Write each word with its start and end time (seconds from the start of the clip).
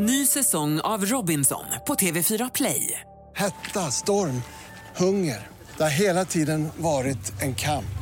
Ny 0.00 0.26
säsong 0.26 0.80
av 0.80 1.04
Robinson 1.04 1.64
på 1.86 1.94
TV4 1.94 2.50
Play. 2.54 3.00
Hetta, 3.36 3.80
storm, 3.80 4.42
hunger. 4.96 5.46
Det 5.76 5.82
har 5.82 5.90
hela 5.90 6.24
tiden 6.24 6.68
varit 6.76 7.42
en 7.42 7.54
kamp. 7.54 7.98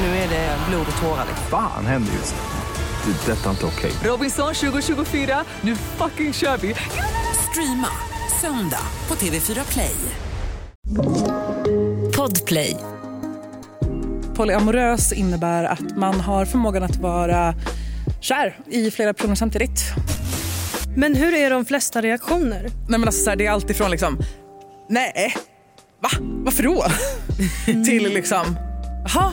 Nu 0.00 0.06
är 0.06 0.28
det 0.28 0.58
blod 0.68 0.86
och 0.96 1.02
tårar. 1.02 1.26
Fan 1.50 1.86
händer 1.86 2.12
just 2.12 2.34
nu. 2.34 3.12
Det. 3.12 3.32
är 3.32 3.36
Detta 3.36 3.46
är 3.46 3.50
inte 3.50 3.66
okej. 3.66 3.92
Robinson 4.04 4.54
2024, 4.54 5.44
nu 5.60 5.76
fucking 5.76 6.32
kör 6.32 6.56
vi! 6.56 6.74
Streama 7.50 7.88
söndag 8.40 8.86
på 9.06 9.14
TV4 9.14 9.72
Play. 9.72 9.96
Podplay. 12.16 12.76
Polyamorös 14.34 15.12
innebär 15.12 15.64
att 15.64 15.96
man 15.96 16.20
har 16.20 16.44
förmågan 16.44 16.82
att 16.82 16.96
vara 16.96 17.54
kär 18.20 18.58
i 18.66 18.90
flera 18.90 19.14
personer 19.14 19.34
samtidigt. 19.34 19.80
Men 20.96 21.14
hur 21.14 21.34
är 21.34 21.50
de 21.50 21.64
flesta 21.64 22.02
reaktioner? 22.02 22.62
Nej, 22.62 22.98
men 22.98 23.04
alltså, 23.04 23.24
så 23.24 23.30
här, 23.30 23.36
det 23.36 23.46
är 23.46 23.50
alltid 23.50 23.76
från 23.76 23.90
liksom, 23.90 24.18
nej, 24.88 25.34
va, 26.02 26.08
varför 26.20 26.62
då? 26.62 26.84
Till 27.84 28.14
liksom, 28.14 28.56
jaha, 29.04 29.32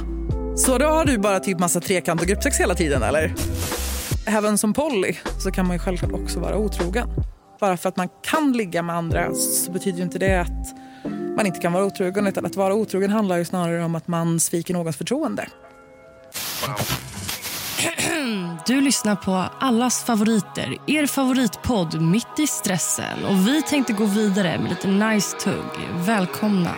så 0.58 0.77
då 0.77 0.86
har 0.86 1.05
du 1.05 1.17
bara 1.17 1.39
typ 1.39 1.59
massa 1.59 1.81
trekant 1.81 2.22
och 2.22 2.27
gruppsex 2.27 2.59
hela 2.59 2.76
tiden 2.76 3.03
eller? 3.03 3.34
Även 4.26 4.58
som 4.58 4.73
poly 4.73 5.16
så 5.39 5.52
kan 5.52 5.67
man 5.67 5.76
ju 5.76 5.80
självklart 5.80 6.12
också 6.12 6.39
vara 6.39 6.58
otrogen. 6.58 7.08
Bara 7.59 7.78
för 7.78 7.89
att 7.89 7.98
man 7.98 8.09
kan 8.23 8.53
ligga 8.53 8.81
med 8.81 8.95
andra 8.95 9.34
så 9.34 9.72
betyder 9.72 9.98
ju 9.98 10.03
inte 10.03 10.20
det 10.20 10.41
att 10.41 10.75
man 11.36 11.45
inte 11.45 11.59
kan 11.59 11.73
vara 11.73 11.86
otrogen. 11.86 12.28
Utan 12.28 12.45
att 12.45 12.55
vara 12.55 12.73
otrogen 12.73 13.09
handlar 13.09 13.38
ju 13.38 13.45
snarare 13.45 13.84
om 13.84 13.95
att 13.95 14.08
man 14.08 14.39
sviker 14.39 14.73
någons 14.73 14.98
förtroende. 14.98 15.48
Du 18.66 18.81
lyssnar 18.81 19.16
på 19.16 19.45
allas 19.59 20.03
favoriter, 20.03 20.77
er 20.88 21.08
favoritpodd 21.08 22.02
Mitt 22.02 22.39
i 22.39 22.48
stressen. 22.48 23.26
Och 23.26 23.48
Vi 23.48 23.62
tänkte 23.62 23.94
gå 23.94 24.05
vidare 24.05 24.59
med 24.59 24.70
lite 24.70 24.88
nice 24.88 25.38
tugg. 25.38 25.89
Välkomna 25.95 26.72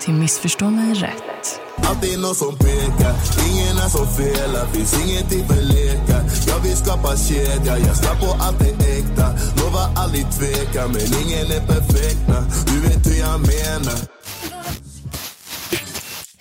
till 0.00 0.14
Missförstå 0.14 0.70
mig 0.70 0.94
rätt. 0.94 1.60
Alltid 1.82 2.20
någon 2.20 2.34
som 2.34 2.56
pekar, 2.58 3.14
ingen 3.48 3.76
är 3.84 3.88
som 3.88 4.06
felar 4.06 4.66
Finns 4.66 4.94
ingenting 5.04 5.48
för 5.48 5.62
lekar 5.62 6.22
Jag 6.46 6.60
vill 6.62 6.76
skapa 6.76 7.16
kedja, 7.16 7.78
jag 7.78 7.96
ska 7.96 8.14
på 8.14 8.36
allt 8.40 8.58
det 8.58 8.98
äkta 8.98 9.26
Lovar 9.60 9.88
aldrig 9.96 10.26
tveka, 10.30 10.86
men 10.86 11.06
ingen 11.22 11.46
är 11.56 11.66
perfekt. 11.66 12.26
Du 12.66 12.80
vet 12.80 13.06
hur 13.06 13.18
jag 13.20 13.40
menar 13.40 13.98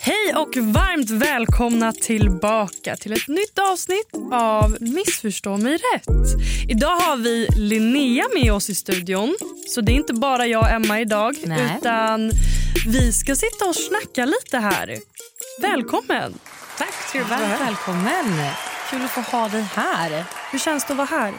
Hej 0.10 0.36
och 0.36 0.58
varmt 0.58 1.10
välkomna 1.10 1.92
tillbaka 1.92 2.96
till 2.96 3.14
ett 3.14 3.28
nytt 3.28 3.60
avsnitt 3.60 4.10
av 4.32 4.78
Missförstå 4.80 5.58
mig 5.58 5.74
rätt. 5.74 6.08
Idag 6.70 7.00
har 7.00 7.18
vi 7.18 7.48
Linnea 7.56 8.26
med 8.34 8.54
oss 8.54 8.70
i 8.70 8.76
studion. 8.76 9.38
Så 9.68 9.82
det 9.82 9.92
är 9.92 9.94
inte 9.94 10.14
bara 10.14 10.46
jag 10.46 10.62
och 10.62 10.70
Emma 10.70 11.00
idag. 11.00 11.36
Nej. 11.46 11.78
Utan 11.80 12.32
vi 12.88 13.14
ska 13.14 13.36
sitta 13.36 13.66
och 13.66 13.76
snacka 13.76 14.26
lite 14.26 14.58
här. 14.58 14.98
Välkommen! 15.62 16.34
Tack 16.78 16.94
ska 16.94 17.18
du 17.18 17.24
vara. 17.24 17.58
Välkommen. 17.60 18.50
Kul 18.90 19.02
att 19.02 19.12
få 19.12 19.22
ha 19.22 19.50
dig 19.50 19.62
här. 19.62 20.24
Hur 20.52 20.60
känns 20.60 20.86
det 20.86 20.94
att 20.94 20.98
vara 20.98 21.08
här? 21.08 21.34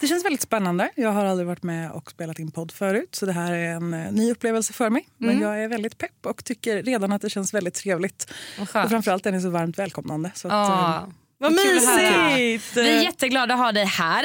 Det 0.00 0.06
känns 0.06 0.24
väldigt 0.24 0.40
spännande. 0.42 0.90
Jag 0.94 1.10
har 1.12 1.24
aldrig 1.24 1.46
varit 1.46 1.62
med 1.62 1.90
och 1.90 2.10
spelat 2.10 2.38
in 2.38 2.50
podd 2.50 2.72
förut. 2.72 3.14
Så 3.14 3.26
det 3.26 3.32
här 3.32 3.52
är 3.52 3.74
en 3.74 3.94
eh, 3.94 4.12
ny 4.12 4.30
upplevelse 4.32 4.72
för 4.72 4.90
mig. 4.90 5.08
Men 5.18 5.40
jag 5.40 5.64
är 5.64 5.68
väldigt 5.68 5.98
pepp 5.98 6.26
och 6.26 6.44
tycker 6.44 6.82
redan 6.82 7.12
att 7.12 7.22
det 7.22 7.30
känns 7.30 7.54
väldigt 7.54 7.74
trevligt. 7.74 8.32
Och 8.60 8.68
framförallt 8.68 9.26
är 9.26 9.32
ni 9.32 9.40
så 9.40 9.50
varmt 9.50 9.78
välkomnande. 9.78 10.30
Så 10.34 10.48
att, 10.48 10.68
eh, 10.70 11.08
Vad 11.38 11.52
mysigt! 11.52 12.76
Vi 12.76 12.88
är 12.98 13.02
jätteglada 13.02 13.54
att 13.54 13.60
ha 13.60 13.72
dig 13.72 13.84
här. 13.84 14.24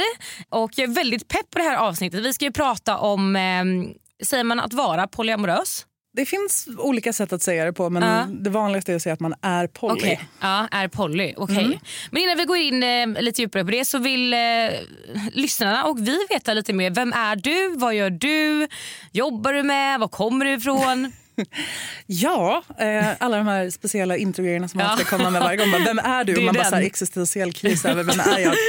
Och 0.50 0.72
Jag 0.76 0.90
är 0.90 0.94
väldigt 0.94 1.28
pepp 1.28 1.50
på 1.50 1.60
det 1.60 1.64
här 1.66 1.78
avsnittet. 1.78 2.20
Vi 2.26 2.34
ska 2.34 2.46
ju 2.46 2.52
prata 2.52 2.98
om, 2.98 3.36
eh, 3.36 3.64
säger 4.26 4.44
man 4.44 4.60
att 4.60 4.74
vara 4.74 5.08
polyamorös? 5.08 5.86
Det 6.16 6.26
finns 6.26 6.68
olika 6.78 7.14
sätt 7.14 7.34
att 7.34 7.42
säga 7.42 7.66
det 7.66 7.74
på 7.74 7.90
men 7.90 8.04
Ja. 8.04 8.28
det 8.32 8.50
vanligaste 8.50 8.92
är 8.92 8.96
att 8.96 9.02
säga 9.02 9.14
att 9.14 9.20
man 9.20 9.34
är 9.42 9.68
poly. 9.68 9.94
Okej. 9.94 10.24
Ja, 10.42 10.68
är 10.72 10.88
poly. 10.88 11.34
Okej. 11.38 11.80
Men 12.12 12.22
innan 12.24 12.38
vi 12.38 12.44
går 12.46 12.58
in 12.58 12.84
eh, 12.84 13.22
lite 13.22 13.42
djupare 13.42 13.66
på 13.66 13.72
det 13.72 13.86
så 13.86 13.98
vill 14.00 14.34
eh, 14.34 14.40
lyssnarna 15.32 15.84
och 15.86 16.08
vi 16.08 16.20
veta 16.30 16.54
lite 16.54 16.74
mer. 16.74 16.90
Vem 16.90 17.14
är 17.14 17.36
du? 17.36 17.74
Vad 17.78 17.96
gör 17.96 18.10
du? 18.10 18.68
Jobbar 19.12 19.54
du 19.54 19.64
med? 19.64 20.00
Var 20.00 20.08
kommer 20.08 20.46
du 20.46 20.52
ifrån? 20.54 21.12
Ja, 22.08 22.64
eh, 22.80 23.06
alla 23.20 23.38
de 23.38 23.48
här 23.48 23.70
speciella 23.70 24.18
introgrejerna 24.18 24.68
som 24.68 24.78
man 24.78 24.88
Ja. 24.90 24.98
ska 25.06 25.18
komma 25.18 25.30
med 25.30 25.42
varje 25.42 25.58
gång. 25.58 25.72
Bara, 25.72 25.84
Vem 25.84 26.00
är 26.00 26.24
du? 26.24 26.34
Det 26.34 26.38
är 26.40 26.42
Och 26.42 26.46
man 26.46 26.54
bara 26.54 26.62
den. 26.64 26.70
så 26.70 26.76
här 26.76 26.84
existentiell 26.84 27.54
kris 27.54 27.86
över 27.86 28.04
vem 28.04 28.20
är 28.20 28.40
jag? 28.40 28.54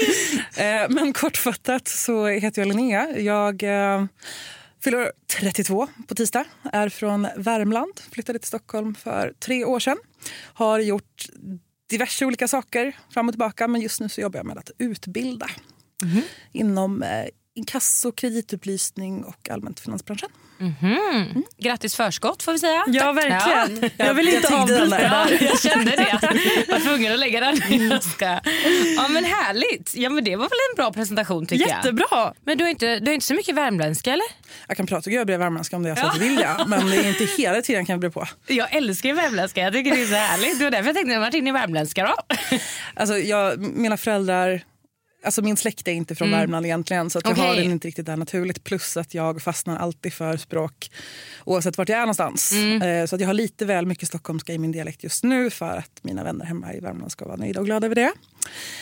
Eh, 0.57 0.89
men 0.89 1.13
kortfattat 1.13 1.89
så 1.89 2.27
heter 2.27 2.63
jag 2.63 2.69
Linnea. 2.69 3.09
Jag 3.19 3.63
eh, 3.63 4.05
fyller 4.85 5.13
32 5.27 5.89
på 6.09 6.15
tisdag. 6.15 6.45
Är 6.73 6.89
från 6.89 7.29
Värmland. 7.37 8.01
Flyttade 8.11 8.39
till 8.39 8.49
Stockholm 8.49 8.95
för 8.95 9.35
tre 9.41 9.65
år 9.65 9.81
sedan. 9.81 9.97
Har 10.55 10.79
gjort 10.79 11.27
diverse 11.91 12.27
olika 12.27 12.49
saker 12.49 12.97
fram 13.11 13.29
och 13.29 13.33
tillbaka 13.33 13.69
men 13.69 13.81
just 13.81 14.01
nu 14.01 14.09
så 14.09 14.21
jobbar 14.21 14.39
jag 14.39 14.47
med 14.47 14.59
att 14.59 14.71
utbilda 14.79 15.51
inom 16.53 17.03
eh, 17.03 17.27
inkasso, 17.55 18.13
kreditupplysning 18.13 19.25
och 19.25 19.51
allmänt 19.51 19.81
finansbranschen. 19.81 20.31
Mhm. 20.65 21.45
Grattis 21.59 21.97
förskott 21.97 22.43
får 22.43 22.53
vi 22.53 22.59
säga. 22.59 22.85
Ja, 22.87 23.13
verkligen. 23.13 23.91
Jag 23.97 24.15
vill 24.15 24.27
Jag 24.27 24.35
inte 24.35 24.49
den 24.49 24.61
avbryta. 24.61 24.87
där. 24.87 25.03
Ja, 25.41 25.47
jag 25.47 25.61
kände 25.61 25.91
det. 25.91 26.19
Jag 26.69 26.75
var 26.75 26.81
tvungen 26.81 27.13
att 27.13 27.19
lägga 27.19 27.41
den. 27.41 27.89
Jag 27.91 28.03
ska. 28.05 28.25
Ja, 28.97 29.09
men 29.09 29.25
härligt. 29.25 29.93
Ja, 29.95 30.11
men 30.11 30.25
det 30.25 30.37
var 30.37 30.45
väl 30.45 30.59
en 30.73 30.77
bra 30.77 30.93
presentation 30.93 31.47
tycker 31.47 31.69
jag. 31.69 31.77
Jättebra! 31.77 32.33
Men 32.45 32.59
du 32.59 32.65
har, 32.65 32.71
inte, 32.71 32.99
du 33.01 33.07
har 33.07 33.15
inte 33.15 33.27
så 33.27 33.35
mycket 33.35 33.55
värmländska 33.55 34.13
eller? 34.13 34.27
Jag 34.69 34.77
kan 34.77 34.87
prata 34.87 35.11
görbrev 35.11 35.39
värmländska 35.41 35.77
om 35.77 35.83
det 35.83 35.91
är 35.91 35.95
så 35.97 36.07
att 36.07 36.19
vill 36.19 36.39
jag. 36.41 36.69
Men 36.69 36.91
det 36.91 36.97
är 36.97 37.09
inte 37.09 37.25
hela 37.43 37.63
tiden 37.63 37.87
kan 37.87 37.93
jag 37.93 38.01
bli 38.01 38.11
på. 38.11 38.27
Jag 38.47 38.75
älskar 38.75 39.09
ju 39.09 39.15
värmländska. 39.15 39.61
Jag 39.61 39.73
tycker 39.73 39.91
det 39.97 40.03
är 40.03 40.07
så 40.07 40.15
härligt. 40.15 40.59
Det 40.59 40.65
var 40.65 40.71
därför 40.71 40.87
jag 40.87 40.97
tänkte 40.97 41.27
att 41.27 41.35
in 41.35 41.47
i 41.49 41.53
värmländska 41.53 42.03
då. 42.07 42.37
Alltså 42.95 43.19
jag, 43.19 43.59
mina 43.59 43.97
föräldrar, 43.97 44.63
alltså 45.25 45.43
min 45.43 45.57
släkt 45.57 45.89
är 45.89 45.93
inte 45.93 46.15
från 46.15 46.31
Värmland 46.31 46.67
egentligen 46.67 47.11
så 47.11 47.19
att 47.19 47.29
jag 47.29 47.35
har 47.37 47.57
den 47.57 47.71
inte 47.71 47.89
riktigt 47.89 48.07
där 48.07 48.17
naturligt. 48.17 48.65
Plus 48.65 48.97
att 48.97 49.15
jag 49.15 49.43
fastnar 49.43 49.77
alltid 49.77 50.13
för 50.15 50.37
språk 50.37 50.91
oavsett 51.45 51.79
vart 51.79 51.89
jag 51.89 51.97
är 51.99 52.03
någonstans. 52.03 52.53
Eh, 52.53 53.07
så 53.07 53.15
att 53.15 53.21
jag 53.21 53.29
har 53.29 53.35
lite 53.35 53.65
väl 53.65 53.87
mycket 53.87 54.09
stockholmska 54.09 54.53
i 54.53 54.59
min 54.59 54.73
dialekt 54.73 55.05
just 55.05 55.25
nu 55.25 55.51
för 55.51 55.77
att 55.77 55.99
mina 56.03 56.25
vänner 56.25 56.45
hemma 56.45 56.75
i 56.75 56.81
Värmland 56.81 57.13
ska 57.13 57.25
vara 57.25 57.37
nöjda 57.37 57.61
och 57.61 57.67
glada 57.67 57.87
över 57.87 57.95
det. 57.95 58.13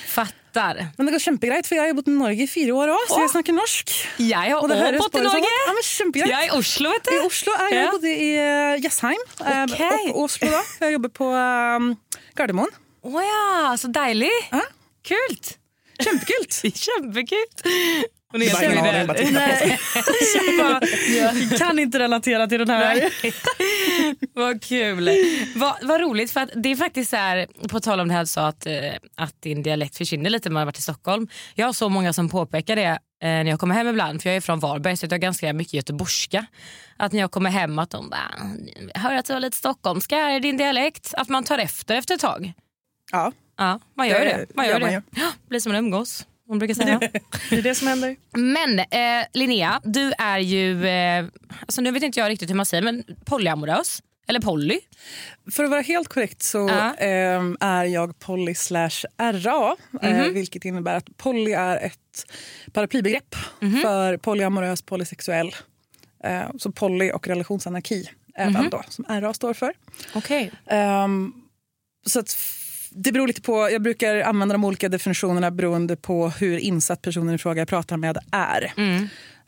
Fattar. 0.08 0.86
Men 0.96 1.06
det 1.06 1.12
går 1.12 1.18
kämpegrejt 1.18 1.66
för 1.66 1.76
jag 1.76 1.86
har 1.86 1.92
bott 1.92 2.08
i 2.08 2.10
Norge 2.10 2.44
i 2.44 2.48
fyra 2.48 2.74
år 2.74 2.88
också, 2.88 3.14
så 3.14 3.20
jag 3.20 3.30
snackar 3.30 3.52
norsk. 3.52 3.90
Jag 4.16 4.38
har 4.38 4.56
också 4.56 4.98
bott 4.98 5.14
i 5.14 5.18
Norge. 5.24 5.44
Ja, 5.66 5.72
men 5.72 5.82
kämpegrejt. 5.82 6.32
Jag 6.32 6.42
är 6.44 6.46
i 6.46 6.58
Oslo 6.58 6.90
vet 6.90 7.08
I 7.08 7.10
du. 7.10 7.20
Oslo 7.26 7.52
är 7.52 7.74
jag 7.74 7.84
Ja. 7.86 7.90
bodde 7.90 8.08
i 8.08 8.36
uh, 8.74 8.84
Jessheim 8.84 9.16
eh, 9.46 9.64
Okej. 9.64 10.12
och 10.12 10.22
Oslo. 10.22 10.48
Då. 10.50 10.62
Jag 10.80 10.92
jobbar 10.92 11.08
på 11.08 11.24
um, 11.24 11.96
Gardermoen. 12.34 12.68
Åh 13.02 13.22
ja, 13.24 13.76
så 13.78 13.88
deilig. 13.88 14.30
Ja. 14.50 14.60
Kul. 15.02 15.36
Kämpekul! 16.04 16.72
Kämpekul. 16.72 17.38
Och 18.32 18.38
Det 18.38 18.46
är. 18.48 19.32
Nej, 19.32 19.78
jag 21.50 21.58
kan 21.58 21.78
inte 21.78 21.98
relatera 21.98 22.46
till 22.46 22.58
den 22.58 22.70
här. 22.70 23.10
Vad 24.34 24.62
kul. 24.62 25.10
Vad, 25.56 25.74
vad 25.82 26.00
roligt 26.00 26.30
för 26.30 26.40
att 26.40 26.50
det 26.54 26.68
är 26.68 26.76
faktiskt 26.76 27.10
så 27.10 27.16
här, 27.16 27.46
på 27.68 27.80
tal 27.80 28.00
om 28.00 28.08
det 28.08 28.14
här 28.14 28.20
du 28.20 28.26
sa 28.26 28.46
att, 28.46 28.66
eh, 28.66 28.72
att 29.14 29.42
din 29.42 29.62
dialekt 29.62 29.96
försvinner 29.96 30.30
lite 30.30 30.48
när 30.48 30.52
man 30.54 30.60
har 30.60 30.66
varit 30.66 30.78
i 30.78 30.82
Stockholm. 30.82 31.28
Jag 31.54 31.66
har 31.66 31.72
så 31.72 31.88
många 31.88 32.12
som 32.12 32.28
påpekar 32.28 32.76
det 32.76 32.82
eh, 32.84 32.98
när 33.20 33.44
jag 33.50 33.60
kommer 33.60 33.74
hem 33.74 33.88
ibland 33.88 34.22
för 34.22 34.28
jag 34.30 34.36
är 34.36 34.40
från 34.40 34.60
Varberg 34.60 34.96
så 34.96 35.06
jag 35.06 35.10
har 35.10 35.18
ganska 35.18 35.52
mycket 35.52 35.74
göteborgska. 35.74 36.46
Att 36.96 37.12
när 37.12 37.20
jag 37.20 37.30
kommer 37.30 37.50
hem 37.50 37.78
att 37.78 37.90
de 37.90 38.10
bara, 38.10 38.30
"Jag 38.94 39.00
hör 39.00 39.14
att 39.14 39.26
du 39.26 39.32
har 39.32 39.40
lite 39.40 39.56
stockholmska 39.56 40.30
i 40.36 40.40
din 40.40 40.56
dialekt. 40.56 41.14
Att 41.16 41.28
man 41.28 41.44
tar 41.44 41.58
efter 41.58 41.94
efter 41.94 42.14
ett 42.14 42.20
tag. 42.20 42.52
Ja. 43.12 43.32
Ja, 43.56 43.80
man 43.94 44.08
gör 44.08 44.20
Det. 44.24 44.46
Man 44.54 44.66
gör 44.66 44.80
man 44.80 44.88
det. 44.90 45.02
Ja, 45.16 45.32
blir 45.48 45.60
som 45.60 45.72
en 45.72 45.78
umgås. 45.78 46.26
Hon 46.46 46.58
brukar 46.58 46.74
säga. 46.74 46.98
Det 47.50 47.56
är 47.58 47.62
det 47.62 47.74
som 47.74 47.88
händer. 47.88 48.16
Men 48.32 48.78
eh, 48.78 49.26
Linnea, 49.32 49.80
du 49.84 50.12
är 50.18 50.38
ju, 50.38 50.86
eh, 50.86 51.24
alltså 51.60 51.80
nu 51.80 51.90
vet 51.90 52.02
inte 52.02 52.20
jag 52.20 52.28
riktigt 52.28 52.50
hur 52.50 52.54
man 52.54 52.66
säger, 52.66 52.82
men 52.82 53.04
polyamorös. 53.24 54.02
Eller 54.28 54.40
poly. 54.40 54.80
För 55.52 55.64
att 55.64 55.70
vara 55.70 55.80
helt 55.80 56.08
korrekt 56.08 56.42
så 56.42 56.58
Ja. 56.58 56.94
ehm, 56.94 57.56
är 57.60 57.84
jag 57.84 58.18
poly 58.18 58.54
slash 58.54 59.04
RA. 59.18 59.76
eh, 60.02 60.22
vilket 60.28 60.64
innebär 60.64 60.94
att 60.96 61.16
poly 61.16 61.52
är 61.52 61.76
ett 61.76 62.32
paraplybegrepp 62.72 63.34
för 63.82 64.16
polyamorös, 64.16 64.82
polysexuell. 64.82 65.54
Eh, 66.24 66.42
så 66.58 66.72
poly 66.72 67.10
och 67.10 67.28
relationsanarki 67.28 68.10
även 68.34 68.70
då, 68.70 68.82
som 68.88 69.04
RA 69.08 69.34
står 69.34 69.54
för. 69.54 69.72
Okej. 70.14 70.52
Ehm, 70.66 71.32
så 72.06 72.20
att 72.20 72.36
det 72.94 73.12
beror 73.12 73.26
lite 73.26 73.42
på, 73.42 73.70
jag 73.70 73.82
brukar 73.82 74.20
använda 74.20 74.52
de 74.52 74.64
olika 74.64 74.88
definitionerna 74.88 75.50
beroende 75.50 75.96
på 75.96 76.28
hur 76.28 76.58
insatt 76.58 77.02
personen 77.02 77.34
i 77.34 77.38
fråga 77.38 77.60
jag 77.60 77.68
pratar 77.68 77.96
med 77.96 78.18
är. 78.32 78.72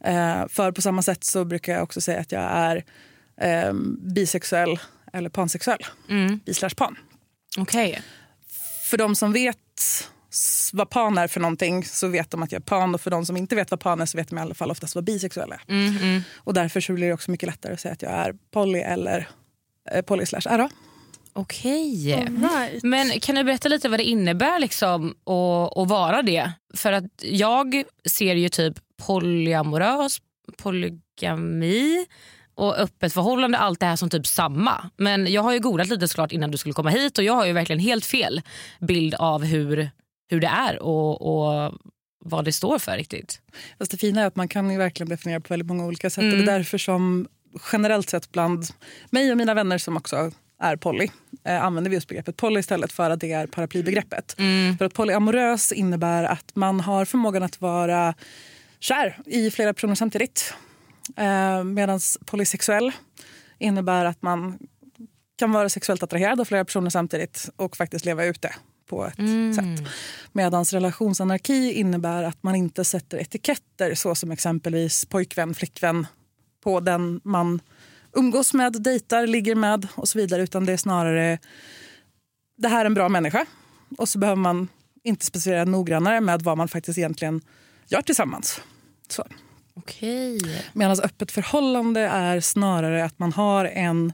Eh, 0.05 0.49
för 0.49 0.73
på 0.73 0.83
samma 0.83 1.03
sätt 1.03 1.25
så 1.25 1.45
brukar 1.45 1.73
jag 1.73 1.83
också 1.83 2.01
säga 2.01 2.21
att 2.21 2.33
jag 2.33 2.43
är 2.43 2.85
ehm, 3.41 3.99
bisexuell 4.15 4.79
eller 5.13 5.29
pansexuell. 5.31 5.87
Bi 6.45 6.55
slash 6.55 6.75
pan. 6.77 6.97
Okej. 7.59 8.03
För 8.85 8.99
de 8.99 9.17
som 9.17 9.33
vet 9.33 9.59
vad 10.73 10.91
pan 10.91 11.19
är 11.19 11.29
för 11.29 11.41
någonting 11.41 11.85
så 11.85 12.09
vet 12.09 12.31
de 12.31 12.43
att 12.43 12.53
jag 12.53 12.61
är 12.61 12.65
pan 12.65 12.95
och 12.95 13.01
för 13.01 13.11
de 13.11 13.27
som 13.27 13.37
inte 13.37 13.57
vet 13.57 13.71
vad 13.71 13.81
pan 13.81 14.01
är 14.01 14.07
så 14.07 14.19
vet 14.19 14.29
de 14.29 14.39
i 14.39 14.41
alla 14.41 14.55
fall 14.55 14.71
oftast 14.71 14.95
vad 14.95 15.05
bisexuell 15.05 15.53
är. 15.53 15.63
Mm, 15.69 15.97
mm. 15.97 16.23
Och 16.35 16.55
därför 16.55 16.81
så 16.81 16.93
blir 16.93 17.07
det 17.07 17.13
också 17.13 17.31
mycket 17.31 17.47
lättare 17.47 17.73
att 17.73 17.81
säga 17.81 17.93
att 17.93 18.03
jag 18.03 18.13
är 18.13 18.35
poly 18.51 18.79
eller 18.79 19.29
eh, 19.91 20.03
poly 20.03 20.27
slash 20.27 20.57
RA. 20.57 20.71
Okej. 21.37 22.07
Right. 22.07 22.83
Men 22.83 23.21
kan 23.21 23.35
du 23.35 23.45
berätta 23.45 23.69
lite 23.69 23.89
vad 23.89 24.01
det 24.01 24.05
innebär 24.05 24.59
liksom 24.59 25.11
att, 25.11 25.79
att 25.79 25.89
vara 25.89 26.23
det? 26.23 26.53
För 26.75 26.93
att 26.93 27.05
jag 27.23 27.85
ser 28.05 28.35
ju 28.35 28.49
typ 28.49 28.75
polyamorös, 29.07 30.19
polygami 30.57 32.07
och 32.55 32.79
öppet 32.79 33.13
förhållande, 33.13 33.59
allt 33.59 33.81
det 33.81 33.87
här 33.87 33.97
som 33.97 34.11
typ 34.11 34.27
samma. 34.27 34.91
Men 34.97 35.33
jag 35.33 35.43
har 35.43 35.53
ju 35.53 35.61
googlat 35.61 35.89
lite 35.89 36.09
såklart 36.09 36.33
innan 36.33 36.51
du 36.51 36.59
skulle 36.59 36.73
komma 36.73 36.91
hit 36.91 37.19
och 37.19 37.25
jag 37.25 37.33
har 37.33 37.47
ju 37.47 37.53
verkligen 37.53 37.81
helt 37.81 38.05
fel 38.05 38.43
bild 38.81 39.15
av 39.15 39.45
hur, 39.45 39.91
hur 40.31 40.41
det 40.41 40.47
är 40.47 40.83
och, 40.83 41.23
och 41.23 41.75
vad 42.25 42.45
det 42.45 42.53
står 42.53 42.79
för 42.79 42.97
riktigt. 42.97 43.41
Fast 43.79 43.91
det 43.91 43.97
fina 43.97 44.21
är 44.21 44.27
att 44.27 44.37
man 44.37 44.49
kan 44.49 44.71
ju 44.71 44.79
verkligen 44.79 45.09
definiera 45.09 45.41
på 45.41 45.47
väldigt 45.49 45.69
många 45.69 45.87
olika 45.87 46.11
sätt. 46.11 46.23
Mm. 46.23 46.33
Och 46.33 46.45
det 46.45 46.53
är 46.53 46.59
därför 46.59 46.79
som 46.79 47.29
generellt 47.73 48.11
sett 48.11 48.33
bland 48.33 48.67
mig 49.11 49.31
och 49.31 49.37
mina 49.37 49.55
vänner 49.55 49.79
som 49.79 49.97
också 49.97 50.31
är 50.61 50.77
poly 50.77 51.09
eh, 51.45 51.63
använder 51.65 51.91
vi 51.91 51.97
just 51.97 52.09
begreppet 52.09 52.37
poly 52.37 52.61
istället 52.61 52.93
för 52.93 53.11
att 53.11 53.21
det 53.21 53.33
är 53.33 53.47
paraplybegreppet. 53.47 54.35
Mm. 54.39 54.79
För 54.79 54.85
att 54.85 54.95
polyamorös 54.95 55.73
innebär 55.73 56.25
att 56.25 56.51
man 56.57 56.81
har 56.81 57.05
förmågan 57.05 57.43
att 57.43 57.61
vara 57.61 58.15
kär 58.81 59.19
i 59.27 59.51
flera 59.51 59.75
personer 59.75 59.95
samtidigt. 59.95 60.55
Eh, 61.17 61.65
Medan 61.65 62.01
polysexuell 62.27 62.93
innebär 63.59 64.05
att 64.05 64.23
man 64.23 64.59
kan 65.37 65.53
vara 65.53 65.69
sexuellt 65.69 66.03
attraherad 66.03 66.41
av 66.41 66.45
flera 66.45 66.65
personer 66.65 66.91
samtidigt 66.91 67.49
och 67.57 67.77
faktiskt 67.77 68.05
leva 68.05 68.25
ut 68.25 68.43
det 68.43 68.55
på 68.89 69.05
ett 69.07 69.19
Mm. 69.19 69.55
sätt. 69.55 69.93
Medan 70.33 70.65
relationsanarki 70.65 71.73
innebär 71.73 72.23
att 72.23 72.43
man 72.43 72.55
inte 72.55 72.85
sätter 72.85 73.19
etiketter 73.19 73.95
så 73.95 74.15
som 74.15 74.31
exempelvis 74.31 75.05
pojkvän, 75.07 75.55
flickvän 75.55 76.07
på 76.65 76.81
den 76.81 77.21
man 77.25 77.61
umgås 78.15 78.55
med, 78.55 78.73
dejtar, 78.83 79.27
ligger 79.27 79.55
med 79.55 79.89
och 79.95 80.09
så 80.09 80.19
vidare. 80.19 80.43
Utan 80.43 80.65
det 80.65 80.73
är 80.73 80.77
snarare 80.77 81.39
det 82.57 82.69
här 82.69 82.81
är 82.81 82.85
en 82.85 82.95
bra 82.95 83.09
människa. 83.09 83.47
Och 83.99 84.09
så 84.09 84.19
behöver 84.19 84.41
man 84.43 84.69
inte 85.03 85.27
specificera 85.27 85.65
noggrannare 85.65 86.21
med 86.21 86.43
vad 86.43 86.57
man 86.57 86.69
faktiskt 86.69 86.99
egentligen 86.99 87.41
gör 87.87 88.03
tillsammans. 88.03 88.61
Så. 89.09 89.27
Okej. 89.75 90.41
Medan 90.73 91.01
öppet 91.01 91.33
förhållande 91.33 92.01
är 92.01 92.41
snarare 92.41 93.05
att 93.05 93.19
man 93.19 93.33
har 93.33 93.65
en 93.65 94.13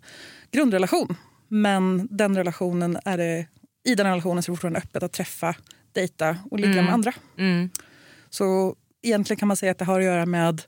grundrelation. 0.50 1.16
Men 1.48 2.08
den 2.10 2.36
relationen 2.36 2.98
är 3.04 3.18
det, 3.18 3.46
i 3.84 3.94
den 3.94 4.06
relationen 4.06 4.42
så 4.42 4.50
är 4.50 4.52
det 4.52 4.56
fortfarande 4.56 4.78
öppet 4.78 5.02
att 5.02 5.12
träffa, 5.12 5.54
dejta 5.92 6.36
och 6.50 6.58
ligga 6.58 6.72
Mm. 6.72 6.84
med 6.84 6.94
andra. 6.94 7.12
Mm. 7.38 7.70
Så 8.30 8.76
egentligen 9.02 9.38
kan 9.38 9.48
man 9.48 9.56
säga 9.56 9.72
att 9.72 9.78
det 9.78 9.84
har 9.84 9.98
att 10.00 10.04
göra 10.04 10.26
med 10.26 10.62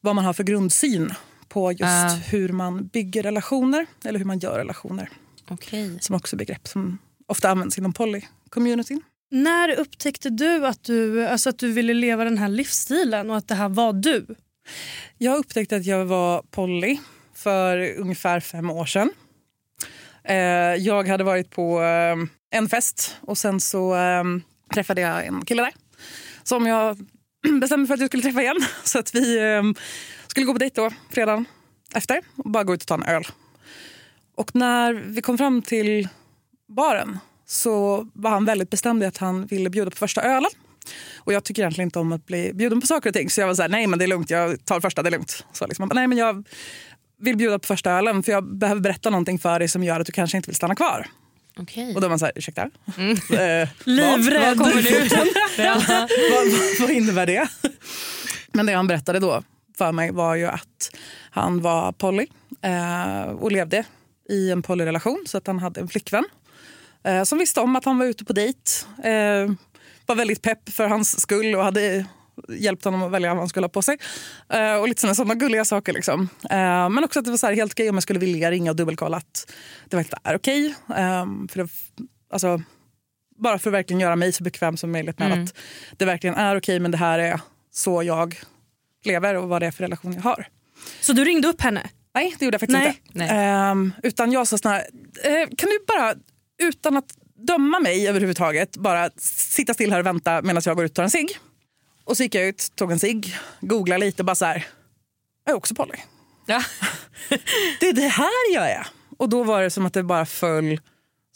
vad 0.00 0.14
man 0.14 0.24
har 0.24 0.32
för 0.32 0.44
grundsyn 0.44 1.12
på 1.54 1.72
just 1.72 1.82
Ah. 1.82 2.08
hur 2.30 2.48
man 2.48 2.86
bygger 2.86 3.22
relationer 3.22 3.86
eller 4.04 4.18
hur 4.18 4.26
man 4.26 4.38
gör 4.38 4.58
relationer. 4.58 5.08
Okej. 5.48 5.98
Som 6.00 6.16
också 6.16 6.36
är 6.36 6.38
begrepp 6.38 6.68
som 6.68 6.98
ofta 7.26 7.50
används 7.50 7.78
inom 7.78 7.92
poly-communityn. 7.92 9.00
När 9.30 9.78
upptäckte 9.78 10.30
du 10.30 10.66
att 10.66 10.84
du, 10.84 11.26
alltså 11.26 11.50
att 11.50 11.58
du 11.58 11.72
ville 11.72 11.94
leva 11.94 12.24
den 12.24 12.38
här 12.38 12.48
livsstilen 12.48 13.30
och 13.30 13.36
att 13.36 13.48
det 13.48 13.54
här 13.54 13.68
var 13.68 13.92
du? 13.92 14.26
Jag 15.18 15.36
upptäckte 15.38 15.76
att 15.76 15.86
jag 15.86 16.04
var 16.04 16.42
poly 16.50 16.98
för 17.34 17.94
ungefär 17.98 18.40
fem 18.40 18.70
år 18.70 18.86
sedan. 18.86 19.10
Eh, 20.24 20.36
jag 20.76 21.08
hade 21.08 21.24
varit 21.24 21.50
på 21.50 21.82
eh, 21.82 22.16
en 22.58 22.68
fest 22.68 23.16
och 23.20 23.38
sen 23.38 23.60
så 23.60 23.94
eh, 23.96 24.24
träffade 24.74 25.00
jag 25.00 25.26
en 25.26 25.44
kille 25.44 25.62
där 25.62 25.72
som 26.42 26.66
jag 26.66 26.98
bestämde 27.60 27.86
för 27.86 27.94
att 27.94 28.00
jag 28.00 28.08
skulle 28.10 28.22
träffa 28.22 28.42
igen. 28.42 28.56
Så 28.84 28.98
att 28.98 29.14
vi 29.14 29.38
skulle 30.34 30.46
gå 30.46 30.52
på 30.52 30.58
dejt 30.58 30.80
då, 30.80 30.90
fredagen 31.10 31.44
efter 31.94 32.20
och 32.36 32.50
bara 32.50 32.64
gå 32.64 32.74
ut 32.74 32.80
och 32.82 32.86
ta 32.86 32.94
en 32.94 33.02
öl. 33.02 33.24
Och 34.36 34.54
när 34.54 34.92
vi 34.94 35.22
kom 35.22 35.38
fram 35.38 35.62
till 35.62 36.08
baren 36.68 37.18
så 37.46 38.06
var 38.12 38.30
han 38.30 38.44
väldigt 38.44 38.70
bestämd 38.70 39.02
i 39.02 39.06
att 39.06 39.16
han 39.16 39.46
ville 39.46 39.70
bjuda 39.70 39.90
på 39.90 39.96
första 39.96 40.22
ölen. 40.22 40.50
Och 41.16 41.32
jag 41.32 41.44
tycker 41.44 41.62
egentligen 41.62 41.86
inte 41.86 41.98
om 41.98 42.12
att 42.12 42.26
bli 42.26 42.52
bjuden 42.54 42.80
på 42.80 42.86
saker 42.86 43.10
och 43.10 43.14
ting. 43.14 43.30
Så 43.30 43.40
jag 43.40 43.46
var 43.46 43.54
så 43.54 43.62
här, 43.62 43.68
nej 43.68 43.86
men 43.86 43.98
det 43.98 44.04
är 44.04 44.06
lugnt, 44.06 44.30
jag 44.30 44.64
tar 44.64 44.80
första, 44.80 45.02
det 45.02 45.08
är 45.08 45.10
lugnt. 45.10 45.44
Så 45.52 45.66
liksom, 45.66 45.90
nej 45.94 46.06
men 46.06 46.18
jag 46.18 46.46
vill 47.20 47.36
bjuda 47.36 47.58
på 47.58 47.66
första 47.66 47.90
ölen 47.90 48.22
för 48.22 48.32
jag 48.32 48.56
behöver 48.56 48.80
berätta 48.80 49.10
någonting 49.10 49.38
för 49.38 49.58
dig 49.58 49.68
som 49.68 49.84
gör 49.84 50.00
att 50.00 50.06
du 50.06 50.12
kanske 50.12 50.36
inte 50.36 50.50
vill 50.50 50.56
stanna 50.56 50.74
kvar. 50.74 51.06
Okej. 51.56 51.94
Och 51.94 52.00
då 52.00 52.00
var 52.00 52.08
man 52.08 52.18
så 52.18 52.24
här, 52.24 52.32
ursäkta? 52.36 52.70
Mm. 52.98 53.10
Eh, 53.30 53.68
Livrädd. 53.84 54.58
Vad, 54.58 54.74
vad, 54.74 54.84
vad, 55.58 55.88
vad, 56.30 56.80
vad 56.80 56.90
innebär 56.90 57.26
det? 57.26 57.48
Men 58.52 58.66
det 58.66 58.72
han 58.72 58.86
berättade 58.86 59.18
då 59.18 59.42
för 59.78 59.92
mig 59.92 60.10
var 60.10 60.34
ju 60.34 60.46
att 60.46 60.90
han 61.30 61.60
var 61.62 61.92
poly 61.92 62.26
eh, 62.62 63.22
och 63.22 63.52
levde 63.52 63.84
i 64.28 64.50
en 64.50 64.62
polyrelation 64.62 65.24
så 65.26 65.38
att 65.38 65.46
han 65.46 65.58
hade 65.58 65.80
en 65.80 65.88
flickvän 65.88 66.24
eh, 67.04 67.22
som 67.22 67.38
visste 67.38 67.60
om 67.60 67.76
att 67.76 67.84
han 67.84 67.98
var 67.98 68.06
ute 68.06 68.24
på 68.24 68.32
dejt. 68.32 68.70
Eh, 69.04 69.52
var 70.06 70.14
väldigt 70.14 70.42
pepp 70.42 70.68
för 70.68 70.86
hans 70.88 71.20
skull 71.20 71.54
och 71.54 71.64
hade 71.64 72.06
hjälpt 72.48 72.84
honom 72.84 73.02
att 73.02 73.10
välja 73.10 73.28
vad 73.28 73.38
han 73.38 73.48
skulle 73.48 73.64
ha 73.64 73.68
på 73.68 73.82
sig. 73.82 73.98
Eh, 74.48 74.74
och 74.74 74.88
lite 74.88 75.00
sådana, 75.00 75.14
sådana 75.14 75.34
gulliga 75.34 75.64
saker. 75.64 75.92
Liksom. 75.92 76.28
Eh, 76.50 76.88
men 76.88 77.04
också 77.04 77.18
att 77.18 77.24
det 77.24 77.30
var 77.30 77.38
så 77.38 77.46
här 77.46 77.54
helt 77.54 77.72
okej 77.72 77.88
om 77.88 77.96
jag 77.96 78.02
skulle 78.02 78.18
vilja 78.18 78.50
ringa 78.50 78.70
och 78.70 78.76
dubbelkolla 78.76 79.16
att 79.16 79.52
det 79.88 79.96
verkligen 79.96 80.20
är 80.24 80.36
okej. 80.36 80.74
Eh, 80.88 81.26
för 81.48 81.62
det, 81.62 81.68
alltså, 82.32 82.62
bara 83.38 83.58
för 83.58 83.70
att 83.70 83.74
verkligen 83.74 84.00
göra 84.00 84.16
mig 84.16 84.32
så 84.32 84.42
bekväm 84.44 84.76
som 84.76 84.92
möjligt 84.92 85.18
med 85.18 85.32
Mm. 85.32 85.44
att 85.44 85.54
det 85.96 86.04
verkligen 86.04 86.36
är 86.36 86.56
okej 86.56 86.80
men 86.80 86.90
det 86.90 86.98
här 86.98 87.18
är 87.18 87.40
så 87.72 88.02
jag 88.02 88.40
lever 89.06 89.34
och 89.34 89.48
vad 89.48 89.62
det 89.62 89.66
är 89.66 89.70
för 89.70 89.82
relation 89.82 90.12
jag 90.12 90.22
har. 90.22 90.48
Så 91.00 91.12
du 91.12 91.24
ringde 91.24 91.48
upp 91.48 91.60
henne? 91.60 91.90
Nej, 92.14 92.34
det 92.38 92.44
gjorde 92.44 92.54
jag 92.54 92.60
faktiskt 92.60 92.78
Nej. 92.78 93.00
inte. 93.04 93.18
Nej. 93.18 93.28
Ehm, 93.30 93.92
utan 94.02 94.32
jag 94.32 94.48
sa 94.48 94.58
såna 94.58 94.74
här, 94.74 94.86
eh, 95.24 95.48
kan 95.56 95.68
du 95.68 95.78
bara 95.86 96.14
utan 96.62 96.96
att 96.96 97.14
döma 97.46 97.80
mig 97.80 98.08
överhuvudtaget 98.08 98.76
bara 98.76 99.10
sitta 99.16 99.74
still 99.74 99.92
här 99.92 100.00
och 100.00 100.06
vänta 100.06 100.42
medan 100.42 100.62
jag 100.64 100.76
går 100.76 100.84
ut 100.84 100.90
och 100.90 100.94
tar 100.94 101.02
en 101.02 101.10
cigg. 101.10 101.38
Och 102.04 102.16
så 102.16 102.22
gick 102.22 102.34
jag 102.34 102.46
ut, 102.46 102.72
tog 102.76 102.92
en 102.92 102.98
cigg, 102.98 103.36
googlade 103.60 104.04
lite 104.04 104.22
och 104.22 104.26
bara 104.26 104.34
så 104.34 104.44
här, 104.44 104.66
jag 105.44 105.52
är 105.52 105.56
också 105.56 105.74
poly. 105.74 105.94
Ja. 106.46 106.62
Det 107.80 107.88
är 107.88 107.92
det 107.92 108.08
här 108.08 108.54
jag 108.54 108.70
är. 108.70 108.86
Och 109.16 109.28
då 109.28 109.42
var 109.42 109.62
det 109.62 109.70
som 109.70 109.86
att 109.86 109.92
det 109.92 110.02
bara 110.02 110.26
föll 110.26 110.80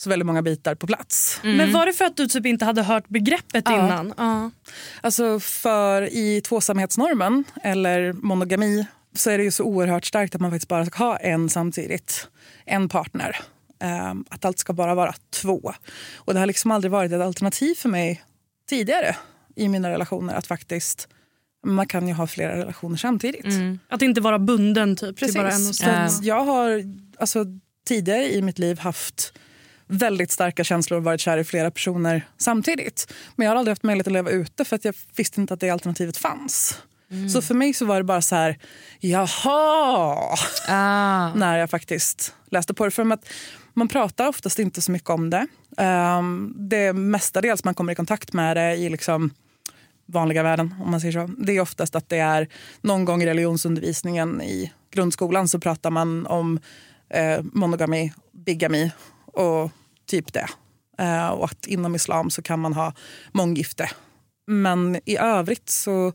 så 0.00 0.10
väldigt 0.10 0.26
många 0.26 0.42
bitar 0.42 0.74
på 0.74 0.86
plats. 0.86 1.40
Men 1.42 1.72
var 1.72 1.86
det 1.86 1.92
för 1.92 2.04
att 2.04 2.16
du 2.16 2.26
typ 2.28 2.46
inte 2.46 2.64
hade 2.64 2.82
hört 2.82 3.08
begreppet 3.08 3.64
Ja. 3.66 3.74
innan? 3.84 4.14
Ja. 4.16 4.50
Alltså 5.00 5.40
för 5.40 6.02
i 6.02 6.40
tvåsamhetsnormen 6.40 7.44
eller 7.62 8.12
monogami 8.12 8.86
så 9.16 9.30
är 9.30 9.38
det 9.38 9.44
ju 9.44 9.50
så 9.50 9.64
oerhört 9.64 10.04
starkt 10.04 10.34
att 10.34 10.40
man 10.40 10.50
faktiskt 10.50 10.68
bara 10.68 10.86
ska 10.86 11.04
ha 11.04 11.16
en 11.16 11.48
samtidigt. 11.48 12.28
En 12.64 12.88
partner. 12.88 13.36
Ehm, 13.80 14.24
att 14.28 14.44
allt 14.44 14.58
ska 14.58 14.72
bara 14.72 14.94
vara 14.94 15.14
två. 15.30 15.72
Och 16.16 16.34
det 16.34 16.38
har 16.40 16.46
liksom 16.46 16.70
aldrig 16.70 16.90
varit 16.90 17.12
ett 17.12 17.20
alternativ 17.22 17.74
för 17.74 17.88
mig 17.88 18.24
tidigare 18.68 19.16
i 19.56 19.68
mina 19.68 19.90
relationer 19.90 20.34
att 20.34 20.46
faktiskt 20.46 21.08
man 21.66 21.86
kan 21.86 22.08
ju 22.08 22.14
ha 22.14 22.26
flera 22.26 22.56
relationer 22.56 22.96
samtidigt. 22.96 23.44
Mm. 23.44 23.78
Att 23.88 24.02
inte 24.02 24.20
vara 24.20 24.38
bunden 24.38 24.96
typ, 24.96 25.00
till 25.00 25.14
Precis. 25.14 25.36
bara 25.36 25.50
en 25.50 25.68
och 25.68 25.74
samma. 25.74 25.92
att 25.98 26.24
jag 26.24 26.44
har 26.44 26.82
alltså, 27.18 27.44
tidigare 27.88 28.34
i 28.34 28.42
mitt 28.42 28.58
liv 28.58 28.78
haft 28.78 29.32
väldigt 29.88 30.30
starka 30.30 30.64
känslor 30.64 30.96
och 30.98 31.04
varit 31.04 31.20
kär 31.20 31.38
i 31.38 31.44
flera 31.44 31.70
personer 31.70 32.28
samtidigt. 32.38 33.12
Men 33.36 33.44
jag 33.44 33.52
har 33.52 33.58
aldrig 33.58 33.70
haft 33.72 33.82
möjlighet 33.82 34.06
att 34.06 34.12
leva 34.12 34.30
ute 34.30 34.64
för 34.64 34.76
att 34.76 34.84
jag 34.84 34.94
visste 35.16 35.40
inte 35.40 35.54
att 35.54 35.60
det 35.60 35.70
alternativet 35.70 36.16
fanns. 36.16 36.78
Så 37.32 37.42
för 37.42 37.54
mig 37.54 37.74
så 37.74 37.84
var 37.84 37.96
det 37.96 38.04
bara 38.04 38.22
så 38.22 38.34
här, 38.34 38.58
jaha, 39.00 40.36
Ah. 40.68 41.32
när 41.34 41.58
jag 41.58 41.70
faktiskt 41.70 42.34
läste 42.50 42.74
på 42.74 42.84
det. 42.84 42.90
För 42.90 43.12
att 43.12 43.28
man 43.74 43.88
pratar 43.88 44.28
oftast 44.28 44.58
inte 44.58 44.80
så 44.80 44.92
mycket 44.92 45.10
om 45.10 45.30
det. 45.30 45.46
Um, 45.76 46.54
det 46.56 46.92
mestadels 46.92 47.64
man 47.64 47.74
kommer 47.74 47.92
i 47.92 47.96
kontakt 47.96 48.32
med 48.32 48.56
det 48.56 48.74
i 48.74 48.88
liksom 48.88 49.30
vanliga 50.06 50.42
världen, 50.42 50.74
om 50.84 50.90
man 50.90 51.00
säger 51.00 51.12
så. 51.12 51.34
Det 51.38 51.52
är 51.52 51.60
oftast 51.60 51.94
att 51.96 52.08
det 52.08 52.18
är 52.18 52.48
någon 52.80 53.04
gång 53.04 53.22
i 53.22 53.26
religionsundervisningen 53.26 54.42
i 54.42 54.72
grundskolan 54.90 55.48
så 55.48 55.60
pratar 55.60 55.90
man 55.90 56.26
om 56.26 56.60
eh, 57.10 57.40
monogami, 57.42 58.12
bigami 58.32 58.90
och 59.32 59.70
typ 60.08 60.32
det. 60.32 60.48
Eh, 60.98 61.28
och 61.28 61.44
att 61.44 61.66
inom 61.66 61.94
islam 61.94 62.30
så 62.30 62.42
kan 62.42 62.60
man 62.60 62.72
ha 62.72 62.92
månggifte. 63.32 63.90
Men 64.46 65.00
i 65.04 65.16
övrigt 65.16 65.68
så 65.70 66.12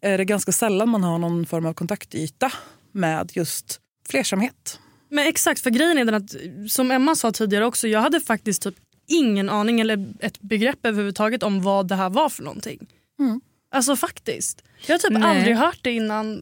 är 0.00 0.18
det 0.18 0.24
ganska 0.24 0.52
sällan 0.52 0.88
man 0.88 1.04
har 1.04 1.18
någon 1.18 1.46
form 1.46 1.66
av 1.66 1.72
kontaktyta 1.72 2.52
med 2.92 3.30
just 3.34 3.80
flersamhet. 4.08 4.80
Men 5.08 5.26
exakt, 5.26 5.60
för 5.60 5.70
grejen 5.70 5.98
är 5.98 6.04
den 6.04 6.14
att 6.14 6.34
som 6.70 6.90
Emma 6.90 7.14
sa 7.14 7.32
tidigare 7.32 7.66
också, 7.66 7.88
jag 7.88 8.00
hade 8.00 8.20
faktiskt 8.20 8.62
typ 8.62 8.74
ingen 9.06 9.50
aning 9.50 9.80
eller 9.80 10.14
ett 10.20 10.40
begrepp 10.40 10.86
överhuvudtaget 10.86 11.42
om 11.42 11.62
vad 11.62 11.88
det 11.88 11.94
här 11.94 12.10
var 12.10 12.28
för 12.28 12.42
någonting. 12.42 12.86
Mm. 13.18 13.40
Alltså 13.70 13.96
faktiskt. 13.96 14.64
Jag 14.86 14.94
har 14.94 14.98
typ 14.98 15.12
Nej. 15.12 15.22
aldrig 15.22 15.56
hört 15.56 15.78
det 15.82 15.92
innan 15.92 16.40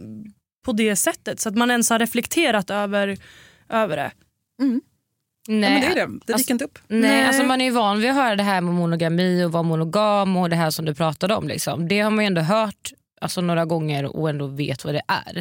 på 0.64 0.72
det 0.72 0.96
sättet 0.96 1.40
så 1.40 1.48
att 1.48 1.56
man 1.56 1.70
ens 1.70 1.90
har 1.90 1.98
reflekterat 1.98 2.70
över, 2.70 3.18
över 3.68 3.96
det. 3.96 4.12
Mm. 4.62 4.80
Ja, 5.46 5.54
men 5.54 5.80
det 5.80 5.87
är 5.87 5.94
det. 6.06 6.18
Det 6.26 6.32
Alltså, 6.32 6.52
inte 6.52 6.64
upp. 6.64 6.78
Nej, 6.88 7.00
Nej. 7.00 7.25
Alltså 7.25 7.42
man 7.42 7.61
är 7.61 7.64
ju 7.64 7.70
van 7.70 8.00
vid 8.00 8.11
att 8.11 8.16
höra 8.16 8.37
det 8.37 8.42
här 8.42 8.61
med 8.61 8.75
monogami 8.75 9.44
och 9.44 9.52
vara 9.52 9.62
monogam 9.62 10.37
och 10.37 10.50
det 10.50 10.56
här 10.56 10.70
som 10.70 10.84
du 10.84 10.94
pratade 10.94 11.34
om. 11.34 11.49
Liksom. 11.49 11.88
Det 11.88 12.00
har 12.00 12.11
man 12.11 12.25
ju 12.25 12.26
ändå 12.26 12.40
hört 12.40 12.92
alltså, 13.20 13.40
några 13.40 13.64
gånger 13.64 14.16
och 14.16 14.30
ändå 14.30 14.46
vet 14.46 14.84
vad 14.84 14.94
det 14.94 15.02
är. 15.08 15.38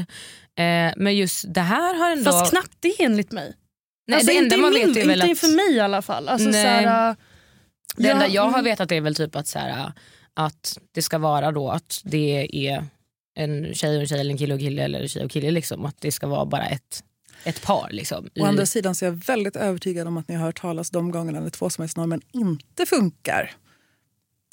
Eh, 0.55 0.93
men 0.97 1.15
just 1.15 1.53
det 1.53 1.61
här 1.61 1.95
har 1.95 2.11
ändå... 2.11 2.31
Fast 2.31 2.51
knappt 2.51 2.77
det 2.79 3.03
enligt 3.03 3.31
mig. 3.31 3.53
Nej, 4.07 4.15
alltså, 4.15 4.31
det 4.31 4.37
enda 4.37 4.55
inte 4.55 4.57
man 4.57 4.73
min, 4.73 4.87
vet 4.87 4.97
är 4.97 5.07
väl 5.07 5.11
inte 5.11 5.23
att... 5.23 5.29
inför 5.29 5.55
mig 5.55 5.75
i 5.75 5.79
alla 5.79 6.01
fall. 6.01 6.29
Alltså, 6.29 6.49
Nej. 6.49 6.63
så 6.63 6.89
här, 6.89 7.09
äh, 7.09 7.15
Det 7.95 8.09
enda 8.09 8.27
jag 8.27 8.49
har 8.49 8.61
vetat 8.63 8.91
är 8.91 9.01
väl 9.01 9.15
typ 9.15 9.35
att, 9.35 9.47
så 9.47 9.59
här, 9.59 9.91
att 10.33 10.77
det 10.91 11.01
ska 11.01 11.17
vara 11.17 11.51
då 11.51 11.69
att 11.69 12.01
det 12.03 12.47
är 12.67 12.85
en 13.35 13.73
tjej 13.73 13.95
och 13.95 14.01
en 14.01 14.07
tjej 14.07 14.19
eller 14.19 14.31
en 14.31 14.37
kille 14.37 14.53
och 14.53 14.59
kille 14.59 14.83
eller 14.83 15.07
tjej 15.07 15.25
och 15.25 15.31
kille. 15.31 15.51
Liksom. 15.51 15.85
Att 15.85 15.95
det 16.01 16.11
ska 16.11 16.27
vara 16.27 16.45
bara 16.45 16.65
ett, 16.65 17.03
ett 17.43 17.61
par. 17.61 17.89
Liksom, 17.91 18.29
i- 18.33 18.41
Å 18.41 18.45
andra 18.45 18.65
sidan 18.65 18.95
så 18.95 19.05
är 19.05 19.09
jag 19.09 19.15
väldigt 19.25 19.55
övertygad 19.55 20.07
om 20.07 20.17
att 20.17 20.27
ni 20.27 20.35
har 20.35 20.45
hört 20.45 20.61
talas 20.61 20.89
de 20.89 21.11
gångerna 21.11 21.39
när 21.39 21.49
tvåsamhetsnormen 21.49 22.21
inte 22.31 22.85
funkar. 22.85 23.51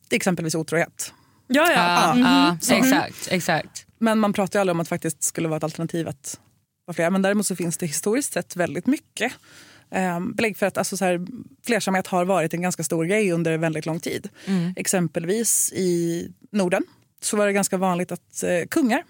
Det 0.09 0.14
är 0.14 0.16
exempelvis 0.16 0.54
otrohet. 0.54 1.12
Ja, 1.47 1.73
ja. 1.73 1.75
Ja, 1.76 2.14
Mhm. 2.14 2.23
ja, 2.25 2.57
Så. 2.61 2.75
exakt, 2.75 3.28
exakt. 3.30 3.87
Men 3.99 4.18
man 4.18 4.33
pratar 4.33 4.59
ju 4.59 4.61
aldrig 4.61 4.73
om 4.75 4.80
att 4.80 4.87
det 4.87 4.88
faktiskt 4.88 5.23
skulle 5.23 5.49
vara 5.49 5.57
ett 5.57 5.64
alternativ 5.64 6.09
att 6.09 6.40
vara 6.85 6.95
flera. 6.95 7.11
Men 7.11 7.23
däremot 7.23 7.47
så 7.47 7.57
finns 7.57 7.76
det 7.76 7.87
historiskt 7.87 8.33
sett 8.33 8.57
väldigt 8.57 8.87
mycket 8.87 9.33
eh, 9.90 10.21
belägg 10.21 10.57
för 10.57 10.66
att 10.66 10.78
alltså 10.78 10.97
så 10.97 11.04
här, 11.04 11.26
flersamhet 11.66 12.07
har 12.07 12.25
varit 12.25 12.54
en 12.54 12.62
ganska 12.62 12.85
stor 12.85 13.04
grej 13.04 13.33
under 13.33 13.59
väldigt 13.59 13.87
lång 13.87 14.00
tid. 14.00 14.28
Mm. 14.47 14.73
Exempelvis 14.76 15.73
i 15.73 16.28
Norden 16.52 16.83
så 17.21 17.37
var 17.37 17.47
det 17.47 17.52
ganska 17.52 17.76
vanligt 17.76 18.12
att 18.12 18.42
eh, 18.42 18.66
kungar 18.71 19.02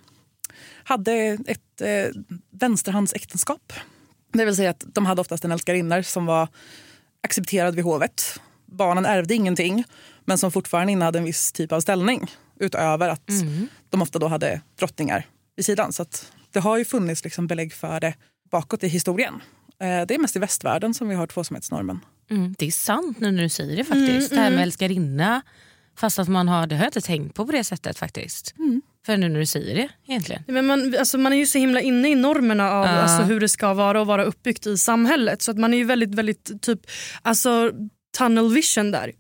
hade 0.89 1.39
ett 1.47 1.81
eh, 1.81 2.21
vänsterhandsäktenskap. 2.51 3.73
Det 4.33 4.45
vill 4.45 4.57
säga 4.57 4.71
att 4.71 4.85
de 4.95 5.07
hade 5.07 5.21
oftast 5.21 5.45
en 5.45 5.53
älskarinna 5.53 6.03
som 6.03 6.27
var 6.27 6.49
accepterad 7.23 7.75
vid 7.75 7.85
hovet. 7.85 8.41
Barnen 8.67 9.07
ärvde 9.07 9.35
ingenting 9.35 9.85
men 10.25 10.39
som 10.39 10.53
fortfarande 10.53 10.93
innehade 10.93 11.19
en 11.19 11.25
viss 11.25 11.53
typ 11.53 11.73
av 11.73 11.81
ställning 11.81 12.27
utöver 12.61 13.09
att 13.09 13.31
de 13.91 14.03
ofta 14.03 14.19
då 14.19 14.27
hade 14.29 14.61
drottningar 14.79 15.27
vid 15.57 15.65
sidan. 15.67 15.93
Så 15.93 16.05
det 16.53 16.61
har 16.61 16.79
ju 16.79 16.85
funnits 16.85 17.25
liksom 17.25 17.47
belägg 17.47 17.73
för 17.73 18.01
det 18.01 18.15
bakåt 18.51 18.85
i 18.85 18.89
historien. 18.89 19.35
Eh, 19.81 20.07
Det 20.07 20.15
är 20.15 20.19
mest 20.19 20.37
i 20.37 20.39
västvärlden 20.39 20.95
som 20.95 21.09
vi 21.09 21.15
har 21.15 21.27
tvåsamhetsnormen. 21.27 22.01
Mm, 22.31 22.55
det 22.59 22.67
är 22.67 22.71
sant 22.71 23.21
nu 23.21 23.31
när 23.31 23.43
du 23.43 23.49
säger 23.49 23.77
det 23.77 23.85
faktiskt. 23.85 24.31
Det 24.31 24.37
här 24.37 24.51
med 24.51 24.63
älskarinna. 24.63 25.43
Fast 25.97 26.19
att 26.19 26.29
man 26.29 26.49
har, 26.49 26.67
det 26.67 26.77
har 26.77 26.83
jag 26.85 26.89
inte 26.89 27.01
tänkt 27.01 27.35
på 27.35 27.47
på 27.47 27.53
det 27.53 27.65
sättet 27.65 27.99
faktiskt. 27.99 28.55
För 29.09 29.17
nu 29.17 29.29
när 29.29 29.41
du 29.41 29.47
säger 29.47 29.75
det 29.75 29.89
egentligen. 30.09 30.43
Men 30.47 30.67
man, 30.67 30.95
alltså 30.99 31.19
man 31.19 31.33
är 31.33 31.37
ju 31.37 31.47
så 31.47 31.59
himla 31.59 31.81
inne 31.81 32.09
i 32.09 32.15
normerna 32.15 32.71
av 32.73 32.87
Ja. 32.87 32.91
alltså 32.91 33.23
hur 33.23 33.41
det 33.41 33.49
ska 33.49 33.75
vara 33.75 34.01
och 34.01 34.07
vara 34.07 34.25
uppbyggt 34.25 34.67
i 34.67 34.77
samhället. 34.77 35.43
Så 35.43 35.51
att 35.51 35.59
man 35.59 35.75
är 35.75 35.79
ju 35.79 35.85
väldigt, 35.85 36.15
väldigt 36.15 36.63
typ, 36.63 36.81
alltså 37.23 37.73
tunnel 38.19 38.53
vision 38.53 38.91
där. 38.91 39.13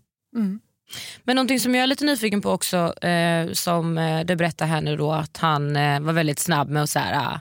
Men 1.25 1.37
någonting 1.37 1.61
som 1.61 1.75
jag 1.75 1.83
är 1.83 1.87
lite 1.87 2.05
nyfiken 2.05 2.41
på 2.41 2.51
också, 2.51 3.05
eh, 3.05 3.53
som 3.53 3.99
eh, 3.99 4.25
du 4.25 4.37
berättar 4.37 4.67
här 4.67 4.81
nu 4.81 4.97
då, 4.97 5.13
att 5.13 5.37
han 5.37 5.77
eh, 5.77 6.01
var 6.01 6.13
väldigt 6.13 6.39
snabb 6.39 6.69
med 6.71 6.83
att 6.83 6.91
så 6.91 6.99
här, 6.99 7.41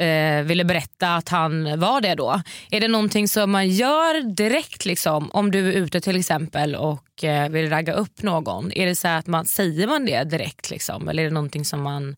eh, 0.00 0.42
ville 0.44 0.64
berätta 0.64 1.14
att 1.14 1.28
han 1.28 1.80
var 1.80 2.00
det 2.00 2.14
då. 2.14 2.42
Är 2.70 2.80
det 2.80 2.88
någonting 2.88 3.28
som 3.28 3.50
man 3.50 3.68
gör 3.68 4.34
direkt 4.34 4.84
liksom, 4.84 5.30
om 5.30 5.50
du 5.50 5.68
är 5.68 5.72
ute 5.72 6.00
till 6.00 6.16
exempel 6.16 6.74
och 6.76 7.24
eh, 7.24 7.48
vill 7.48 7.68
ragga 7.70 7.92
upp 7.92 8.22
någon? 8.22 8.72
Är 8.72 8.86
det 8.86 8.96
så 8.96 9.08
att 9.08 9.26
man 9.26 9.44
säger 9.44 9.86
man 9.86 10.06
det 10.06 10.24
direkt 10.24 10.70
liksom, 10.70 11.08
eller 11.08 11.22
är 11.22 11.26
det 11.28 11.34
någonting 11.34 11.64
som 11.64 11.82
man... 11.82 12.16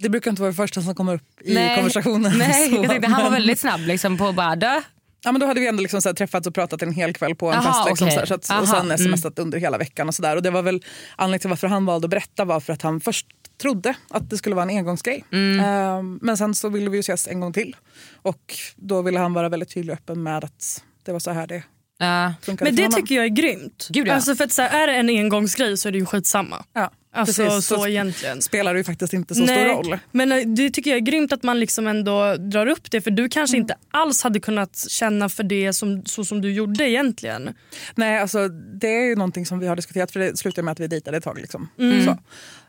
Det 0.00 0.08
brukar 0.08 0.30
inte 0.30 0.42
vara 0.42 0.50
det 0.50 0.56
första 0.56 0.82
som 0.82 0.94
kommer 0.94 1.14
upp 1.14 1.40
i 1.44 1.54
konversationen. 1.76 2.32
Nej, 2.38 2.68
Så, 2.70 2.76
jag 2.76 2.88
tänkte, 2.90 3.08
han 3.08 3.22
var 3.22 3.30
men- 3.30 3.32
väldigt 3.32 3.58
snabb 3.60 3.80
liksom, 3.80 4.18
på 4.18 4.26
att 4.26 4.34
bara 4.34 4.56
dö. 4.56 4.82
Ja, 5.24 5.32
men 5.32 5.40
då 5.40 5.46
hade 5.46 5.60
vi 5.60 5.66
ändå 5.66 5.82
liksom 5.82 6.02
så 6.02 6.14
träffats 6.14 6.46
och 6.46 6.54
pratat 6.54 6.82
en 6.82 6.92
hel 6.92 7.12
kväll 7.12 7.34
på 7.34 7.50
en 7.50 7.54
Jaha, 7.54 7.62
fest. 7.62 7.88
Liksom, 7.88 8.08
okej. 8.08 8.26
så 8.26 8.34
att, 8.34 8.50
Aha, 8.50 8.60
och 8.60 8.68
sen 8.68 8.90
mm. 8.90 8.98
smsat 8.98 9.38
under 9.38 9.58
hela 9.58 9.78
veckan. 9.78 10.08
och 10.08 10.14
så 10.14 10.22
där. 10.22 10.36
Och 10.36 10.42
Det 10.42 10.50
var 10.50 10.62
väl 10.62 10.84
anledningen 11.16 11.40
till 11.40 11.48
varför 11.48 11.66
han 11.66 11.86
valde 11.86 12.04
att 12.06 12.10
berätta 12.10 12.44
var 12.44 12.60
för 12.60 12.72
att 12.72 12.82
han 12.82 13.00
först 13.00 13.26
trodde 13.60 13.94
att 14.10 14.30
det 14.30 14.38
skulle 14.38 14.54
vara 14.54 14.70
en 14.70 14.78
engångsgrej. 14.78 15.24
Mm. 15.32 15.60
Ehm, 15.60 16.18
men 16.22 16.36
sen 16.36 16.54
så 16.54 16.68
ville 16.68 16.90
vi 16.90 16.96
ju 16.96 17.00
ses 17.00 17.28
en 17.28 17.40
gång 17.40 17.52
till. 17.52 17.76
Och 18.22 18.54
då 18.76 19.02
ville 19.02 19.18
han 19.18 19.32
vara 19.32 19.48
väldigt 19.48 19.74
tydlig 19.74 19.92
och 19.92 19.98
öppen 19.98 20.22
med 20.22 20.44
att 20.44 20.84
det 21.04 21.12
var 21.12 21.20
så 21.20 21.30
här 21.30 21.46
det 21.46 21.62
Ja. 21.98 22.34
Men 22.60 22.76
det 22.76 22.88
tycker 22.88 23.14
jag 23.14 23.24
är 23.24 23.28
grymt. 23.28 23.88
Gud, 23.90 24.08
ja. 24.08 24.14
alltså 24.14 24.34
för 24.34 24.44
att 24.44 24.52
så 24.52 24.62
här, 24.62 24.82
är 24.82 24.86
det 24.86 24.92
en 24.92 25.08
engångsgrej 25.08 25.76
så 25.76 25.88
är 25.88 25.92
det 25.92 25.98
ju 25.98 26.06
skitsamma. 26.06 26.64
Ja, 26.72 26.90
Alltså 27.12 27.42
precis. 27.42 27.66
så, 27.66 27.76
Så 27.76 27.86
egentligen. 27.86 28.42
spelar 28.42 28.74
det 28.74 28.80
ju 28.80 28.84
faktiskt 28.84 29.12
inte 29.12 29.34
så 29.34 29.46
stor 29.46 29.64
roll. 29.74 29.98
Men 30.12 30.32
eh, 30.32 30.38
det 30.46 30.70
tycker 30.70 30.90
jag 30.90 30.96
är 30.96 31.00
grymt 31.00 31.32
att 31.32 31.42
man 31.42 31.60
liksom 31.60 31.86
ändå 31.86 32.36
drar 32.36 32.66
upp 32.66 32.90
det 32.90 33.00
för 33.00 33.10
du 33.10 33.28
kanske 33.28 33.56
Mm. 33.56 33.62
inte 33.64 33.76
alls 33.90 34.22
hade 34.22 34.40
kunnat 34.40 34.76
känna 34.90 35.28
för 35.28 35.42
det 35.42 35.72
som, 35.72 36.04
så 36.04 36.24
som 36.24 36.40
du 36.40 36.52
gjorde 36.52 36.90
egentligen. 36.90 37.54
Nej, 37.94 38.18
alltså, 38.18 38.48
det 38.48 38.88
är 38.88 39.04
ju 39.04 39.16
någonting 39.16 39.46
som 39.46 39.58
vi 39.58 39.66
har 39.66 39.76
diskuterat 39.76 40.10
för 40.10 40.20
det 40.20 40.36
slutade 40.38 40.62
med 40.64 40.72
att 40.72 40.80
vi 40.80 40.86
dejtade 40.86 41.16
ett 41.16 41.24
tag. 41.24 41.38
Liksom. 41.40 41.68
Mm. 41.78 42.16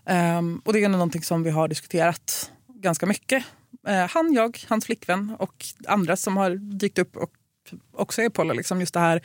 Ehm, 0.05 0.61
och 0.65 0.73
det 0.73 0.83
är 0.83 0.89
någonting 0.89 1.23
som 1.23 1.43
vi 1.43 1.49
har 1.49 1.67
diskuterat 1.67 2.51
ganska 2.73 3.05
mycket. 3.05 3.43
Eh, 3.87 4.07
han, 4.09 4.33
jag, 4.33 4.59
hans 4.67 4.85
flickvän 4.85 5.35
och 5.39 5.65
andra 5.87 6.15
som 6.15 6.37
har 6.37 6.49
dykt 6.79 6.99
upp 6.99 7.17
och 7.17 7.29
också 7.93 8.21
är 8.21 8.29
poly. 8.29 8.53
Liksom 8.53 8.79
just 8.79 8.93
det 8.93 8.99
här, 8.99 9.21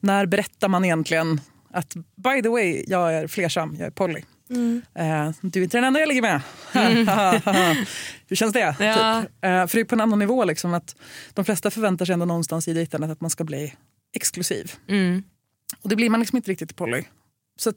när 0.00 0.26
berättar 0.26 0.68
man 0.68 0.84
egentligen 0.84 1.40
att 1.70 1.94
by 1.94 2.42
the 2.42 2.48
way, 2.48 2.84
jag 2.88 3.14
är 3.14 3.26
flersam, 3.26 3.76
jag 3.78 3.86
är 3.86 3.90
poly. 3.90 4.22
Eh, 4.94 5.30
du 5.40 5.60
är 5.60 5.64
inte 5.64 5.76
den 5.76 5.84
enda 5.84 6.00
jag 6.00 6.08
ligger 6.08 6.22
med. 6.22 6.40
Hur 8.28 8.36
känns 8.36 8.52
det? 8.52 8.76
Ja. 8.80 9.22
Typ. 9.22 9.30
Eh, 9.44 9.66
för 9.66 9.74
det 9.76 9.80
är 9.80 9.84
på 9.84 9.94
en 9.94 10.00
annan 10.00 10.18
nivå. 10.18 10.44
Liksom, 10.44 10.74
att 10.74 10.96
de 11.34 11.44
flesta 11.44 11.70
förväntar 11.70 12.04
sig 12.06 12.12
ändå 12.12 12.26
någonstans 12.26 12.68
i 12.68 12.72
dejtandet 12.72 13.10
att 13.10 13.20
man 13.20 13.30
ska 13.30 13.44
bli 13.44 13.74
exklusiv. 14.16 14.72
Mm. 14.88 15.22
Och 15.82 15.88
det 15.88 15.96
blir 15.96 16.10
man 16.10 16.20
liksom 16.20 16.36
inte 16.36 16.50
riktigt 16.50 16.70
i 16.70 16.74
poly. 16.74 17.02
Så 17.58 17.72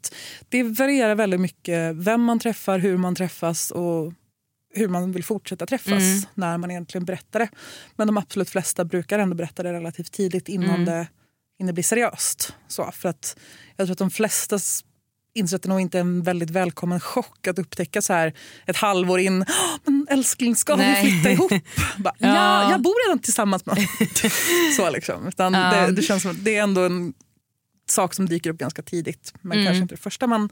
det 0.50 0.64
varierar 0.64 1.16
väldigt 1.16 1.40
mycket 1.42 1.96
vem 1.96 2.22
man 2.22 2.40
träffar, 2.40 2.80
hur 2.80 2.98
man 2.98 3.16
träffas 3.16 3.72
och 3.72 4.14
hur 4.74 4.88
man 4.88 5.12
vill 5.12 5.24
fortsätta 5.24 5.66
träffas 5.66 5.92
Mm. 6.04 6.22
när 6.34 6.58
man 6.58 6.72
egentligen 6.72 7.06
berättar 7.06 7.40
det. 7.40 7.50
Men 7.96 8.08
de 8.08 8.18
absolut 8.18 8.50
flesta 8.50 8.86
brukar 8.86 9.20
ändå 9.20 9.36
berätta 9.36 9.64
det 9.64 9.74
relativt 9.74 10.12
tidigt 10.12 10.50
innan, 10.50 10.70
Mm. 10.70 10.86
det, 10.86 11.08
innan 11.60 11.68
det 11.68 11.74
blir 11.74 11.84
seriöst. 11.84 12.54
Så, 12.68 12.92
för 12.92 13.10
att 13.10 13.38
jag 13.76 13.88
tror 13.88 13.92
att 13.92 13.98
de 13.98 14.12
flesta 14.12 14.60
att 15.53 15.62
det 15.63 15.69
nog 15.69 15.81
inte 15.81 15.98
är 15.98 16.01
en 16.01 16.24
väldigt 16.24 16.50
välkommen 16.50 17.00
chock 17.00 17.48
att 17.48 17.59
upptäcka 17.59 18.01
så 18.01 18.13
här 18.13 18.33
ett 18.65 18.77
halvår 18.77 19.19
in. 19.19 19.41
"Åh, 19.41 19.77
Men 19.86 20.07
älskling, 20.09 20.55
ska 20.55 20.75
Nej. 20.75 21.05
vi 21.05 21.12
flytta 21.12 21.31
ihop? 21.31 21.51
Bara, 21.98 22.13
ja. 22.17 22.27
Ja. 22.27 22.71
jag 22.71 22.81
bor 22.81 23.07
redan 23.07 23.19
tillsammans 23.19 23.65
med 23.65 23.88
Så 24.77 24.89
liksom. 24.89 25.27
Utan 25.27 25.53
Ja. 25.53 25.71
det, 25.86 25.91
det 25.91 26.01
känns 26.01 26.21
som 26.21 26.31
att 26.31 26.43
det 26.43 26.55
är 26.55 26.63
ändå 26.63 26.81
en 26.83 27.13
sak 27.91 28.13
som 28.13 28.25
dyker 28.25 28.50
upp 28.50 28.58
ganska 28.58 28.81
tidigt. 28.81 29.34
Men 29.41 29.51
Mm. 29.58 29.65
kanske 29.65 29.81
inte 29.81 29.93
det 29.96 30.01
första 30.01 30.27
man 30.27 30.50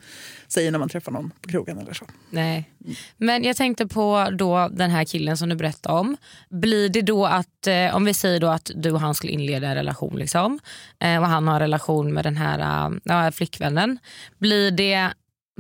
säger 0.48 0.72
när 0.72 0.80
man 0.80 0.90
träffar 0.90 1.12
någon 1.12 1.32
på 1.42 1.50
krogen 1.50 1.78
eller 1.78 1.94
så. 1.94 2.06
Nej. 2.30 2.70
Men 3.18 3.44
jag 3.44 3.56
tänkte 3.58 3.88
på 3.88 4.28
då 4.32 4.68
den 4.72 4.92
här 4.92 5.04
killen 5.04 5.38
som 5.38 5.50
du 5.50 5.56
berättade 5.56 6.00
om. 6.00 6.18
Blir 6.50 6.90
det 6.90 7.02
då 7.02 7.26
att, 7.26 7.68
eh, 7.68 7.96
om 7.96 8.06
vi 8.06 8.14
säger 8.14 8.40
då 8.40 8.48
att 8.48 8.72
du 8.76 8.92
och 8.92 9.00
han 9.02 9.16
skulle 9.16 9.34
inleda 9.34 9.68
en 9.68 9.76
relation 9.76 10.16
liksom, 10.20 10.60
eh, 11.00 11.18
och 11.18 11.28
han 11.28 11.48
har 11.48 11.54
en 11.56 11.60
relation 11.60 12.14
med 12.14 12.24
den 12.26 12.38
här 12.38 12.92
eh, 13.10 13.32
flickvännen. 13.32 14.00
Blir 14.38 14.72
det, 14.72 15.10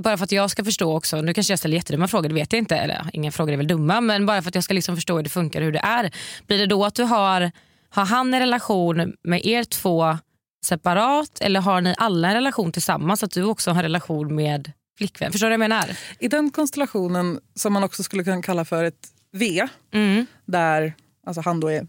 bara 0.01 0.17
för 0.17 0.23
att 0.23 0.31
jag 0.31 0.51
ska 0.51 0.63
förstå 0.63 0.97
också, 0.97 1.21
nu 1.21 1.33
kanske 1.33 1.51
jag 1.53 1.59
ställer 1.59 1.75
jättedumma 1.75 2.07
frågor, 2.07 2.29
det 2.29 2.35
vet 2.35 2.53
jag 2.53 2.57
inte, 2.59 2.77
eller 2.77 3.09
inga 3.13 3.31
frågor 3.31 3.53
är 3.53 3.57
väl 3.57 3.67
dumma, 3.67 4.01
men 4.01 4.25
bara 4.25 4.41
för 4.41 4.49
att 4.49 4.55
jag 4.55 4.63
ska 4.63 4.73
liksom 4.73 4.95
förstå 4.95 5.15
hur 5.15 5.23
det 5.23 5.29
funkar, 5.29 5.61
hur 5.61 5.71
det 5.71 5.79
är. 5.83 6.11
Blir 6.47 6.57
det 6.57 6.65
då 6.65 6.85
att 6.85 6.95
du 6.95 7.03
har, 7.03 7.51
har 7.89 8.05
han 8.05 8.33
en 8.33 8.39
relation 8.39 9.13
med 9.23 9.45
er 9.45 9.63
två 9.63 10.17
separat 10.65 11.37
eller 11.41 11.59
har 11.61 11.81
ni 11.81 11.95
alla 11.97 12.27
en 12.27 12.33
relation 12.33 12.71
tillsammans, 12.71 13.23
att 13.23 13.31
du 13.31 13.43
också 13.43 13.71
har 13.71 13.75
en 13.75 13.83
relation 13.83 14.35
med 14.35 14.71
flickvän? 14.97 15.31
Förstår 15.31 15.47
du 15.47 15.49
vad 15.49 15.53
jag 15.63 15.69
menar? 15.69 15.97
I 16.19 16.27
den 16.27 16.51
konstellationen 16.51 17.39
som 17.55 17.73
man 17.73 17.83
också 17.83 18.03
skulle 18.03 18.23
kunna 18.23 18.41
kalla 18.41 18.65
för 18.65 18.83
ett 18.83 19.07
V, 19.31 19.67
Mm. 19.93 20.25
där 20.45 20.93
alltså 21.27 21.41
han 21.41 21.59
då 21.59 21.67
är 21.71 21.87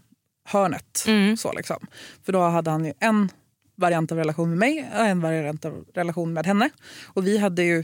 hörnet. 0.49 1.03
Mm. 1.07 1.37
Så 1.37 1.53
liksom. 1.53 1.87
För 2.25 2.33
då 2.33 2.41
hade 2.41 2.71
han 2.71 2.85
ju 2.85 2.93
en 2.99 3.29
variant 3.77 4.11
av 4.11 4.17
relation 4.17 4.49
med 4.49 4.57
mig 4.57 4.89
och 4.95 5.05
en 5.05 5.21
variant 5.21 5.65
av 5.65 5.85
relation 5.93 6.33
med 6.33 6.45
henne. 6.45 6.69
Och 7.05 7.27
vi 7.27 7.37
hade 7.37 7.63
ju 7.63 7.83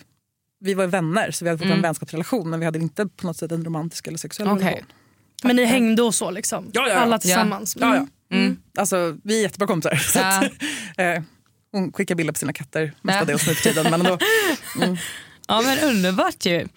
vi 0.60 0.74
var 0.74 0.88
vänner 0.88 1.32
så 1.32 1.46
vi 1.46 1.50
hade 1.50 1.58
fått 1.58 1.65
Mm. 1.65 1.75
en 1.77 1.82
vänskapsrelation 1.82 2.50
men 2.50 2.60
vi 2.60 2.65
hade 2.65 2.80
inte 2.80 3.08
på 3.08 3.27
något 3.27 3.38
sätt 3.38 3.51
en 3.51 3.65
romantisk 3.65 4.08
eller 4.08 4.18
sexuell 4.18 4.50
Okej. 4.50 4.65
relation. 4.65 4.86
Men 5.44 5.56
ni 5.56 5.65
hängde 5.65 6.01
och 6.01 6.15
så 6.15 6.32
liksom? 6.32 6.70
Ja, 6.74 6.82
ja, 6.88 6.94
ja. 6.94 7.00
Alla 7.00 7.20
tillsammans? 7.20 7.77
Ja, 7.80 7.86
Mm. 7.88 7.98
ja. 8.00 8.08
Mm. 8.32 8.58
Alltså, 8.77 9.17
vi 9.24 9.38
är 9.38 9.41
jättebra 9.41 9.67
kompisar. 9.67 9.96
Så 10.12 10.20
Ja. 10.20 10.46
att, 10.46 10.51
eh, 10.98 11.24
hon 11.72 11.94
skickar 11.94 12.15
bilder 12.15 12.34
på 12.34 12.39
sina 12.39 12.53
katter 12.53 12.94
mestadels 13.01 13.44
Ja. 13.48 13.50
nu 13.51 13.55
för 13.55 13.63
tiden. 13.63 13.84
Men 13.91 13.94
ändå, 14.01 14.17
mm. 14.82 14.98
Ja 15.48 15.62
men 15.62 15.79
underbart 15.79 16.46
ju. 16.46 16.67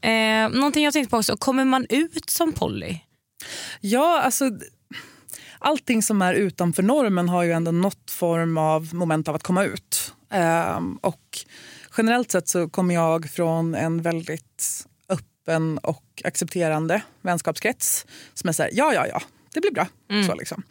Eh, 0.00 0.48
någonting 0.48 0.84
jag 0.84 0.92
tänkte 0.92 1.10
på 1.10 1.16
också, 1.16 1.36
kommer 1.36 1.64
man 1.64 1.86
ut 1.88 2.30
som 2.30 2.52
poly? 2.52 2.98
Ja, 3.80 4.20
alltså 4.20 4.50
allting 5.58 6.02
som 6.02 6.22
är 6.22 6.34
utanför 6.34 6.82
normen 6.82 7.28
har 7.28 7.42
ju 7.42 7.52
ändå 7.52 7.70
något 7.70 8.10
form 8.10 8.58
av 8.58 8.94
moment 8.94 9.28
av 9.28 9.34
att 9.34 9.42
komma 9.42 9.64
ut. 9.64 10.14
Ehm, 10.30 10.96
och 11.02 11.38
generellt 11.96 12.30
sett 12.30 12.48
så 12.48 12.68
kommer 12.68 12.94
jag 12.94 13.30
från 13.30 13.74
en 13.74 14.02
väldigt 14.02 14.84
öppen 15.08 15.78
och 15.78 16.04
accepterande 16.24 17.02
vänskapskrets 17.22 18.06
som 18.34 18.48
är 18.48 18.52
så 18.52 18.62
här, 18.62 18.70
ja, 18.74 18.94
ja, 18.94 19.06
ja, 19.06 19.22
det 19.58 19.70
blir 19.70 19.72
bra. 19.72 19.86
Så, 20.26 20.34
liksom. 20.34 20.62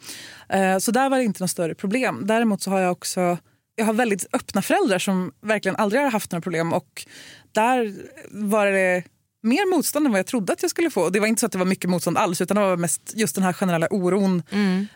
eh, 0.48 0.78
så 0.78 0.90
där 0.90 1.10
var 1.10 1.18
det 1.18 1.24
inte 1.24 1.42
något 1.42 1.50
större 1.50 1.74
problem. 1.74 2.22
Däremot 2.26 2.62
så 2.62 2.70
har 2.70 2.80
jag 2.80 2.92
också 2.92 3.38
jag 3.78 3.84
har 3.84 3.92
väldigt 3.92 4.26
öppna 4.32 4.62
föräldrar 4.62 4.98
som 4.98 5.32
verkligen 5.40 5.76
aldrig 5.76 6.02
har 6.02 6.10
haft 6.10 6.32
några 6.32 6.40
problem. 6.42 6.72
Och 6.72 7.06
där 7.52 7.94
var 8.30 8.66
det 8.66 9.02
mer 9.42 9.70
motstånd 9.76 10.06
än 10.06 10.12
vad 10.12 10.18
jag 10.18 10.26
trodde 10.26 10.52
att 10.52 10.62
jag 10.62 10.70
skulle 10.70 10.90
få. 10.90 11.10
Det 11.10 11.20
var 11.20 11.26
inte 11.26 11.40
så 11.40 11.46
att 11.46 11.52
det 11.52 11.58
var 11.58 11.66
mycket 11.66 11.90
motstånd 11.90 12.18
alls 12.18 12.40
utan 12.40 12.56
det 12.56 12.60
var 12.60 12.76
mest 12.76 13.12
just 13.14 13.34
den 13.34 13.44
här 13.44 13.52
generella 13.52 13.86
oron. 13.90 14.42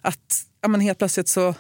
Att 0.01 0.47
ja, 0.63 0.69
men 0.69 0.81
helt 0.81 0.99
plötsligt 0.99 1.29
så 1.29 1.55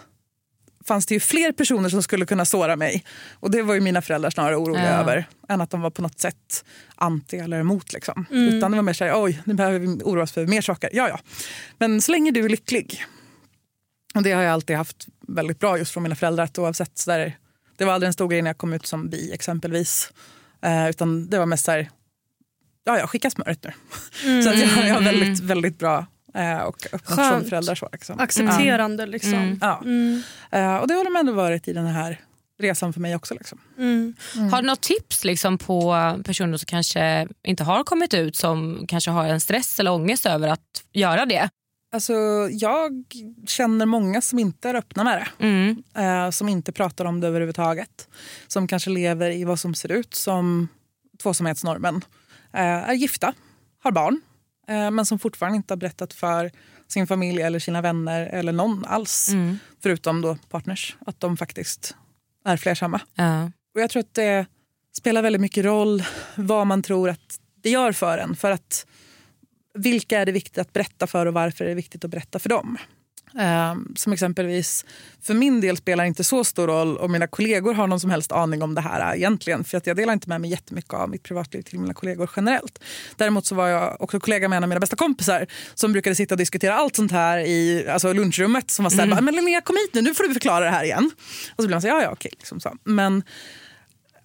fanns 0.87 1.07
det 1.07 1.15
ju 1.15 1.21
fler 1.21 1.53
personer 1.53 1.89
som 1.89 2.03
skulle 2.03 2.27
kunna 2.27 2.45
såra 2.45 2.77
mig. 2.77 3.05
Och 3.33 3.51
det 3.51 3.63
var 3.63 3.75
ju 3.75 3.81
mina 3.81 4.03
föräldrar 4.03 4.31
snarare 4.31 4.57
oroliga 4.57 4.85
Ja. 4.91 5.01
över 5.01 5.29
än 5.49 5.61
att 5.61 5.71
de 5.71 5.81
var 5.81 5.91
på 5.91 6.03
något 6.03 6.21
sätt 6.21 6.65
anti 6.95 7.37
eller 7.37 7.61
emot. 7.61 7.93
Liksom. 7.93 8.27
Utan 8.31 8.71
det 8.71 8.77
var 8.77 8.83
mer 8.83 8.93
såhär, 8.93 9.23
oj 9.23 9.43
nu 9.45 9.55
behöver 9.55 9.79
vi 9.79 9.87
oroa 9.87 10.23
oss 10.23 10.33
för 10.33 10.47
mer 10.47 10.61
saker. 10.61 10.91
Ja, 10.93 11.09
ja. 11.09 11.19
Men 11.79 12.03
så 12.03 12.13
länge 12.13 12.31
du 12.31 12.45
är 12.45 12.49
lycklig. 12.49 13.05
Och 14.15 14.23
det 14.23 14.33
har 14.33 14.43
jag 14.43 14.53
alltid 14.53 14.77
haft 14.77 15.07
väldigt 15.29 15.59
bra 15.59 15.79
just 15.79 15.93
från 15.93 16.03
mina 16.03 16.15
föräldrar. 16.15 16.45
Att 16.45 16.59
oavsett 16.59 16.99
så 16.99 17.11
där, 17.11 17.37
det 17.77 17.85
var 17.85 17.93
aldrig 17.93 18.07
en 18.07 18.13
stor 18.13 18.29
grej 18.29 18.43
när 18.43 18.51
jag 18.51 18.59
kom 18.59 18.73
ut 18.73 18.87
som 18.87 19.09
bi 19.09 19.33
exempelvis. 19.33 20.13
Eh, 20.63 20.89
utan 20.91 21.31
det 21.31 21.39
var 21.39 21.47
mest 21.47 21.65
så 21.65 21.71
här, 21.71 21.91
ja 22.85 22.99
ja 22.99 23.07
skicka 23.07 23.31
smöret 23.31 23.65
nu. 23.65 23.73
så 24.43 24.51
att 24.51 24.59
jag, 24.59 24.89
jag 24.89 24.95
har 24.95 25.01
väldigt, 25.03 25.41
väldigt 25.41 25.79
bra 25.79 26.07
och 26.67 26.87
öppna 26.93 27.17
från 27.17 27.31
Skönt. 27.31 27.49
föräldrar. 27.49 27.75
Så, 27.75 27.89
liksom. 27.93 28.21
Accepterande 28.21 29.07
liksom. 29.07 29.59
Ja. 29.61 29.83
Eh, 30.59 30.77
och 30.77 30.89
det 30.89 30.95
har 30.95 31.05
de 31.05 31.17
ändå 31.17 31.33
varit 31.33 31.69
i 31.69 31.73
den 31.73 31.87
här 31.87 32.21
resan 32.59 32.93
för 32.93 33.01
mig 33.01 33.17
också. 33.17 33.35
Liksom. 33.35 33.61
Mm. 33.79 34.15
Har 34.53 34.63
du 34.63 34.69
något 34.69 34.81
tips 34.81 35.25
liksom, 35.25 35.59
på 35.59 35.95
personer 36.25 36.57
som 36.57 36.67
kanske 36.67 37.29
inte 37.47 37.65
har 37.65 37.85
kommit 37.85 38.15
ut 38.15 38.37
som 38.37 38.85
kanske 38.89 39.11
har 39.11 39.25
en 39.25 39.41
stress 39.41 39.81
eller 39.81 39.91
ångest 39.93 40.27
över 40.27 40.49
att 40.49 40.85
göra 40.93 41.27
det? 41.27 41.49
Alltså, 41.95 42.13
jag 42.51 43.05
känner 43.47 43.87
många 43.87 44.21
som 44.21 44.39
inte 44.39 44.69
är 44.69 44.75
öppna 44.75 45.05
med 45.05 45.19
det. 45.19 45.47
Mm. 45.47 45.83
Eh, 45.97 46.31
som 46.31 46.49
inte 46.49 46.73
pratar 46.73 47.05
om 47.05 47.21
det 47.21 47.27
överhuvudtaget. 47.27 48.09
Som 48.47 48.69
kanske 48.69 48.91
lever 48.91 49.31
i 49.31 49.45
vad 49.45 49.61
som 49.61 49.75
ser 49.75 49.93
ut 49.93 50.15
som 50.15 50.69
tvåsamhetsnormen. 51.23 52.05
Eh, 52.53 52.61
är 52.63 52.93
gifta, 52.95 53.35
har 53.83 53.93
barn, 53.93 54.15
eh, 54.15 54.32
men 54.67 55.07
som 55.07 55.19
fortfarande 55.19 55.57
inte 55.57 55.73
har 55.73 55.77
berättat 55.77 56.13
för 56.13 56.51
sin 56.89 57.07
familj 57.07 57.43
eller 57.43 57.59
sina 57.59 57.81
vänner 57.81 58.27
eller 58.27 58.53
någon 58.53 58.85
alls. 58.85 59.29
Mm. 59.29 59.59
Förutom 59.83 60.21
då 60.21 60.37
partners, 60.49 60.97
att 61.07 61.21
de 61.21 61.37
faktiskt 61.37 61.97
är 62.45 62.57
flersamma. 62.57 63.01
Ja. 63.15 63.45
Och 63.75 63.81
jag 63.81 63.91
tror 63.91 64.01
att 64.01 64.15
det 64.15 64.47
spelar 64.97 65.23
väldigt 65.23 65.41
mycket 65.41 65.65
roll 65.65 66.05
vad 66.37 66.67
man 66.67 66.83
tror 66.83 67.11
att 67.11 67.41
det 67.63 67.71
gör 67.71 67.93
för 67.93 68.19
en. 68.19 68.37
För 68.37 68.51
att 68.51 68.87
vilka 69.75 70.21
är 70.21 70.27
det 70.27 70.33
viktigt 70.33 70.59
att 70.59 70.73
berätta 70.73 71.07
för 71.07 71.27
och 71.27 71.35
varför 71.35 71.65
är 71.65 71.69
det 71.69 71.75
viktigt 71.75 72.05
att 72.05 72.11
berätta 72.11 72.39
för 72.39 72.49
dem? 72.49 72.79
Ehm, 73.39 73.95
som 73.97 74.13
exempelvis, 74.13 74.85
för 75.23 75.35
min 75.35 75.61
del 75.61 75.77
spelar 75.77 76.05
inte 76.05 76.25
så 76.25 76.45
stor 76.45 76.67
roll 76.67 76.99
om 76.99 77.13
mina 77.13 77.27
kollegor 77.27 77.75
har 77.75 77.87
någon 77.87 78.01
som 78.01 78.11
helst 78.11 78.33
aning 78.33 78.63
om 78.63 78.75
det 78.75 78.81
här 78.81 79.15
egentligen. 79.15 79.65
För 79.65 79.79
att 79.79 79.87
jag 79.87 79.97
delar 79.97 80.13
inte 80.13 80.29
med 80.29 80.41
mig 80.41 80.51
jättemycket 80.51 80.95
av 80.95 81.11
mitt 81.11 81.23
privatliv 81.23 81.63
till 81.63 81.79
mina 81.79 81.95
kollegor 81.95 82.31
generellt. 82.37 82.79
Däremot 83.17 83.47
så 83.47 83.55
var 83.55 83.69
jag 83.69 83.97
också 84.01 84.21
kollega 84.21 84.49
med 84.49 84.57
en 84.57 84.63
av 84.63 84.69
mina 84.69 84.81
bästa 84.81 84.97
kompisar 84.97 85.47
som 85.75 85.93
brukade 85.93 86.17
sitta 86.17 86.35
och 86.35 86.39
diskutera 86.39 86.75
allt 86.75 86.97
sånt 86.97 87.13
här 87.13 87.39
i 87.39 87.89
alltså 87.89 88.13
lunchrummet. 88.13 88.71
Som 88.71 88.83
var 88.83 88.91
såhär, 88.91 89.07
Mm. 89.07 89.25
men 89.25 89.35
Linnea 89.35 89.61
kom 89.61 89.77
hit 89.77 89.95
nu, 89.95 90.03
nu 90.03 90.15
får 90.15 90.25
du 90.25 90.33
förklara 90.33 90.65
det 90.65 90.71
här 90.71 90.85
igen. 90.85 91.11
Och 91.57 91.63
så 91.63 91.67
blev 91.67 91.71
man 91.71 91.83
så 91.83 91.89
ja 91.89 92.03
ja 92.03 92.11
okej. 92.13 92.33
Liksom 92.39 92.61
så. 92.61 92.77
Men 92.85 93.23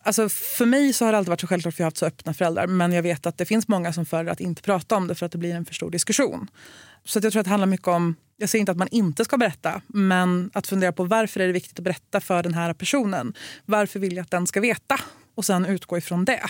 Alltså 0.03 0.29
för 0.29 0.65
mig 0.65 0.93
så 0.93 1.05
har 1.05 1.11
det 1.11 1.17
alltid 1.17 1.29
varit 1.29 1.41
så 1.41 1.47
självklart 1.47 1.73
för 1.75 1.81
jag 1.81 1.85
har 1.85 1.91
haft 1.91 1.97
så 1.97 2.05
öppna 2.05 2.33
föräldrar. 2.33 2.67
Men 2.67 2.91
jag 2.91 3.03
vet 3.03 3.25
att 3.25 3.37
det 3.37 3.45
finns 3.45 3.67
många 3.67 3.93
som 3.93 4.05
föredrar 4.05 4.31
att 4.31 4.39
inte 4.39 4.61
prata 4.61 4.95
om 4.95 5.07
det 5.07 5.15
för 5.15 5.25
att 5.25 5.31
det 5.31 5.37
blir 5.37 5.55
en 5.55 5.65
för 5.65 5.73
stor 5.73 5.91
diskussion. 5.91 6.47
Så 7.07 7.19
jag 7.23 7.31
tror 7.31 7.39
att 7.39 7.45
det 7.45 7.49
handlar 7.49 7.67
mycket 7.67 7.87
om, 7.87 8.15
jag 8.37 8.49
säger 8.49 8.59
inte 8.59 8.71
att 8.71 8.77
man 8.77 8.87
inte 8.91 9.25
ska 9.25 9.37
berätta, 9.37 9.81
men 9.87 10.51
att 10.53 10.67
fundera 10.67 10.91
på 10.91 11.03
varför 11.03 11.39
är 11.39 11.47
det 11.47 11.53
viktigt 11.53 11.79
att 11.79 11.83
berätta 11.83 12.21
för 12.21 12.43
den 12.43 12.53
här 12.53 12.73
personen. 12.73 13.33
Varför 13.65 13.99
vill 13.99 14.15
jag 14.15 14.23
att 14.23 14.31
den 14.31 14.47
ska 14.47 14.61
veta? 14.61 14.99
Och 15.35 15.45
sen 15.45 15.65
utgå 15.65 15.97
ifrån 15.97 16.25
det. 16.25 16.49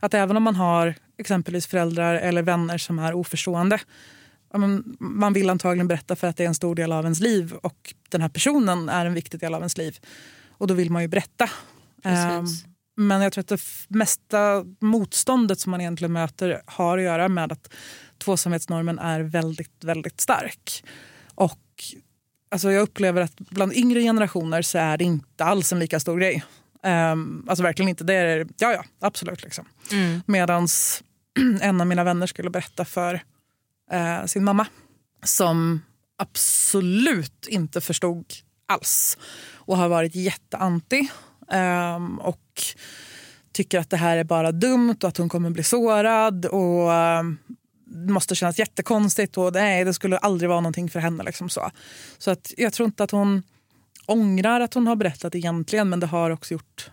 Att 0.00 0.14
även 0.14 0.36
om 0.36 0.42
man 0.42 0.56
har 0.56 0.94
exempelvis 1.18 1.66
föräldrar 1.66 2.14
eller 2.14 2.42
vänner 2.42 2.78
som 2.78 2.98
är 2.98 3.14
oförstående 3.14 3.80
man 4.98 5.32
vill 5.32 5.50
antagligen 5.50 5.88
berätta 5.88 6.16
för 6.16 6.26
att 6.26 6.36
det 6.36 6.44
är 6.44 6.48
en 6.48 6.54
stor 6.54 6.74
del 6.74 6.92
av 6.92 7.04
ens 7.04 7.20
liv 7.20 7.54
och 7.62 7.94
den 8.08 8.20
här 8.20 8.28
personen 8.28 8.88
är 8.88 9.06
en 9.06 9.14
viktig 9.14 9.40
del 9.40 9.54
av 9.54 9.60
ens 9.60 9.76
liv. 9.76 9.98
Och 10.50 10.66
då 10.66 10.74
vill 10.74 10.90
man 10.90 11.02
ju 11.02 11.08
berätta. 11.08 11.50
Precis. 12.02 12.64
Ehm, 12.64 12.70
men 12.96 13.22
jag 13.22 13.32
tror 13.32 13.42
att 13.42 13.48
det 13.48 13.60
mesta 13.88 14.64
motståndet 14.80 15.60
som 15.60 15.70
man 15.70 15.80
egentligen 15.80 16.12
möter 16.12 16.62
har 16.66 16.98
att 16.98 17.04
göra 17.04 17.28
med 17.28 17.52
att 17.52 17.74
tvåsamhetsnormen 18.24 18.98
är 18.98 19.20
väldigt, 19.20 19.84
väldigt 19.84 20.20
stark. 20.20 20.84
Och 21.34 21.60
alltså 22.50 22.72
jag 22.72 22.82
upplever 22.82 23.22
att 23.22 23.36
bland 23.36 23.72
yngre 23.72 24.02
generationer 24.02 24.62
så 24.62 24.78
är 24.78 24.98
det 24.98 25.04
inte 25.04 25.44
alls 25.44 25.72
en 25.72 25.78
lika 25.78 26.00
stor 26.00 26.18
grej. 26.18 26.44
Um, 26.82 27.46
alltså 27.48 27.62
verkligen 27.62 27.88
inte. 27.88 28.04
Det 28.04 28.14
är, 28.14 28.46
ja, 28.58 28.72
ja, 28.72 28.84
absolut. 29.00 29.42
Liksom. 29.42 29.64
Mm. 29.92 30.20
Medan 30.26 30.68
en 31.60 31.80
av 31.80 31.86
mina 31.86 32.04
vänner 32.04 32.26
skulle 32.26 32.50
berätta 32.50 32.84
för 32.84 33.22
eh, 33.90 34.24
sin 34.24 34.44
mamma 34.44 34.66
som 35.22 35.80
absolut 36.18 37.46
inte 37.48 37.80
förstod 37.80 38.26
alls 38.66 39.18
och 39.54 39.76
har 39.76 39.88
varit 39.88 40.14
jätteanti. 40.14 41.08
ehm, 41.50 42.18
och 42.18 42.62
tycker 43.52 43.78
att 43.78 43.90
det 43.90 43.96
här 43.96 44.16
är 44.16 44.24
bara 44.24 44.52
dumt 44.52 44.96
och 45.02 45.08
att 45.08 45.16
hon 45.16 45.28
kommer 45.28 45.50
bli 45.50 45.62
sårad. 45.62 46.46
och 46.46 46.88
det 46.88 47.63
måste 47.94 48.34
kännas 48.34 48.58
jättekonstigt 48.58 49.38
och 49.38 49.52
nej, 49.52 49.84
det 49.84 49.94
skulle 49.94 50.18
aldrig 50.18 50.48
vara 50.48 50.60
någonting 50.60 50.90
för 50.90 51.00
henne. 51.00 51.22
Liksom 51.22 51.48
så 51.48 51.70
så 52.18 52.30
att 52.30 52.52
jag 52.56 52.72
tror 52.72 52.86
inte 52.86 53.04
att 53.04 53.10
hon 53.10 53.42
ångrar 54.06 54.60
att 54.60 54.74
hon 54.74 54.86
har 54.86 54.96
berättat 54.96 55.34
egentligen 55.34 55.88
men 55.88 56.00
det 56.00 56.06
har 56.06 56.30
också 56.30 56.54
gjort 56.54 56.90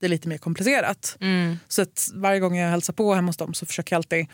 det 0.00 0.08
lite 0.08 0.28
mer 0.28 0.38
komplicerat. 0.38 1.16
Mm. 1.20 1.56
Så 1.68 1.82
att 1.82 2.10
varje 2.14 2.40
gång 2.40 2.56
jag 2.56 2.70
hälsar 2.70 2.92
på 2.92 3.14
hemma 3.14 3.28
hos 3.28 3.36
dem 3.36 3.54
så 3.54 3.66
försöker 3.66 3.94
jag 3.94 3.98
alltid 3.98 4.26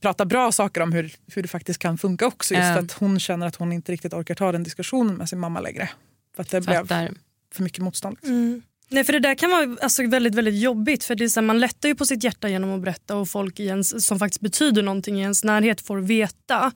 prata 0.00 0.24
bra 0.24 0.52
saker 0.52 0.80
om 0.80 0.92
hur, 0.92 1.14
hur 1.34 1.42
det 1.42 1.48
faktiskt 1.48 1.78
kan 1.78 1.98
funka 1.98 2.26
också. 2.26 2.54
Just 2.54 2.66
Ja. 2.68 2.74
för 2.74 2.82
att 2.82 2.92
hon 2.92 3.20
känner 3.20 3.46
att 3.46 3.56
hon 3.56 3.72
inte 3.72 3.92
riktigt 3.92 4.12
orkar 4.14 4.34
ta 4.34 4.52
den 4.52 4.62
diskussionen 4.62 5.14
med 5.14 5.28
sin 5.28 5.38
mamma 5.40 5.60
längre. 5.60 5.90
För 6.36 6.42
att 6.42 6.50
det 6.50 6.60
blev 6.60 6.74
Fattar. 6.80 7.10
för 7.54 7.62
mycket 7.62 7.78
motstånd. 7.84 8.16
Liksom. 8.20 8.34
Mm. 8.36 8.62
Nej, 8.92 9.04
för 9.04 9.12
Det 9.12 9.18
där 9.18 9.34
kan 9.34 9.50
vara 9.50 9.76
alltså, 9.80 10.06
väldigt, 10.06 10.34
väldigt 10.34 10.60
jobbigt. 10.60 11.04
För 11.04 11.14
det 11.14 11.24
är 11.24 11.28
så 11.28 11.40
här, 11.40 11.46
Man 11.46 11.60
lättar 11.60 11.88
ju 11.88 11.94
på 11.94 12.06
sitt 12.06 12.24
hjärta 12.24 12.48
genom 12.48 12.70
att 12.70 12.80
berätta 12.80 13.16
och 13.16 13.28
folk 13.28 13.60
i 13.60 13.66
ens, 13.66 14.06
som 14.06 14.18
faktiskt 14.18 14.40
betyder 14.40 14.82
någonting 14.82 15.18
i 15.18 15.22
ens 15.22 15.44
närhet 15.44 15.80
får 15.80 15.98
veta. 15.98 16.72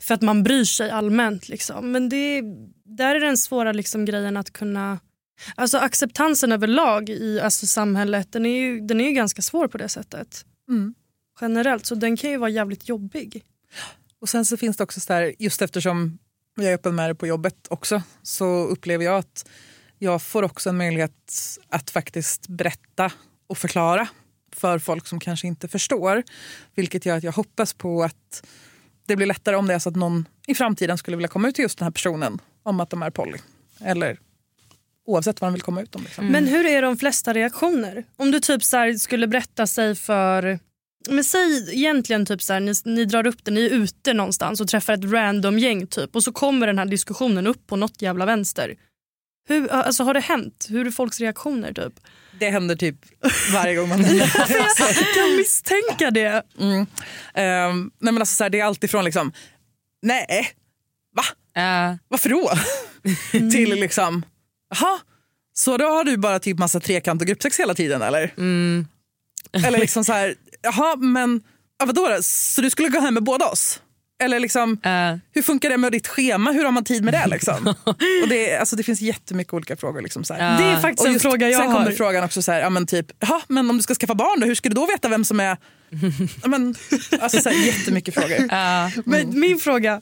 För 0.00 0.14
att 0.14 0.22
man 0.22 0.42
bryr 0.42 0.64
sig 0.64 0.90
allmänt. 0.90 1.48
Liksom. 1.48 1.92
Men 1.92 2.08
det, 2.08 2.42
där 2.84 3.14
är 3.14 3.20
den 3.20 3.36
svåra 3.36 3.72
liksom, 3.72 4.04
grejen 4.04 4.36
att 4.36 4.52
kunna... 4.52 4.98
Alltså 5.54 5.78
acceptansen 5.78 6.52
överlag 6.52 7.08
i 7.08 7.40
alltså, 7.40 7.66
samhället 7.66 8.32
den 8.32 8.46
är, 8.46 8.60
ju, 8.60 8.80
den 8.80 9.00
är 9.00 9.04
ju 9.04 9.12
ganska 9.12 9.42
svår 9.42 9.68
på 9.68 9.78
det 9.78 9.88
sättet. 9.88 10.44
Mm. 10.68 10.94
Generellt, 11.40 11.86
så 11.86 11.94
den 11.94 12.16
kan 12.16 12.30
ju 12.30 12.36
vara 12.36 12.50
jävligt 12.50 12.88
jobbig. 12.88 13.44
Och 14.20 14.28
sen 14.28 14.44
så 14.44 14.56
finns 14.56 14.76
det 14.76 14.84
också 14.84 15.00
så 15.00 15.12
där, 15.12 15.34
just 15.38 15.62
eftersom 15.62 16.18
jag 16.56 16.66
är 16.66 16.74
öppen 16.74 16.94
med 16.94 17.10
det 17.10 17.14
på 17.14 17.26
jobbet 17.26 17.66
också, 17.70 18.02
så 18.22 18.44
upplever 18.44 19.04
jag 19.04 19.18
att 19.18 19.48
jag 20.04 20.22
får 20.22 20.42
också 20.42 20.68
en 20.68 20.76
möjlighet 20.76 21.34
att 21.68 21.90
faktiskt 21.90 22.48
berätta 22.48 23.12
och 23.46 23.58
förklara 23.58 24.08
för 24.52 24.78
folk 24.78 25.06
som 25.06 25.20
kanske 25.20 25.46
inte 25.46 25.68
förstår. 25.68 26.22
Vilket 26.74 27.06
gör 27.06 27.16
att 27.16 27.24
jag 27.24 27.32
hoppas 27.32 27.72
på 27.72 28.02
att 28.02 28.46
det 29.06 29.16
blir 29.16 29.26
lättare 29.26 29.56
om 29.56 29.66
det 29.66 29.74
är 29.74 29.78
så 29.78 29.88
att 29.88 29.96
någon 29.96 30.28
i 30.46 30.54
framtiden 30.54 30.98
skulle 30.98 31.16
vilja 31.16 31.28
komma 31.28 31.48
ut 31.48 31.54
till 31.54 31.62
just 31.62 31.78
den 31.78 31.86
här 31.86 31.90
personen 31.90 32.38
om 32.62 32.80
att 32.80 32.90
de 32.90 33.02
är 33.02 33.10
poly. 33.10 33.38
Eller 33.80 34.18
oavsett 35.06 35.40
vad 35.40 35.48
de 35.48 35.52
vill 35.52 35.62
komma 35.62 35.82
ut 35.82 35.94
om. 35.94 36.02
Liksom. 36.02 36.26
Men 36.26 36.46
hur 36.46 36.66
är 36.66 36.82
de 36.82 36.96
flesta 36.96 37.32
reaktioner? 37.32 38.04
Om 38.16 38.30
du 38.30 38.40
typ 38.40 38.64
så 38.64 38.76
här 38.76 38.92
skulle 38.92 39.26
berätta 39.26 39.66
sig 39.66 39.94
för... 39.94 40.58
Men 41.08 41.24
säg 41.24 41.74
egentligen 41.74 42.26
typ 42.26 42.42
så 42.42 42.52
här, 42.52 42.60
ni, 42.60 42.72
ni 42.84 43.04
drar 43.04 43.26
upp 43.26 43.44
det, 43.44 43.50
ni 43.50 43.66
är 43.66 43.70
ute 43.70 44.14
någonstans 44.14 44.60
och 44.60 44.68
träffar 44.68 44.92
ett 44.92 45.04
random 45.04 45.58
gäng 45.58 45.86
typ 45.86 46.16
och 46.16 46.24
så 46.24 46.32
kommer 46.32 46.66
den 46.66 46.78
här 46.78 46.86
diskussionen 46.86 47.46
upp 47.46 47.66
på 47.66 47.76
något 47.76 48.02
jävla 48.02 48.26
vänster. 48.26 48.74
Hur, 49.48 49.72
alltså, 49.72 50.02
har 50.04 50.14
det 50.14 50.20
hänt? 50.20 50.66
Hur 50.70 50.86
är 50.86 50.90
folks 50.90 51.20
reaktioner? 51.20 51.72
typ? 51.72 52.00
Det 52.38 52.50
händer 52.50 52.76
typ 52.76 52.96
varje 53.52 53.74
gång 53.74 53.88
man 53.88 54.02
Jag 54.16 55.14
kan 55.14 55.36
misstänka 55.36 56.10
det. 56.10 56.42
Mm. 56.60 56.86
Ehm, 57.34 57.90
nej 57.98 58.12
men 58.12 58.18
alltså 58.18 58.36
så 58.36 58.44
här, 58.44 58.50
det 58.50 58.60
är 58.60 58.64
alltifrån 58.64 59.04
liksom, 59.04 59.32
nej, 60.02 60.48
va? 61.16 61.22
Ja. 61.54 61.98
Varför 62.08 62.28
då? 62.28 62.50
Till 63.50 63.80
liksom, 63.80 64.24
jaha, 64.70 64.98
så 65.52 65.76
då 65.76 65.84
har 65.84 66.04
du 66.04 66.16
bara 66.16 66.38
typ 66.38 66.58
massa 66.58 66.80
trekant 66.80 67.22
och 67.22 67.28
gruppsex 67.28 67.60
hela 67.60 67.74
tiden 67.74 68.02
eller? 68.02 68.34
Mm. 68.36 68.86
Eller 69.52 69.78
liksom 69.78 70.04
så 70.04 70.12
här, 70.12 70.34
jaha 70.62 70.96
men 70.96 71.42
ja, 71.78 71.86
vadå 71.86 72.08
då? 72.08 72.22
Så 72.22 72.60
du 72.60 72.70
skulle 72.70 72.88
gå 72.88 73.00
hem 73.00 73.14
med 73.14 73.22
båda 73.22 73.46
oss? 73.46 73.80
Eller 74.24 74.40
liksom, 74.40 74.78
Ja. 74.82 75.18
hur 75.32 75.42
funkar 75.42 75.70
det 75.70 75.76
med 75.76 75.92
ditt 75.92 76.06
schema? 76.08 76.52
Hur 76.52 76.64
har 76.64 76.72
man 76.72 76.84
tid 76.84 77.04
med 77.04 77.14
det? 77.14 77.26
Liksom? 77.26 77.66
och 78.22 78.28
det, 78.28 78.56
alltså, 78.56 78.76
det 78.76 78.82
finns 78.82 79.00
jättemycket 79.00 79.54
olika 79.54 79.76
frågor. 79.76 80.02
Liksom, 80.02 80.24
så 80.24 80.34
här. 80.34 80.52
Ja. 80.52 80.58
Det 80.58 80.64
är 80.64 80.80
faktiskt 80.80 81.00
Och 81.00 81.06
en 81.06 81.12
just, 81.12 81.22
fråga 81.22 81.48
jag 81.50 81.60
sen 81.60 81.70
har. 81.70 81.78
kommer 81.78 81.92
frågan 81.96 82.24
också 82.24 82.42
så 82.42 82.52
här, 82.52 82.60
ja, 82.60 82.70
men 82.70 82.86
typ, 82.86 83.06
men 83.48 83.70
om 83.70 83.76
du 83.76 83.82
ska 83.82 83.94
skaffa 83.94 84.14
barn 84.14 84.40
då, 84.40 84.46
hur 84.46 84.54
ska 84.54 84.68
du 84.68 84.74
då 84.74 84.86
veta 84.86 85.08
vem 85.08 85.24
som 85.24 85.40
är... 85.40 85.56
Ja, 86.42 86.48
men, 86.48 86.74
alltså 87.20 87.40
så 87.40 87.48
här, 87.48 87.66
jättemycket 87.66 88.14
frågor. 88.14 88.36
Ja. 88.50 88.90
Men 89.04 89.40
min 89.40 89.58
fråga, 89.58 90.00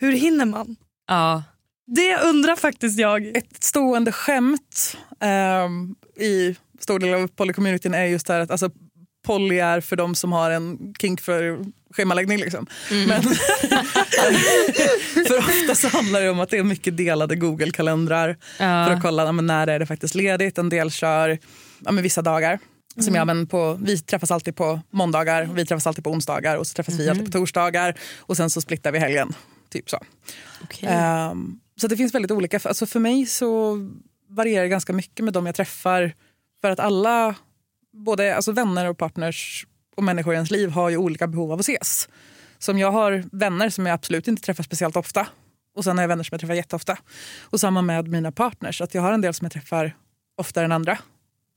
Hur 0.00 0.12
hinner 0.12 0.44
man? 0.46 0.76
Ja. 1.08 1.42
Det 1.86 2.16
undrar 2.16 2.56
faktiskt 2.56 2.98
jag. 2.98 3.36
Ett 3.36 3.64
stående 3.64 4.12
skämt 4.12 4.96
ehm, 5.20 5.94
i 6.20 6.56
stor 6.80 6.98
del 6.98 7.14
av 7.14 7.28
polycommunityn 7.28 7.94
är 7.94 8.04
just 8.04 8.26
det 8.26 8.32
här 8.32 8.40
att 8.40 8.50
alltså, 8.50 8.70
poly 9.26 9.58
är 9.58 9.80
för 9.80 9.96
de 9.96 10.14
som 10.14 10.32
har 10.32 10.50
en 10.50 10.94
kink 11.00 11.20
för 11.20 11.58
schemaläggning. 11.92 12.38
Liksom. 12.38 12.66
Men 13.06 13.22
för 15.26 15.38
ofta 15.38 15.74
så 15.74 15.88
handlar 15.88 16.20
det 16.20 16.30
om 16.30 16.40
att 16.40 16.50
det 16.50 16.58
är 16.58 16.62
mycket 16.62 16.96
delade 16.96 17.36
Google-kalendrar 17.36 18.36
Ja. 18.58 18.86
för 18.86 18.94
att 18.94 19.02
kolla 19.02 19.32
men 19.32 19.46
när 19.46 19.66
är 19.66 19.78
det 19.78 19.86
faktiskt 19.86 20.14
ledigt. 20.14 20.58
En 20.58 20.68
del 20.68 20.90
kör 20.90 21.38
ja, 21.84 21.92
men 21.92 22.02
vissa 22.02 22.22
dagar. 22.22 22.58
Som 23.00 23.14
jag, 23.14 23.26
men 23.26 23.46
på, 23.46 23.78
vi 23.82 23.98
träffas 23.98 24.30
alltid 24.30 24.56
på 24.56 24.80
måndagar, 24.90 25.50
vi 25.54 25.66
träffas 25.66 25.86
alltid 25.86 26.04
på 26.04 26.10
onsdagar 26.10 26.56
och 26.56 26.66
så 26.66 26.74
träffas 26.74 26.94
vi 26.94 27.08
alltid 27.08 27.24
på 27.24 27.30
torsdagar 27.32 27.94
och 28.18 28.36
sen 28.36 28.50
så 28.50 28.60
splittar 28.60 28.92
vi 28.92 28.98
helgen. 28.98 29.34
Typ 29.70 29.90
så. 29.90 29.98
Ehm, 30.82 31.58
så 31.80 31.88
det 31.88 31.96
finns 31.96 32.14
väldigt 32.14 32.30
olika. 32.30 32.60
Alltså 32.64 32.86
för 32.86 33.00
mig 33.00 33.26
så 33.26 33.78
varierar 34.28 34.62
det 34.62 34.68
ganska 34.68 34.92
mycket 34.92 35.24
med 35.24 35.34
de 35.34 35.46
jag 35.46 35.54
träffar. 35.54 36.14
För 36.60 36.70
att 36.70 36.80
alla, 36.80 37.34
både 37.92 38.36
alltså 38.36 38.52
vänner 38.52 38.88
och 38.88 38.98
partners 38.98 39.66
och 39.96 40.02
människor 40.02 40.32
i 40.32 40.36
ens 40.36 40.50
liv 40.50 40.70
har 40.70 40.90
ju 40.90 40.96
olika 40.96 41.26
behov 41.26 41.52
av 41.52 41.58
att 41.58 41.68
ses. 41.68 42.08
Som 42.58 42.78
jag 42.78 42.92
har 42.92 43.24
vänner 43.32 43.70
som 43.70 43.86
jag 43.86 43.94
absolut 43.94 44.28
inte 44.28 44.42
träffar 44.42 44.64
speciellt 44.64 44.96
ofta. 44.96 45.26
Och 45.76 45.84
sen 45.84 45.96
har 45.98 46.02
jag 46.02 46.08
vänner 46.08 46.24
som 46.24 46.34
jag 46.34 46.40
träffar 46.40 46.54
jätteofta. 46.54 46.98
Och 47.40 47.60
samma 47.60 47.82
med 47.82 48.08
mina 48.08 48.32
partners. 48.32 48.80
Att 48.80 48.94
jag 48.94 49.02
har 49.02 49.12
en 49.12 49.20
del 49.20 49.34
som 49.34 49.44
jag 49.44 49.52
träffar 49.52 49.96
oftare 50.36 50.64
än 50.64 50.72
andra. 50.72 50.98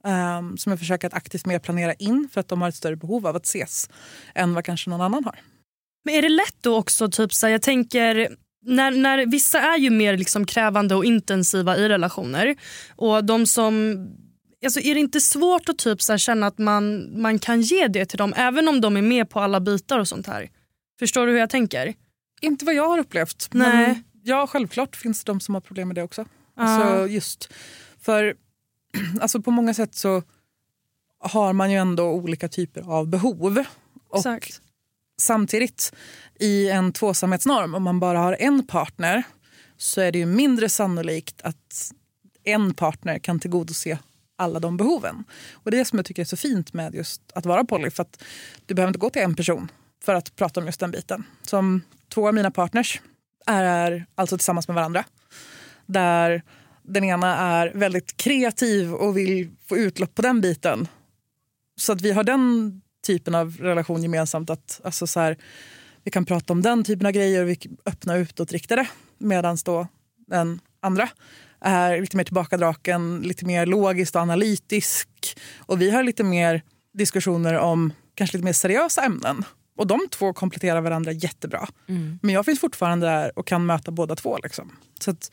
Um, 0.06 0.58
som 0.58 0.71
jag 0.71 0.80
försöker 0.80 1.08
att 1.08 1.13
aktivt 1.13 1.45
mer 1.45 1.60
planera 1.60 1.93
in 1.93 2.30
för 2.34 2.39
att 2.41 2.48
de 2.48 2.62
har 2.62 2.69
ett 2.69 2.76
större 2.76 2.95
behov 2.95 3.28
av 3.28 3.36
att 3.36 3.45
ses 3.45 3.89
än 4.36 4.54
vad 4.54 4.65
kanske 4.65 4.89
någon 4.89 5.02
annan 5.02 5.24
har. 5.24 5.39
Men 6.06 6.15
är 6.15 6.21
det 6.21 6.30
lätt 6.30 6.56
då 6.62 6.76
också, 6.76 7.10
typ 7.10 7.34
så 7.34 7.45
här, 7.45 7.52
jag 7.52 7.62
tänker 7.62 8.30
när, 8.65 8.91
när 8.91 9.26
vissa 9.26 9.60
är 9.60 9.78
ju 9.78 9.89
mer 9.89 10.17
liksom 10.17 10.45
krävande 10.45 10.95
och 10.95 11.06
intensiva 11.06 11.78
i 11.78 11.89
relationer 11.89 12.56
och 12.95 13.26
de 13.26 13.48
som 13.48 13.98
Alltså 14.65 14.80
är 14.80 14.93
det 14.93 14.99
inte 14.99 15.21
svårt 15.21 15.69
att 15.69 15.78
typ 15.78 16.01
så 16.01 16.13
här 16.13 16.17
känna 16.17 16.47
att 16.47 16.58
man, 16.58 17.10
man 17.21 17.39
kan 17.39 17.62
ge 17.62 17.88
det 17.88 18.06
till 18.06 18.17
dem 18.17 18.34
även 18.38 18.67
om 18.67 18.82
de 18.82 18.97
är 18.97 19.01
med 19.01 19.30
på 19.30 19.39
alla 19.39 19.60
bitar 19.60 19.99
och 19.99 20.08
sånt 20.08 20.28
här? 20.28 20.49
Förstår 20.99 21.25
du 21.25 21.32
hur 21.32 21.39
jag 21.39 21.49
tänker? 21.49 21.93
Inte 22.41 22.65
vad 22.65 22.75
jag 22.75 22.88
har 22.88 22.97
upplevt. 22.97 23.47
Nej. 23.51 23.88
Men 23.88 24.04
ja, 24.23 24.47
självklart 24.47 24.95
finns 24.95 25.23
det 25.23 25.32
de 25.32 25.39
som 25.39 25.54
har 25.54 25.62
problem 25.62 25.88
med 25.88 25.95
det 25.95 26.04
också. 26.04 26.25
Alltså 26.56 27.08
just 27.08 27.54
för 28.01 28.36
alltså 29.21 29.41
på 29.41 29.51
många 29.51 29.73
sätt 29.73 29.95
så 29.95 30.23
har 31.19 31.54
man 31.54 31.71
ju 31.71 31.78
ändå 31.78 32.10
olika 32.10 32.47
typer 32.47 32.82
av 32.82 33.08
behov. 33.08 33.63
Och 34.10 34.17
Exakt. 34.17 34.62
samtidigt 35.17 35.93
i 36.39 36.69
en 36.69 36.93
tvåsamhetsnorm, 36.93 37.75
om 37.75 37.84
man 37.84 37.99
bara 37.99 38.19
har 38.19 38.38
en 38.39 38.67
partner 38.67 39.23
så 39.78 40.01
är 40.01 40.12
det 40.12 40.19
ju 40.19 40.25
mindre 40.25 40.69
sannolikt 40.69 41.41
att 41.41 41.91
en 42.43 42.73
partner 42.73 43.19
kan 43.19 43.39
tillgodose 43.39 43.97
alla 44.36 44.60
de 44.60 44.78
behoven. 44.78 45.24
Och 45.54 45.71
Det 45.71 45.78
är 45.78 45.80
det 45.80 45.86
som 45.86 46.00
jag 46.00 46.06
tycker 46.06 46.21
är 46.21 46.26
så 46.26 46.38
fint 46.38 46.74
med 46.74 46.95
just 46.95 47.21
att 47.36 47.45
vara 47.45 47.65
poly. 47.65 47.89
För 47.89 48.02
att 48.02 48.24
du 48.65 48.74
behöver 48.74 48.89
inte 48.89 49.00
gå 49.00 49.10
till 49.10 49.21
en 49.21 49.36
person 49.36 49.71
för 50.04 50.15
att 50.15 50.36
prata 50.36 50.60
om 50.60 50.65
just 50.65 50.80
den 50.80 50.91
biten. 50.91 51.24
Som 51.41 51.82
två 52.10 52.28
av 52.28 52.34
mina 52.34 52.52
partners 52.52 53.02
är 53.45 54.06
alltså 54.15 54.38
tillsammans 54.38 54.67
med 54.67 54.76
varandra. 54.76 55.04
Där 55.86 56.41
den 56.84 57.04
ena 57.04 57.38
är 57.38 57.71
väldigt 57.76 58.17
kreativ 58.17 58.93
och 58.93 59.17
vill 59.17 59.56
få 59.65 59.78
utlopp 59.78 60.15
på 60.15 60.21
den 60.21 60.41
biten. 60.41 60.88
Så 61.78 61.93
att 61.93 62.02
vi 62.02 62.12
har 62.12 62.24
den 62.24 62.82
typen 63.08 63.36
av 63.36 63.58
relation 63.58 64.04
gemensamt. 64.04 64.50
att 64.50 64.82
alltså 64.84 65.08
så 65.08 65.19
här, 65.19 65.38
Vi 66.04 66.12
kan 66.12 66.26
prata 66.26 66.54
om 66.54 66.62
den 66.62 66.84
typen 66.84 67.06
av 67.06 67.12
grejer 67.12 67.43
och 67.43 67.50
vi 67.50 67.60
öppna 67.86 68.17
utåtriktade. 68.17 68.88
Medan 69.17 69.58
då 69.65 69.88
den 70.28 70.60
andra 70.80 71.10
är 71.61 72.01
lite 72.01 72.17
mer 72.17 72.23
tillbakadragen, 72.23 73.21
lite 73.21 73.45
mer 73.45 73.65
logisk 73.65 74.15
och 74.15 74.21
analytisk. 74.21 75.09
Och 75.57 75.81
vi 75.81 75.91
har 75.91 76.03
lite 76.03 76.23
mer 76.23 76.61
diskussioner 76.93 77.53
om 77.53 77.93
kanske 78.15 78.37
lite 78.37 78.45
mer 78.45 78.53
seriösa 78.53 79.01
ämnen. 79.01 79.43
Och 79.77 79.87
de 79.87 79.99
två 80.11 80.33
kompletterar 80.33 80.81
varandra 80.81 81.11
jättebra. 81.11 81.67
Men 82.21 82.35
jag 82.35 82.45
finns 82.45 82.59
fortfarande 82.59 83.07
där 83.07 83.39
och 83.39 83.47
kan 83.47 83.65
möta 83.65 83.91
båda 83.91 84.15
två. 84.15 84.37
Liksom. 84.43 84.71
Så 84.99 85.11
att 85.11 85.31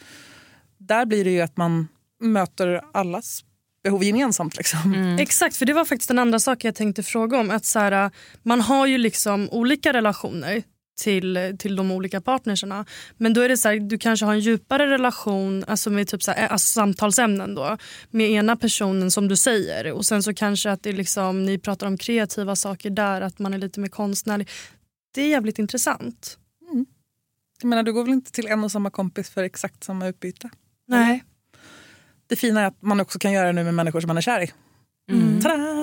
där 0.79 1.07
blir 1.07 1.25
det 1.25 1.31
ju 1.31 1.41
att 1.41 1.57
man 1.57 1.89
möter 2.21 2.81
allas 2.93 3.45
behov 3.85 4.05
gemensamt. 4.05 4.57
Liksom. 4.57 5.17
Exakt, 5.21 5.57
för 5.57 5.67
det 5.67 5.73
var 5.73 5.85
faktiskt 5.85 6.09
den 6.09 6.19
andra 6.19 6.39
saken 6.39 6.69
jag 6.69 6.75
tänkte 6.75 7.03
fråga 7.03 7.39
om. 7.39 7.51
Att 7.51 7.65
så 7.65 7.79
här, 7.79 8.11
man 8.43 8.61
har 8.61 8.87
ju 8.87 8.99
liksom 8.99 9.49
olika 9.51 9.93
relationer 9.93 10.63
till, 11.01 11.57
till 11.59 11.77
de 11.77 11.91
olika 11.91 12.21
partnerserna. 12.21 12.85
Men 13.17 13.35
då 13.35 13.41
är 13.41 13.49
det 13.49 13.57
så 13.57 13.69
här, 13.69 13.81
du 13.81 13.99
kanske 13.99 14.27
har 14.27 14.33
en 14.33 14.41
djupare 14.41 14.87
relation 14.91 15.65
alltså 15.67 15.91
med 15.91 16.09
typ 16.09 16.23
så 16.23 16.31
här, 16.31 16.49
alltså 16.49 16.67
samtalsämnen 16.67 17.55
då, 17.55 17.77
med 18.11 18.31
ena 18.31 18.57
personen 18.57 19.11
som 19.11 19.29
du 19.29 19.37
säger. 19.37 19.93
Och 19.93 20.07
sen 20.07 20.23
så 20.23 20.35
kanske 20.35 20.71
att 20.71 20.83
det 20.83 20.93
liksom, 20.93 21.45
ni 21.45 21.59
pratar 21.59 21.87
om 21.87 21.99
kreativa 21.99 22.57
saker 22.57 22.91
där, 22.91 23.21
att 23.21 23.39
man 23.39 23.55
är 23.55 23.59
lite 23.59 23.81
mer 23.81 23.89
konstnärlig. 23.89 24.49
Det 25.15 25.23
är 25.23 25.29
jävligt 25.29 25.59
intressant. 25.59 26.39
Jag 27.63 27.69
menar, 27.69 27.83
du 27.83 27.93
går 27.93 28.05
väl 28.05 28.13
inte 28.13 28.33
till 28.33 28.47
en 28.47 28.65
och 28.65 28.73
samma 28.73 28.91
kompis 28.91 29.31
för 29.31 29.43
exakt 29.43 29.85
samma 29.85 30.09
utbyte? 30.09 30.51
Nej. 30.89 31.25
Det 32.27 32.37
fina 32.37 32.61
är 32.61 32.65
att 32.65 32.83
man 32.83 33.01
också 33.01 33.19
kan 33.19 33.33
göra 33.33 33.47
det 33.47 33.53
nu 33.53 33.65
med 33.65 33.75
människor 33.75 34.01
som 34.01 34.09
man 34.09 34.17
är 34.17 34.21
kär 34.21 34.41
i. 34.41 34.53
Tada! 35.43 35.83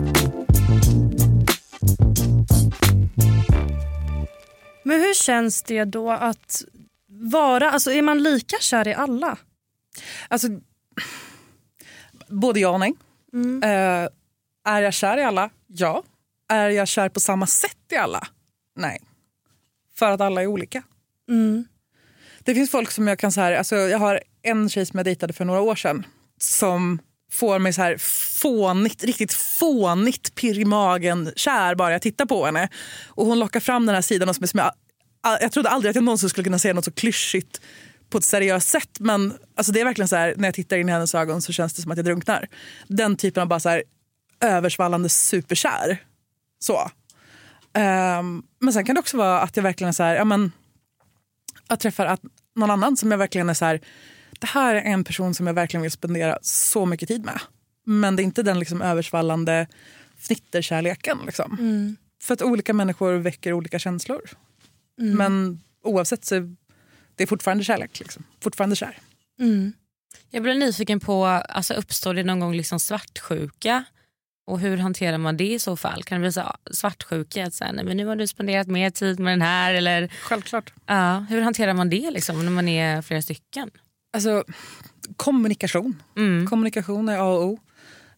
Men 4.83 5.01
hur 5.01 5.13
känns 5.13 5.63
det 5.63 5.85
då 5.85 6.11
att 6.11 6.63
vara, 7.07 7.71
alltså 7.71 7.91
är 7.91 8.01
man 8.01 8.23
lika 8.23 8.57
kär 8.59 8.87
i 8.87 8.93
alla? 8.93 9.37
Alltså, 10.27 10.47
både 12.27 12.59
ja 12.59 12.69
och 12.69 12.79
nej. 12.79 12.93
Eh, 13.63 14.09
är 14.65 14.81
jag 14.81 14.93
kär 14.93 15.17
i 15.17 15.23
alla? 15.23 15.49
Ja. 15.67 16.03
Är 16.49 16.69
jag 16.69 16.87
kär 16.87 17.09
på 17.09 17.19
samma 17.19 17.47
sätt 17.47 17.77
i 17.91 17.95
alla? 17.95 18.27
Nej. 18.75 19.01
För 19.95 20.11
att 20.11 20.21
alla 20.21 20.41
är 20.41 20.47
olika. 20.47 20.83
Det 22.39 22.53
finns 22.53 22.71
folk 22.71 22.91
som 22.91 23.07
jag 23.07 23.19
kan... 23.19 23.31
så 23.31 23.41
här, 23.41 23.51
alltså 23.53 23.75
Jag 23.75 23.99
har 23.99 24.21
en 24.41 24.69
tjej 24.69 24.85
som 24.85 24.97
jag 24.97 25.05
dejtade 25.05 25.33
för 25.33 25.45
några 25.45 25.61
år 25.61 25.75
sedan 25.75 26.05
som 26.37 26.99
får 27.31 27.59
mig 27.59 27.73
så 27.73 27.81
här 27.81 27.97
fånigt, 28.41 29.03
riktigt 29.03 29.33
fånigt 29.33 30.35
pirr 30.35 30.59
i 30.59 30.65
magen 30.65 31.31
kär 31.35 31.75
bara 31.75 31.91
jag 31.91 32.01
tittar 32.01 32.25
på 32.25 32.45
henne. 32.45 32.69
Och 33.07 33.25
Hon 33.25 33.39
lockar 33.39 33.59
fram 33.59 33.85
den 33.85 33.95
här 33.95 34.01
sidan 34.01 34.27
hos 34.27 34.39
mig 34.39 34.49
som 34.49 34.59
jag, 34.59 34.71
jag 35.41 35.51
trodde 35.51 35.69
aldrig 35.69 35.89
att 35.89 35.95
jag 35.95 36.03
någonsin 36.03 36.29
skulle 36.29 36.43
kunna 36.43 36.59
säga 36.59 36.73
något 36.73 36.85
så 36.85 36.91
klyschigt 36.91 37.61
på 38.09 38.17
ett 38.17 38.23
seriöst 38.23 38.67
sätt. 38.69 38.99
Men 38.99 39.33
alltså 39.55 39.71
det 39.71 39.81
är 39.81 39.85
verkligen 39.85 40.07
så 40.07 40.15
här, 40.15 40.33
när 40.37 40.47
jag 40.47 40.55
tittar 40.55 40.77
in 40.77 40.89
i 40.89 40.91
hennes 40.91 41.15
ögon 41.15 41.41
så 41.41 41.53
känns 41.53 41.73
det 41.73 41.81
som 41.81 41.91
att 41.91 41.97
jag 41.97 42.05
drunknar. 42.05 42.47
Den 42.87 43.15
typen 43.15 43.41
av 43.41 43.47
bara 43.47 43.59
så 43.59 43.69
här, 43.69 43.83
översvallande 44.41 45.09
superkär. 45.09 45.97
Så. 46.59 46.91
Um, 47.73 48.43
men 48.59 48.73
sen 48.73 48.85
kan 48.85 48.95
det 48.95 48.99
också 48.99 49.17
vara 49.17 49.41
att 49.41 49.55
jag 49.55 49.63
verkligen 49.63 49.89
är 49.89 49.93
så 49.93 50.03
här, 50.03 50.15
ja 50.15 50.25
men 50.25 50.51
jag 51.67 51.79
träffar 51.79 52.05
att 52.05 52.21
någon 52.55 52.71
annan 52.71 52.97
som 52.97 53.11
jag 53.11 53.17
verkligen 53.17 53.49
är 53.49 53.53
så 53.53 53.65
här, 53.65 53.81
det 54.41 54.47
här 54.47 54.75
är 54.75 54.81
en 54.81 55.03
person 55.03 55.33
som 55.33 55.47
jag 55.47 55.53
verkligen 55.53 55.81
vill 55.81 55.91
spendera 55.91 56.37
så 56.41 56.85
mycket 56.85 57.07
tid 57.07 57.25
med. 57.25 57.39
Men 57.85 58.15
det 58.15 58.21
är 58.21 58.23
inte 58.23 58.43
den 58.43 58.59
liksom 58.59 58.81
översvallande 58.81 59.67
fnitterkärleken. 60.17 61.17
Liksom. 61.25 61.57
För 62.23 62.33
att 62.33 62.41
olika 62.41 62.73
människor 62.73 63.13
väcker 63.13 63.53
olika 63.53 63.79
känslor. 63.79 64.29
Men 64.97 65.61
oavsett 65.83 66.25
så 66.25 66.35
är 66.35 66.55
det 67.15 67.27
fortfarande 67.27 67.63
kärlek. 67.63 67.99
Liksom. 67.99 68.23
Fortfarande 68.41 68.75
kär. 68.75 68.97
Mm. 69.39 69.73
Jag 70.29 70.43
blir 70.43 70.55
nyfiken 70.55 70.99
på, 70.99 71.25
alltså 71.25 71.73
uppstår 71.73 72.13
det 72.13 72.23
någon 72.23 72.39
gång 72.39 72.55
liksom 72.55 72.79
svartsjuka? 72.79 73.83
Och 74.47 74.59
hur 74.59 74.77
hanterar 74.77 75.17
man 75.17 75.37
det 75.37 75.53
i 75.53 75.59
så 75.59 75.77
fall? 75.77 76.03
Kan 76.03 76.21
det 76.21 76.25
bli 76.25 76.31
så 76.31 76.55
svartsjuka? 76.71 77.45
Att 77.45 77.59
här, 77.59 77.73
nej, 77.73 77.85
men 77.85 77.97
nu 77.97 78.05
har 78.05 78.15
du 78.15 78.27
spenderat 78.27 78.67
mer 78.67 78.89
tid 78.89 79.19
med 79.19 79.33
den 79.33 79.41
här. 79.41 79.73
Eller, 79.73 80.07
Självklart. 80.07 80.73
ja, 80.85 81.25
hur 81.29 81.41
hanterar 81.41 81.73
man 81.73 81.89
det 81.89 82.11
liksom, 82.11 82.45
när 82.45 82.51
man 82.51 82.67
är 82.67 83.01
flera 83.01 83.21
stycken? 83.21 83.71
Alltså, 84.13 84.43
kommunikation. 85.15 86.03
Mm. 86.17 86.47
Kommunikation 86.47 87.09
är 87.09 87.17
A 87.17 87.23
och 87.23 87.43
O. 87.45 87.59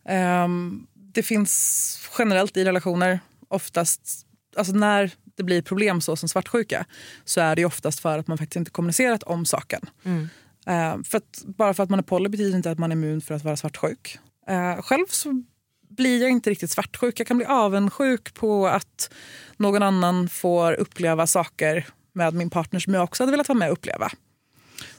Ehm, 0.05 0.87
det 0.93 1.23
finns 1.23 2.09
generellt 2.19 2.57
i 2.57 2.65
relationer 2.65 3.19
oftast, 3.47 4.25
alltså 4.57 4.73
när 4.73 5.11
det 5.35 5.43
blir 5.43 5.61
problem 5.61 6.01
så 6.01 6.15
som 6.15 6.29
svartsjuka 6.29 6.85
så 7.25 7.41
är 7.41 7.55
det 7.55 7.65
oftast 7.65 7.99
för 7.99 8.19
att 8.19 8.27
man 8.27 8.37
faktiskt 8.37 8.55
inte 8.55 8.71
kommunicerat 8.71 9.23
om 9.23 9.45
saken. 9.45 9.81
Mm. 10.03 10.29
Ehm, 10.65 11.03
för 11.03 11.17
att, 11.17 11.43
bara 11.45 11.73
för 11.73 11.83
att 11.83 11.89
man 11.89 11.99
är 11.99 12.03
poly 12.03 12.29
betyder 12.29 12.57
inte 12.57 12.71
att 12.71 12.79
man 12.79 12.91
är 12.91 12.95
immun 12.95 13.21
för 13.21 13.35
att 13.35 13.43
vara 13.43 13.55
svartsjuk. 13.55 14.19
Ehm, 14.47 14.81
själv 14.81 15.05
så 15.09 15.43
blir 15.89 16.21
jag 16.21 16.31
inte 16.31 16.49
riktigt 16.49 16.71
svartsjuk. 16.71 17.19
Jag 17.19 17.27
kan 17.27 17.37
bli 17.37 17.45
avundsjuk 17.45 18.33
på 18.33 18.67
att 18.67 19.13
någon 19.57 19.83
annan 19.83 20.29
får 20.29 20.73
uppleva 20.73 21.27
saker 21.27 21.87
med 22.13 22.33
min 22.33 22.49
partner 22.49 22.79
som 22.79 22.93
jag 22.93 23.03
också 23.03 23.23
hade 23.23 23.31
velat 23.31 23.49
vara 23.49 23.57
med 23.57 23.67
och 23.67 23.73
uppleva. 23.73 24.11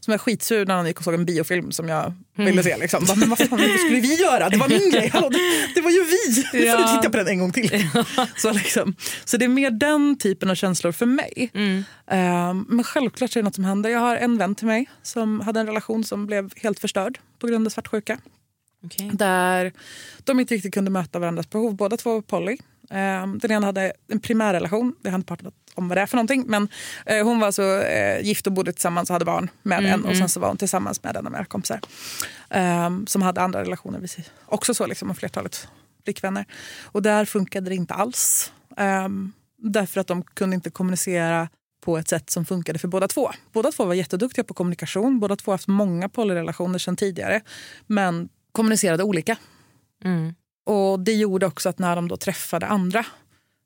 Som 0.04 0.14
är 0.14 0.18
skitsur 0.18 0.66
när 0.66 0.74
han 0.74 0.86
gick 0.86 0.98
och 0.98 1.04
såg 1.04 1.14
en 1.14 1.24
biofilm 1.24 1.72
som 1.72 1.88
jag 1.88 2.12
ville 2.36 2.62
se. 2.62 2.76
Liksom. 2.76 3.06
Men 3.16 3.28
vad 3.28 3.38
fan 3.38 3.48
vad 3.50 3.80
skulle 3.80 4.00
vi 4.00 4.14
göra? 4.14 4.48
Det 4.48 4.56
var 4.56 4.68
min 4.68 4.90
grej. 4.92 5.08
Hallå, 5.08 5.28
det, 5.28 5.38
det 5.74 5.80
var 5.80 5.90
ju 5.90 6.04
vi. 6.04 6.44
Nu 6.52 6.70
får 6.70 6.78
du 6.78 6.96
titta 6.96 7.10
på 7.10 7.16
den 7.16 7.28
en 7.28 7.38
gång 7.38 7.52
till. 7.52 7.88
Så, 8.36 8.52
liksom. 8.52 8.94
så 9.24 9.36
det 9.36 9.44
är 9.44 9.48
mer 9.48 9.70
den 9.70 10.18
typen 10.18 10.50
av 10.50 10.54
känslor 10.54 10.92
för 10.92 11.06
mig. 11.06 11.50
Ehm, 12.10 12.66
men 12.68 12.84
självklart 12.84 13.30
är 13.30 13.40
det 13.40 13.44
något 13.44 13.54
som 13.54 13.64
händer. 13.64 13.90
Jag 13.90 14.00
har 14.00 14.16
en 14.16 14.38
vän 14.38 14.54
till 14.54 14.66
mig 14.66 14.86
som 15.02 15.40
hade 15.40 15.60
en 15.60 15.66
relation 15.66 16.04
som 16.04 16.26
blev 16.26 16.50
helt 16.56 16.80
förstörd 16.80 17.18
på 17.38 17.46
grund 17.46 17.66
av 17.66 17.70
svartsjuka. 17.70 18.18
Okej. 18.84 19.10
Där 19.12 19.72
de 20.24 20.40
inte 20.40 20.54
riktigt 20.54 20.74
kunde 20.74 20.90
möta 20.90 21.18
varandras 21.18 21.50
behov. 21.50 21.74
Båda 21.74 21.96
två 21.96 22.14
var 22.14 22.20
poly. 22.20 22.56
Ehm, 22.90 23.38
den 23.38 23.50
ena 23.50 23.66
hade 23.66 23.92
en 24.08 24.20
primärrelation. 24.20 24.94
Har 25.04 25.14
inte 25.14 25.26
pratat 25.26 25.46
om 25.74 25.88
vad 25.88 25.98
det 25.98 26.02
är 26.02 26.06
för 26.06 26.16
någonting. 26.16 26.44
Men 26.46 26.68
eh, 27.06 27.24
hon 27.24 27.40
var 27.40 27.46
alltså 27.46 27.62
eh, 27.82 28.20
gift 28.20 28.46
och 28.46 28.52
bodde 28.52 28.72
tillsammans 28.72 29.10
och 29.10 29.14
hade 29.14 29.24
barn 29.24 29.50
med 29.62 29.78
Mm, 29.78 29.90
en. 29.92 30.04
Och 30.04 30.16
sen 30.16 30.28
så 30.28 30.40
var 30.40 30.48
hon 30.48 30.56
tillsammans 30.56 31.02
med 31.02 31.16
en 31.16 31.26
av 31.26 31.32
mina 31.32 31.44
kompisar. 31.44 31.80
Ehm, 32.50 33.06
som 33.06 33.22
hade 33.22 33.40
andra 33.40 33.60
relationer 33.60 33.98
vid 33.98 34.10
sig. 34.10 34.24
Också 34.46 34.74
så 34.74 34.86
liksom, 34.86 35.10
och 35.10 35.16
flertalet 35.16 35.68
flickvänner. 36.04 36.44
Och 36.82 37.02
där 37.02 37.24
funkade 37.24 37.70
det 37.70 37.74
inte 37.74 37.94
alls. 37.94 38.52
Ehm, 38.76 39.32
därför 39.58 40.00
att 40.00 40.06
de 40.06 40.22
kunde 40.22 40.54
inte 40.54 40.70
kommunicera 40.70 41.48
på 41.84 41.98
ett 41.98 42.08
sätt 42.08 42.30
som 42.30 42.44
funkade 42.44 42.78
för 42.78 42.88
båda 42.88 43.08
två. 43.08 43.30
Båda 43.52 43.72
två 43.72 43.84
var 43.84 43.94
jätteduktiga 43.94 44.44
på 44.44 44.54
kommunikation. 44.54 45.20
Båda 45.20 45.36
två 45.36 45.50
har 45.50 45.54
haft 45.54 45.68
många 45.68 46.08
polyrelationer 46.08 46.78
sedan 46.78 46.96
tidigare. 46.96 47.40
Men 47.86 48.28
kommunicerade 48.52 49.02
olika. 49.02 49.36
Mm. 50.04 50.34
Och 50.66 51.00
Det 51.00 51.12
gjorde 51.12 51.46
också 51.46 51.68
att 51.68 51.78
när 51.78 51.96
de 51.96 52.08
då 52.08 52.16
träffade 52.16 52.66
andra 52.66 53.06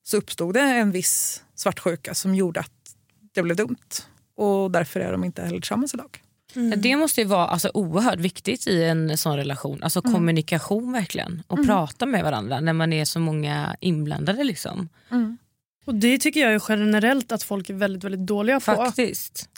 så 0.09 0.16
uppstod 0.16 0.55
det 0.55 0.61
en 0.61 0.90
viss 0.90 1.42
svartsjuka 1.55 2.14
som 2.14 2.35
gjorde 2.35 2.61
att 2.61 2.73
det 3.35 3.42
blev 3.42 3.57
dumt. 3.57 3.77
Och 4.37 4.71
därför 4.71 5.01
är 5.01 5.12
de 5.12 5.25
inte 5.25 5.42
heller 5.42 5.61
tillsammans 5.61 5.94
idag. 5.94 6.23
Det 6.77 6.97
måste 6.97 7.21
ju 7.21 7.27
vara 7.27 7.47
alltså, 7.47 7.71
oerhört 7.75 8.18
viktigt 8.18 8.66
i 8.66 8.85
en 8.85 9.18
sån 9.18 9.37
relation. 9.37 9.83
Alltså 9.83 10.03
kommunikation 10.03 10.92
verkligen. 10.92 11.42
Och 11.47 11.66
prata 11.66 12.07
med 12.07 12.25
varandra 12.25 12.61
när 12.61 12.73
man 12.73 12.92
är 12.92 13.05
så 13.05 13.21
många 13.21 13.77
inblandade. 13.81 14.44
Liksom. 14.44 14.88
Och 15.87 15.94
Det 15.94 16.18
tycker 16.18 16.40
jag 16.40 16.53
är 16.55 16.62
generellt 16.68 17.33
att 17.33 17.42
folk 17.42 17.71
är 17.71 17.75
väldigt, 17.75 18.05
väldigt 18.05 18.27
dåliga 18.27 18.61
på. 18.61 18.75
Faktiskt. 18.75 19.49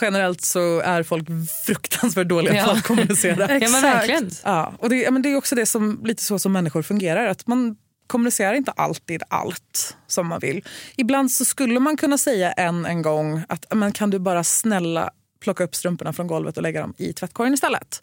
Generellt 0.00 0.40
så 0.40 0.80
är 0.80 1.02
folk 1.02 1.28
fruktansvärt 1.66 2.28
dåliga 2.28 2.54
Ja. 2.56 2.64
på 2.64 2.70
att 2.70 2.82
kommunicera. 2.82 3.36
Ja, 3.40 3.46
men 3.48 3.62
Exakt. 3.62 3.84
verkligen. 3.84 4.30
Ja, 4.44 4.74
och 4.78 4.88
det, 4.88 4.96
ja, 4.96 5.10
men 5.10 5.22
det 5.22 5.28
är 5.32 5.36
också 5.36 5.54
det 5.54 5.66
som, 5.66 6.00
lite 6.04 6.22
så 6.22 6.38
som 6.38 6.52
människor 6.52 6.82
fungerar. 6.82 7.26
Att 7.26 7.46
man 7.46 7.76
kommunicerar 8.10 8.54
inte 8.54 8.70
alltid 8.70 9.22
allt 9.28 9.96
som 10.06 10.26
man 10.26 10.40
vill. 10.40 10.64
Ibland 10.96 11.32
så 11.32 11.44
skulle 11.44 11.80
man 11.80 11.96
kunna 11.96 12.18
säga 12.18 12.52
en 12.52 12.86
en 12.86 13.02
gång 13.02 13.42
att 13.48 13.64
men 13.74 13.92
kan 13.92 14.10
du 14.10 14.18
bara 14.18 14.44
snälla 14.44 15.10
plocka 15.40 15.64
upp 15.64 15.74
strumporna 15.74 16.12
från 16.12 16.26
golvet 16.26 16.56
och 16.56 16.62
lägga 16.62 16.80
dem 16.80 16.94
i 16.96 17.12
tvättkorgen 17.12 17.54
istället. 17.54 18.02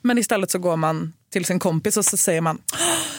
Men 0.00 0.18
istället 0.18 0.50
så 0.50 0.58
går 0.58 0.76
man 0.76 1.12
till 1.30 1.44
sin 1.44 1.58
kompis 1.58 1.96
och 1.96 2.04
så 2.04 2.16
säger 2.16 2.40
man 2.40 2.58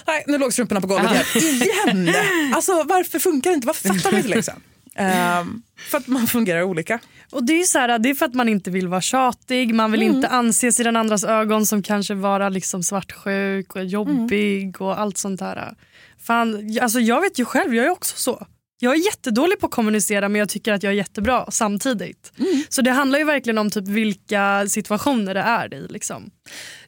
nej 0.07 0.23
nu 0.27 0.37
låg 0.37 0.53
strumporna 0.53 0.81
på 0.81 0.87
golvet 0.87 1.35
igen. 1.35 2.07
igen. 2.07 2.15
Alltså 2.55 2.83
varför 2.83 3.19
funkar 3.19 3.49
det 3.49 3.55
inte? 3.55 3.67
Varför 3.67 3.89
fattar 3.89 4.11
man 4.11 4.17
inte 4.17 4.35
liksom? 4.35 4.53
Ehm, 4.95 5.61
för 5.89 5.97
att 5.97 6.07
man 6.07 6.27
fungerar 6.27 6.63
olika. 6.63 6.99
Och 7.31 7.43
det 7.43 7.53
är, 7.53 7.63
så 7.63 7.79
här, 7.79 7.99
det 7.99 8.09
är 8.09 8.13
för 8.13 8.25
att 8.25 8.33
man 8.33 8.49
inte 8.49 8.71
vill 8.71 8.87
vara 8.87 9.01
tjatig, 9.01 9.73
man 9.73 9.91
vill 9.91 10.01
inte 10.01 10.27
anses 10.27 10.79
i 10.79 10.83
den 10.83 10.95
andras 10.95 11.23
ögon 11.23 11.65
som 11.65 11.83
kanske 11.83 12.13
vara 12.13 12.49
liksom 12.49 12.83
svartsjuk 12.83 13.75
och 13.75 13.85
jobbig 13.85 14.81
och 14.81 14.99
allt 14.99 15.17
sånt 15.17 15.39
där. 15.39 15.75
Fan, 16.23 16.77
alltså 16.81 16.99
jag 16.99 17.21
vet 17.21 17.39
ju 17.39 17.45
själv, 17.45 17.75
jag 17.75 17.85
är 17.85 17.89
också 17.89 18.17
så. 18.17 18.47
Jag 18.79 18.93
är 18.93 19.05
jättedålig 19.05 19.59
på 19.59 19.65
att 19.65 19.71
kommunicera 19.71 20.29
men 20.29 20.39
jag 20.39 20.49
tycker 20.49 20.73
att 20.73 20.83
jag 20.83 20.93
är 20.93 20.97
jättebra 20.97 21.51
samtidigt. 21.51 22.31
Så 22.69 22.81
det 22.81 22.91
handlar 22.91 23.19
ju 23.19 23.25
verkligen 23.25 23.57
om 23.57 23.69
typ 23.69 23.87
vilka 23.87 24.65
situationer 24.67 25.33
det 25.33 25.39
är 25.39 25.73
i. 25.73 25.87
Liksom. 25.87 26.31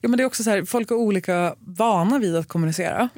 Ja, 0.02 0.10
men 0.10 0.18
det 0.18 0.24
är 0.24 0.26
också 0.26 0.44
så 0.44 0.50
här, 0.50 0.66
folk 0.66 0.92
är 0.92 0.96
olika 0.96 1.56
vana 1.60 2.20
vid 2.20 2.36
att 2.36 2.48
kommunicera. 2.48 3.10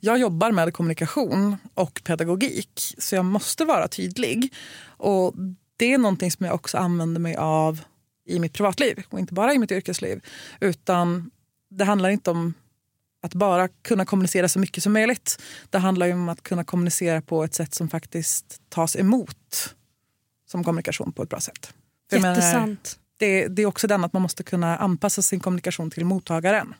Jag 0.00 0.18
jobbar 0.18 0.52
med 0.52 0.74
kommunikation 0.74 1.56
och 1.74 2.00
pedagogik 2.04 2.94
så 2.98 3.14
jag 3.14 3.24
måste 3.24 3.64
vara 3.64 3.88
tydlig. 3.88 4.54
Och 4.86 5.34
Det 5.76 5.92
är 5.92 5.98
någonting 5.98 6.30
som 6.30 6.46
jag 6.46 6.54
också 6.54 6.78
använder 6.78 7.20
mig 7.20 7.36
av 7.36 7.80
i 8.28 8.38
mitt 8.38 8.52
privatliv 8.52 9.02
och 9.08 9.18
inte 9.18 9.34
bara 9.34 9.54
i 9.54 9.58
mitt 9.58 9.72
yrkesliv. 9.72 10.20
Utan 10.60 11.30
Det 11.70 11.84
handlar 11.84 12.10
inte 12.10 12.30
om 12.30 12.54
att 13.22 13.34
bara 13.34 13.68
kunna 13.68 14.04
kommunicera 14.04 14.48
så 14.48 14.58
mycket 14.58 14.82
som 14.82 14.92
möjligt. 14.92 15.42
Det 15.70 15.78
handlar 15.78 16.06
ju 16.06 16.12
om 16.12 16.28
att 16.28 16.42
kunna 16.42 16.64
kommunicera 16.64 17.22
på 17.22 17.44
ett 17.44 17.54
sätt 17.54 17.74
som 17.74 17.88
faktiskt 17.88 18.60
tas 18.68 18.96
emot 18.96 19.74
som 20.50 20.64
kommunikation 20.64 21.12
på 21.12 21.22
ett 21.22 21.28
bra 21.28 21.40
sätt. 21.40 21.74
För 22.10 22.20
menar, 22.20 22.76
det, 23.16 23.48
det 23.48 23.62
är 23.62 23.66
också 23.66 23.86
den 23.86 24.04
att 24.04 24.12
man 24.12 24.22
måste 24.22 24.42
kunna 24.42 24.76
anpassa 24.76 25.22
sin 25.22 25.40
kommunikation 25.40 25.90
till 25.90 26.04
mottagaren. 26.04 26.74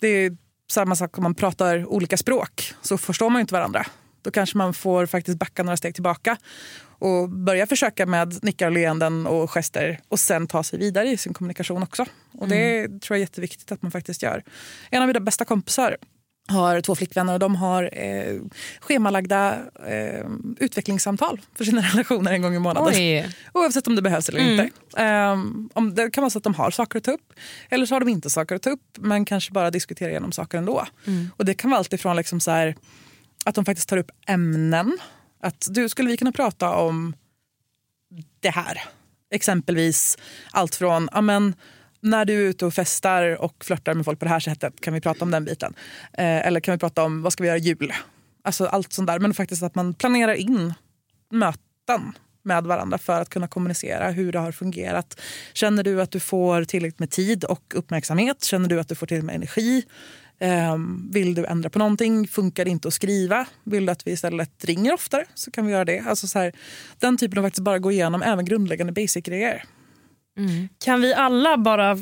Det 0.00 0.08
är 0.08 0.36
samma 0.70 0.96
sak 0.96 1.18
om 1.18 1.22
man 1.22 1.34
pratar 1.34 1.86
olika 1.86 2.16
språk 2.16 2.74
så 2.82 2.98
förstår 2.98 3.30
man 3.30 3.40
ju 3.40 3.40
inte 3.40 3.54
varandra. 3.54 3.86
Då 4.26 4.30
kanske 4.30 4.58
man 4.58 4.74
får 4.74 5.06
faktiskt 5.06 5.38
backa 5.38 5.62
några 5.62 5.76
steg 5.76 5.94
tillbaka 5.94 6.36
och 6.98 7.28
börja 7.28 7.66
försöka 7.66 8.06
med 8.06 8.44
nickar 8.44 8.66
och 8.66 8.72
leenden 8.72 9.26
och 9.26 9.50
gester 9.50 10.00
och 10.08 10.20
sen 10.20 10.46
ta 10.46 10.62
sig 10.62 10.78
vidare 10.78 11.08
i 11.08 11.16
sin 11.16 11.34
kommunikation 11.34 11.82
också. 11.82 12.06
Och 12.38 12.48
det 12.48 12.88
tror 12.88 13.00
jag 13.08 13.16
är 13.16 13.20
jätteviktigt 13.20 13.72
att 13.72 13.82
man 13.82 13.90
faktiskt 13.90 14.22
gör. 14.22 14.42
En 14.90 15.02
av 15.02 15.06
mina 15.08 15.20
bästa 15.20 15.44
kompisar 15.44 15.96
har 16.48 16.80
två 16.80 16.94
flickvänner 16.94 17.32
och 17.32 17.38
de 17.38 17.56
har 17.56 17.90
eh, 17.92 18.40
schemalagda 18.80 19.58
eh, 19.86 20.26
utvecklingssamtal 20.58 21.40
för 21.54 21.64
sina 21.64 21.80
relationer 21.92 22.32
en 22.32 22.42
gång 22.42 22.54
i 22.54 22.58
månaden. 22.58 22.92
Oj. 22.94 23.34
Oavsett 23.52 23.86
om 23.86 23.96
det 23.96 24.02
behövs 24.02 24.28
eller 24.28 24.40
inte. 24.40 24.70
Um, 25.02 25.70
om 25.74 25.94
det 25.94 26.10
kan 26.10 26.22
vara 26.22 26.30
så 26.30 26.38
att 26.38 26.44
de 26.44 26.54
har 26.54 26.70
saker 26.70 26.98
att 26.98 27.04
ta 27.04 27.12
upp 27.12 27.32
eller 27.70 27.86
så 27.86 27.94
har 27.94 28.00
de 28.00 28.08
inte 28.08 28.30
saker 28.30 28.54
att 28.54 28.62
ta 28.62 28.70
upp 28.70 28.98
men 28.98 29.24
kanske 29.24 29.52
bara 29.52 29.70
diskuterar 29.70 30.10
igenom 30.10 30.32
saker 30.32 30.58
ändå. 30.58 30.86
Och 31.36 31.44
det 31.44 31.54
kan 31.54 31.70
vara 31.70 31.78
allt 31.78 31.92
ifrån 31.92 32.16
liksom 32.16 32.40
så 32.40 32.50
här, 32.50 32.76
att 33.46 33.54
de 33.54 33.64
faktiskt 33.64 33.88
tar 33.88 33.96
upp 33.96 34.10
ämnen. 34.26 34.98
Att 35.40 35.66
du, 35.70 35.88
skulle 35.88 36.10
vi 36.10 36.16
kunna 36.16 36.32
prata 36.32 36.70
om 36.70 37.16
det 38.40 38.50
här? 38.50 38.82
Exempelvis 39.30 40.18
allt 40.50 40.74
från 40.74 41.08
amen, 41.12 41.54
när 42.00 42.24
du 42.24 42.34
är 42.34 42.48
ute 42.48 42.66
och 42.66 42.74
festar 42.74 43.42
och 43.42 43.64
flörtar 43.64 43.94
med 43.94 44.04
folk 44.04 44.18
på 44.18 44.24
det 44.24 44.30
här 44.30 44.40
sättet, 44.40 44.80
kan 44.80 44.94
vi 44.94 45.00
prata 45.00 45.24
om 45.24 45.30
den 45.30 45.44
biten? 45.44 45.74
Eh, 46.12 46.46
eller 46.46 46.60
kan 46.60 46.72
vi 46.72 46.78
prata 46.78 47.04
om 47.04 47.22
vad 47.22 47.32
ska 47.32 47.42
vi 47.42 47.48
göra 47.48 47.58
i 47.58 47.60
jul? 47.60 47.92
Alltså 48.44 48.66
allt 48.66 48.92
sånt 48.92 49.06
där. 49.06 49.18
Men 49.18 49.34
faktiskt 49.34 49.62
att 49.62 49.74
man 49.74 49.94
planerar 49.94 50.34
in 50.34 50.74
möten 51.30 52.12
med 52.42 52.64
varandra 52.64 52.98
för 52.98 53.20
att 53.20 53.28
kunna 53.28 53.48
kommunicera 53.48 54.10
hur 54.10 54.32
det 54.32 54.38
har 54.38 54.52
fungerat. 54.52 55.20
Känner 55.52 55.82
du 55.82 56.02
att 56.02 56.10
du 56.10 56.20
får 56.20 56.64
tillräckligt 56.64 56.98
med 56.98 57.10
tid 57.10 57.44
och 57.44 57.74
uppmärksamhet? 57.76 58.44
Känner 58.44 58.68
du 58.68 58.80
att 58.80 58.88
du 58.88 58.94
får 58.94 59.06
tillräckligt 59.06 59.26
med 59.26 59.34
energi? 59.34 59.84
Ehm, 60.40 61.10
vill 61.12 61.34
du 61.34 61.46
ändra 61.46 61.70
på 61.70 61.78
någonting? 61.78 62.28
Funkar 62.28 62.64
det 62.64 62.70
inte 62.70 62.88
att 62.88 62.94
skriva? 62.94 63.46
Vill 63.64 63.86
du 63.86 63.92
att 63.92 64.06
vi 64.06 64.10
istället 64.10 64.64
ringer 64.64 64.94
oftare? 64.94 65.24
Så 65.34 65.50
kan 65.50 65.66
vi 65.66 65.72
göra 65.72 65.84
det. 65.84 66.04
Alltså 66.08 66.26
så 66.26 66.38
här, 66.38 66.52
den 66.98 67.18
typen 67.18 67.38
av 67.38 67.42
faktiskt 67.42 67.64
bara 67.64 67.78
gå 67.78 67.92
igenom 67.92 68.22
även 68.22 68.44
grundläggande 68.44 68.92
basic-grejer. 68.92 69.64
Kan 70.84 71.00
vi 71.00 71.14
alla 71.14 71.56
bara 71.56 71.90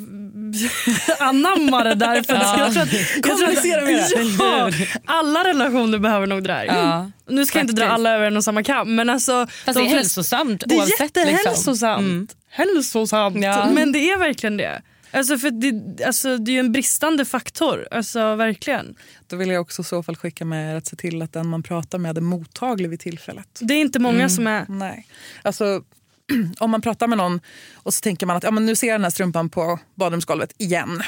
anamma 1.18 1.84
det 1.84 1.94
där? 1.94 2.22
För 2.22 2.34
att 2.34 2.58
jag 2.58 2.72
tror 2.72 2.82
att, 2.82 2.92
jag 2.92 3.22
tror 3.22 3.36
Kommunicera 3.36 3.84
med 3.84 3.94
det. 3.94 4.44
Ja, 4.44 4.70
alla 5.04 5.44
relationer 5.44 5.98
behöver 5.98 6.26
nog 6.26 6.42
det 6.42 6.48
där. 6.48 6.64
Ja, 6.64 7.10
nu 7.28 7.46
ska 7.46 7.58
jag 7.58 7.64
inte 7.64 7.74
dra 7.74 7.86
alla 7.86 8.10
över 8.14 8.26
en 8.26 8.36
och 8.36 8.44
samma 8.44 8.62
kam 8.62 8.94
men 8.94 9.10
alltså... 9.10 9.46
Fast 9.46 9.78
det 9.78 9.84
är 9.84 9.88
de 9.88 9.94
hälsosamt 9.94 10.64
Det 10.66 10.74
är. 10.74 10.86
Liksom. 10.86 11.04
jättehälsosamt. 11.04 12.36
Hälsosamt. 12.50 13.44
Ja. 13.44 13.70
Men 13.70 13.92
det 13.92 14.10
är 14.10 14.18
verkligen 14.18 14.56
det. 14.56 14.82
Alltså 15.14 15.38
för 15.38 15.50
det, 15.50 16.04
alltså 16.04 16.38
det 16.38 16.50
är 16.50 16.52
ju 16.52 16.60
en 16.60 16.72
bristande 16.72 17.24
faktor. 17.24 17.88
Alltså 17.90 18.34
verkligen. 18.34 18.94
Då 19.26 19.36
vill 19.36 19.50
jag 19.50 19.60
också 19.60 19.82
i 19.82 19.84
så 19.84 20.02
fall 20.02 20.16
skicka 20.16 20.44
med 20.44 20.72
er 20.72 20.76
att 20.76 20.86
se 20.86 20.96
till 20.96 21.22
att 21.22 21.32
den 21.32 21.48
man 21.48 21.62
pratar 21.62 21.98
med 21.98 22.16
är 22.16 22.20
mottaglig 22.20 22.88
vid 22.88 23.00
tillfället. 23.00 23.58
Det 23.60 23.74
är 23.74 23.78
inte 23.78 23.98
många 23.98 24.28
som 24.28 24.46
är... 24.46 24.66
Nej. 24.68 25.06
Alltså, 25.42 25.82
om 26.58 26.70
man 26.70 26.80
pratar 26.80 27.06
med 27.06 27.18
någon 27.18 27.40
och 27.74 27.94
så 27.94 28.00
tänker 28.00 28.26
man 28.26 28.36
att 28.36 28.42
ja, 28.42 28.50
men 28.50 28.66
nu 28.66 28.76
ser 28.76 28.86
jag 28.86 28.94
den 28.94 29.04
här 29.04 29.10
strumpan 29.10 29.50
på 29.50 29.78
badrumsgolvet 29.94 30.52
igen. 30.58 31.02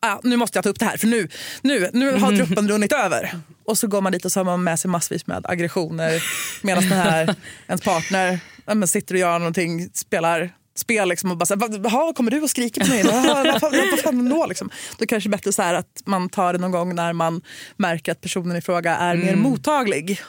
Ah, 0.00 0.18
nu 0.22 0.36
måste 0.36 0.56
jag 0.58 0.64
ta 0.64 0.70
upp 0.70 0.78
det 0.78 0.84
här 0.84 0.96
för 0.96 1.06
nu, 1.06 1.28
nu, 1.62 1.90
nu 1.92 2.12
har 2.12 2.32
droppen 2.32 2.68
runnit 2.68 2.92
över. 2.92 3.38
Och 3.64 3.78
så 3.78 3.86
går 3.86 4.00
man 4.00 4.12
dit 4.12 4.24
och 4.24 4.32
så 4.32 4.40
har 4.40 4.44
man 4.44 4.64
med 4.64 4.78
sig 4.78 4.90
massvis 4.90 5.26
med 5.26 5.46
aggressioner 5.46 6.22
medan 6.62 6.88
den 6.88 6.98
här, 6.98 7.34
ens 7.66 7.80
partner 7.80 8.40
ja, 8.66 8.86
sitter 8.86 9.14
och 9.14 9.20
gör 9.20 9.38
någonting, 9.38 9.90
spelar 9.92 10.54
spel 10.78 11.08
liksom 11.08 11.30
och 11.30 11.36
bara 11.36 11.46
såhär, 11.46 11.78
vad 11.78 12.16
kommer 12.16 12.30
du 12.30 12.40
och 12.40 12.50
skriker 12.50 12.80
på 12.84 12.90
mig? 12.90 13.02
Vad, 13.02 13.60
fan 14.02 14.28
då? 14.28 14.46
Liksom. 14.46 14.70
Då 14.98 15.06
kanske 15.06 15.28
det 15.28 15.30
är 15.34 15.36
bättre 15.36 15.52
så 15.52 15.62
här 15.62 15.74
att 15.74 16.02
man 16.04 16.28
tar 16.28 16.52
det 16.52 16.58
någon 16.58 16.70
gång 16.70 16.94
när 16.94 17.12
man 17.12 17.40
märker 17.76 18.12
att 18.12 18.20
personen 18.20 18.56
i 18.56 18.60
fråga 18.60 18.96
är 18.96 19.16
mer 19.16 19.36
mottaglig. 19.36 20.20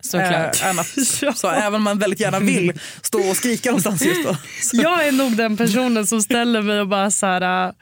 Såklart. 0.00 0.62
Äh, 0.62 0.68
än 0.68 0.78
att, 0.78 0.86
så, 1.38 1.48
även 1.50 1.74
om 1.74 1.82
man 1.82 1.98
väldigt 1.98 2.20
gärna 2.20 2.40
vill 2.40 2.80
stå 3.02 3.28
och 3.30 3.36
skrika 3.36 3.70
någonstans 3.70 4.02
just 4.02 4.24
då. 4.24 4.36
Så. 4.62 4.76
Jag 4.76 5.06
är 5.06 5.12
nog 5.12 5.36
den 5.36 5.56
personen 5.56 6.06
som 6.06 6.22
ställer 6.22 6.62
mig 6.62 6.80
och 6.80 6.88
bara 6.88 7.10
så 7.10 7.26
här... 7.26 7.66
äh, 7.68 7.72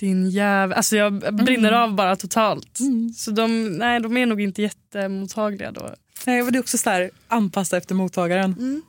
Din 0.00 0.30
jävel. 0.30 0.76
Alltså 0.76 0.96
jag 0.96 1.34
brinner 1.34 1.72
av 1.72 1.94
bara 1.94 2.16
totalt. 2.16 2.78
Så 3.16 3.30
de, 3.30 3.64
nej, 3.64 4.00
de 4.00 4.16
är 4.16 4.26
nog 4.26 4.40
inte 4.40 4.62
jättemottagliga 4.62 5.72
då. 5.72 5.94
Nej, 6.26 6.42
men 6.42 6.52
det 6.52 6.58
är 6.58 6.60
också 6.60 6.78
så 6.78 6.90
här, 6.90 7.10
anpassa 7.28 7.76
efter 7.76 7.94
mottagaren. 7.94 8.82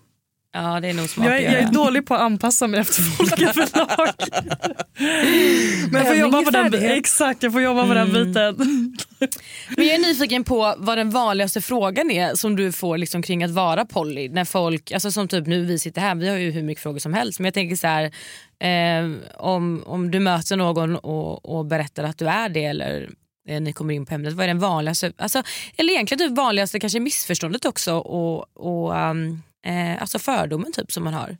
Ja, 0.53 0.79
det 0.79 0.89
är 0.89 0.93
nog 0.93 1.09
smart 1.09 1.27
Jag, 1.27 1.43
jag 1.43 1.53
är 1.53 1.71
dålig 1.71 2.05
på 2.05 2.15
att 2.15 2.21
anpassa 2.21 2.67
mig 2.67 2.79
efter 2.79 3.01
folk 3.01 3.41
överlag. 3.41 4.09
Men 5.91 6.01
jag 6.01 6.07
får 6.07 6.15
jobba 6.15 6.41
på 6.41 6.49
den, 6.49 6.73
exakt, 6.73 7.43
jag 7.43 7.51
får 7.51 7.61
jobba 7.61 7.87
på 7.87 7.93
den 7.93 8.13
biten. 8.13 8.55
Men 9.77 9.85
jag 9.87 9.95
är 9.95 9.99
nyfiken 9.99 10.43
på 10.43 10.75
vad 10.77 10.97
den 10.97 11.09
vanligaste 11.09 11.61
frågan 11.61 12.11
är 12.11 12.35
som 12.35 12.55
du 12.55 12.71
får 12.71 12.97
liksom 12.97 13.21
kring 13.21 13.43
att 13.43 13.51
vara 13.51 13.85
poly. 13.85 14.29
När 14.29 14.45
folk, 14.45 14.91
alltså 14.91 15.11
som 15.11 15.27
typ 15.27 15.47
nu 15.47 15.65
vi 15.65 15.79
sitter 15.79 16.01
här, 16.01 16.15
vi 16.15 16.29
har 16.29 16.37
ju 16.37 16.51
hur 16.51 16.63
mycket 16.63 16.83
frågor 16.83 16.99
som 16.99 17.13
helst. 17.13 17.39
Men 17.39 17.45
jag 17.45 17.53
tänker 17.53 17.75
så 17.75 17.87
här, 17.87 18.03
eh, 18.59 19.11
om, 19.37 19.83
om 19.85 20.11
du 20.11 20.19
möter 20.19 20.57
någon 20.57 20.95
och, 20.95 21.55
och 21.55 21.65
berättar 21.65 22.03
att 22.03 22.17
du 22.17 22.27
är 22.27 22.49
det 22.49 22.65
eller 22.65 23.09
eh, 23.47 23.61
ni 23.61 23.73
kommer 23.73 23.93
in 23.93 24.05
på 24.05 24.13
ämnet, 24.13 24.33
vad 24.33 24.43
är 24.43 24.47
den 24.47 24.59
vanligaste, 24.59 25.13
alltså, 25.17 25.43
eller 25.77 25.93
egentligen 25.93 26.29
typ 26.29 26.37
vanligaste 26.37 26.79
kanske 26.79 26.99
missförståndet 26.99 27.65
också 27.65 27.93
och, 27.95 28.57
och 28.57 28.95
um, 29.09 29.41
eh, 29.65 30.01
alltså 30.01 30.19
fördomen 30.19 30.71
typ 30.71 30.91
som 30.91 31.03
man 31.03 31.13
har. 31.13 31.37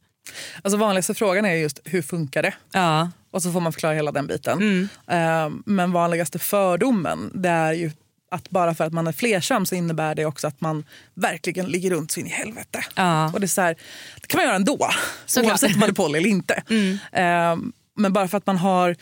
Alltså 0.62 0.78
vanligaste 0.78 1.14
frågan 1.14 1.46
är 1.46 1.54
just 1.54 1.80
hur 1.86 2.02
funkar 2.02 2.44
det? 2.44 2.54
Ja. 2.72 3.12
Och 3.32 3.44
så 3.44 3.52
får 3.52 3.60
man 3.60 3.74
förklara 3.74 3.94
hela 3.94 4.12
den 4.12 4.28
biten. 4.28 4.58
Mm. 4.58 4.90
Eh, 5.08 5.62
men 5.66 5.92
vanligaste 5.92 6.40
fördomen 6.40 7.32
det 7.34 7.50
är 7.50 7.74
ju 7.74 7.92
att 8.32 8.50
bara 8.50 8.76
för 8.76 8.84
att 8.84 8.94
man 8.94 9.08
är 9.08 9.12
flersam 9.12 9.66
så 9.66 9.76
innebär 9.76 10.16
det 10.16 10.26
också 10.26 10.48
att 10.48 10.62
man 10.62 10.84
verkligen 11.14 11.66
ligger 11.66 11.92
runt 11.92 12.12
så 12.12 12.20
in 12.20 12.28
i 12.28 12.30
helvete. 12.30 12.84
Ja. 12.96 13.32
Och 13.34 13.40
det, 13.40 13.46
är 13.46 13.48
så 13.48 13.62
här, 13.62 13.76
det 14.22 14.28
kan 14.28 14.38
man 14.38 14.46
göra 14.46 14.56
ändå, 14.56 14.90
Såklart. 15.26 15.52
oavsett 15.52 15.74
om 15.74 15.80
man 15.80 15.90
är 15.90 15.94
poly 15.94 16.18
eller 16.18 16.30
inte. 16.30 16.64
Eh, 17.12 17.56
men 17.96 18.14
bara 18.14 18.28
för 18.28 18.38
att 18.38 18.46
man 18.46 18.58
har 18.58 18.96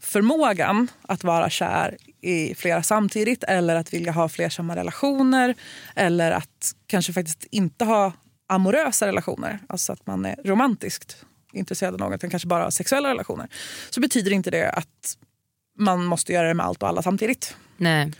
förmågan 0.00 0.88
att 1.02 1.24
vara 1.24 1.50
kär 1.50 1.96
i 2.20 2.54
flera 2.54 2.82
samtidigt 2.82 3.44
eller 3.44 3.76
att 3.76 3.94
vilja 3.94 4.12
ha 4.12 4.28
flersamma 4.28 4.76
relationer 4.76 5.54
eller 5.96 6.30
att 6.30 6.74
kanske 6.86 7.12
faktiskt 7.12 7.46
inte 7.50 7.84
ha 7.84 8.12
amorösa 8.50 9.06
relationer, 9.06 9.58
alltså 9.66 9.92
att 9.92 10.06
man 10.06 10.24
är 10.24 10.36
romantiskt 10.44 11.24
intresserad 11.52 11.94
av 11.94 12.00
någon 12.00 12.12
utan 12.12 12.30
kanske 12.30 12.48
bara 12.48 12.70
sexuella 12.70 13.08
relationer, 13.08 13.48
så 13.90 14.00
betyder 14.00 14.30
inte 14.30 14.50
det 14.50 14.70
att 14.70 15.16
man 15.78 16.04
måste 16.04 16.32
göra 16.32 16.48
det 16.48 16.54
med 16.54 16.66
allt 16.66 16.82
och 16.82 16.88
alla 16.88 17.02
samtidigt. 17.02 17.56
Nej. 17.76 18.12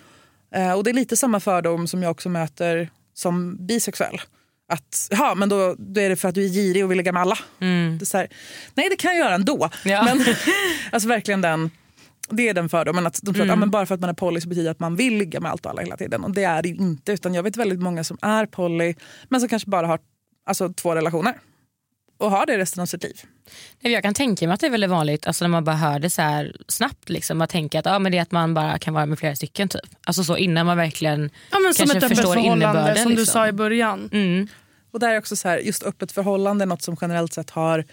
Eh, 0.54 0.72
och 0.72 0.84
Det 0.84 0.90
är 0.90 0.94
lite 0.94 1.16
samma 1.16 1.40
fördom 1.40 1.86
som 1.86 2.02
jag 2.02 2.10
också 2.10 2.28
möter 2.28 2.90
som 3.14 3.66
bisexuell. 3.66 4.20
Att 4.68 5.08
ja, 5.10 5.34
men 5.34 5.48
då, 5.48 5.74
då 5.78 6.00
är 6.00 6.08
det 6.08 6.16
för 6.16 6.28
att 6.28 6.34
du 6.34 6.44
är 6.44 6.48
girig 6.48 6.84
och 6.84 6.90
vill 6.90 6.98
ligga 6.98 7.12
med 7.12 7.22
alla. 7.22 7.38
Det 7.58 8.14
är 8.14 8.18
här, 8.18 8.28
nej, 8.74 8.88
det 8.90 8.96
kan 8.96 9.10
jag 9.10 9.18
göra 9.18 9.34
ändå. 9.34 9.70
Ja. 9.84 10.04
Men, 10.04 10.24
alltså 10.92 11.08
verkligen 11.08 11.40
den, 11.40 11.70
det 12.30 12.48
är 12.48 12.54
den 12.54 12.68
fördomen. 12.68 13.06
Att 13.06 13.20
de 13.22 13.34
tror 13.34 13.42
att 13.42 13.48
ja, 13.48 13.56
men 13.56 13.70
bara 13.70 13.86
för 13.86 13.94
att 13.94 14.00
man 14.00 14.10
är 14.10 14.14
poly 14.14 14.40
så 14.40 14.48
betyder 14.48 14.70
att 14.70 14.80
man 14.80 14.96
vill 14.96 15.16
ligga 15.16 15.40
med 15.40 15.50
allt 15.50 15.66
och 15.66 15.70
alla 15.70 15.82
hela 15.82 15.96
tiden. 15.96 16.24
Och 16.24 16.30
det 16.30 16.44
är 16.44 16.62
det 16.62 16.68
ju 16.68 16.74
inte. 16.74 17.12
Utan 17.12 17.34
jag 17.34 17.42
vet 17.42 17.56
väldigt 17.56 17.80
många 17.80 18.04
som 18.04 18.18
är 18.22 18.46
poly 18.46 18.94
men 19.28 19.40
som 19.40 19.48
kanske 19.48 19.70
bara 19.70 19.86
har 19.86 19.98
alltså, 20.50 20.72
två 20.72 20.94
relationer. 20.94 21.34
Och 22.18 22.30
har 22.30 22.46
det 22.46 22.58
resten 22.58 22.82
av 22.82 22.86
sitt 22.86 23.02
liv. 23.02 23.20
Nej, 23.80 23.92
Jag 23.92 24.02
kan 24.02 24.14
tänka 24.14 24.46
mig 24.46 24.54
att 24.54 24.60
det 24.60 24.66
är 24.66 24.70
väldigt 24.70 24.90
vanligt 24.90 25.26
alltså 25.26 25.44
när 25.44 25.48
man 25.48 25.64
bara 25.64 25.76
hör 25.76 25.98
det 25.98 26.10
så 26.10 26.22
här 26.22 26.56
snabbt. 26.68 27.08
Liksom, 27.08 27.38
man 27.38 27.48
tänker 27.48 27.78
att, 27.78 27.84
ja, 27.86 27.98
men 27.98 28.12
det 28.12 28.18
är 28.18 28.22
att 28.22 28.32
man 28.32 28.54
bara 28.54 28.78
kan 28.78 28.94
vara 28.94 29.06
med 29.06 29.18
flera 29.18 29.36
stycken. 29.36 29.68
Typ. 29.68 29.80
Alltså 30.04 30.24
så 30.24 30.36
innan 30.36 30.66
man 30.66 30.76
verkligen 30.76 31.30
Ja, 31.50 31.58
men 31.58 31.74
som 31.74 31.86
kanske 31.86 31.98
ett 31.98 32.04
öppet 32.04 32.18
förstår 32.18 32.34
förhållande 32.34 32.64
innebörden. 32.64 32.96
som 33.02 33.12
du 33.12 33.18
liksom. 33.18 33.32
sa 33.32 33.48
i 33.48 33.52
början. 33.52 34.10
Mm. 34.12 34.48
Och 34.90 35.00
där 35.00 35.08
är 35.08 35.18
också 35.18 35.36
så 35.36 35.48
här, 35.48 35.58
just 35.58 35.82
öppet 35.82 36.12
förhållande 36.12 36.64
är 36.64 36.66
något 36.66 36.82
som 36.82 36.96
generellt 37.00 37.32
sett 37.32 37.50
har 37.50 37.84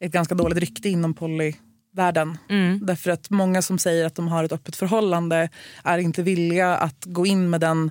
ett 0.00 0.12
ganska 0.12 0.34
dåligt 0.34 0.58
rykte 0.58 0.88
inom 0.88 1.14
polyvärlden. 1.14 2.38
Därför 2.82 3.10
att 3.10 3.30
många 3.30 3.62
som 3.62 3.78
säger 3.78 4.06
att 4.06 4.14
de 4.14 4.28
har 4.28 4.44
ett 4.44 4.52
öppet 4.52 4.76
förhållande 4.76 5.48
är 5.84 5.98
inte 5.98 6.22
villiga 6.22 6.76
att 6.76 7.04
gå 7.04 7.26
in 7.26 7.50
med 7.50 7.60
den 7.60 7.90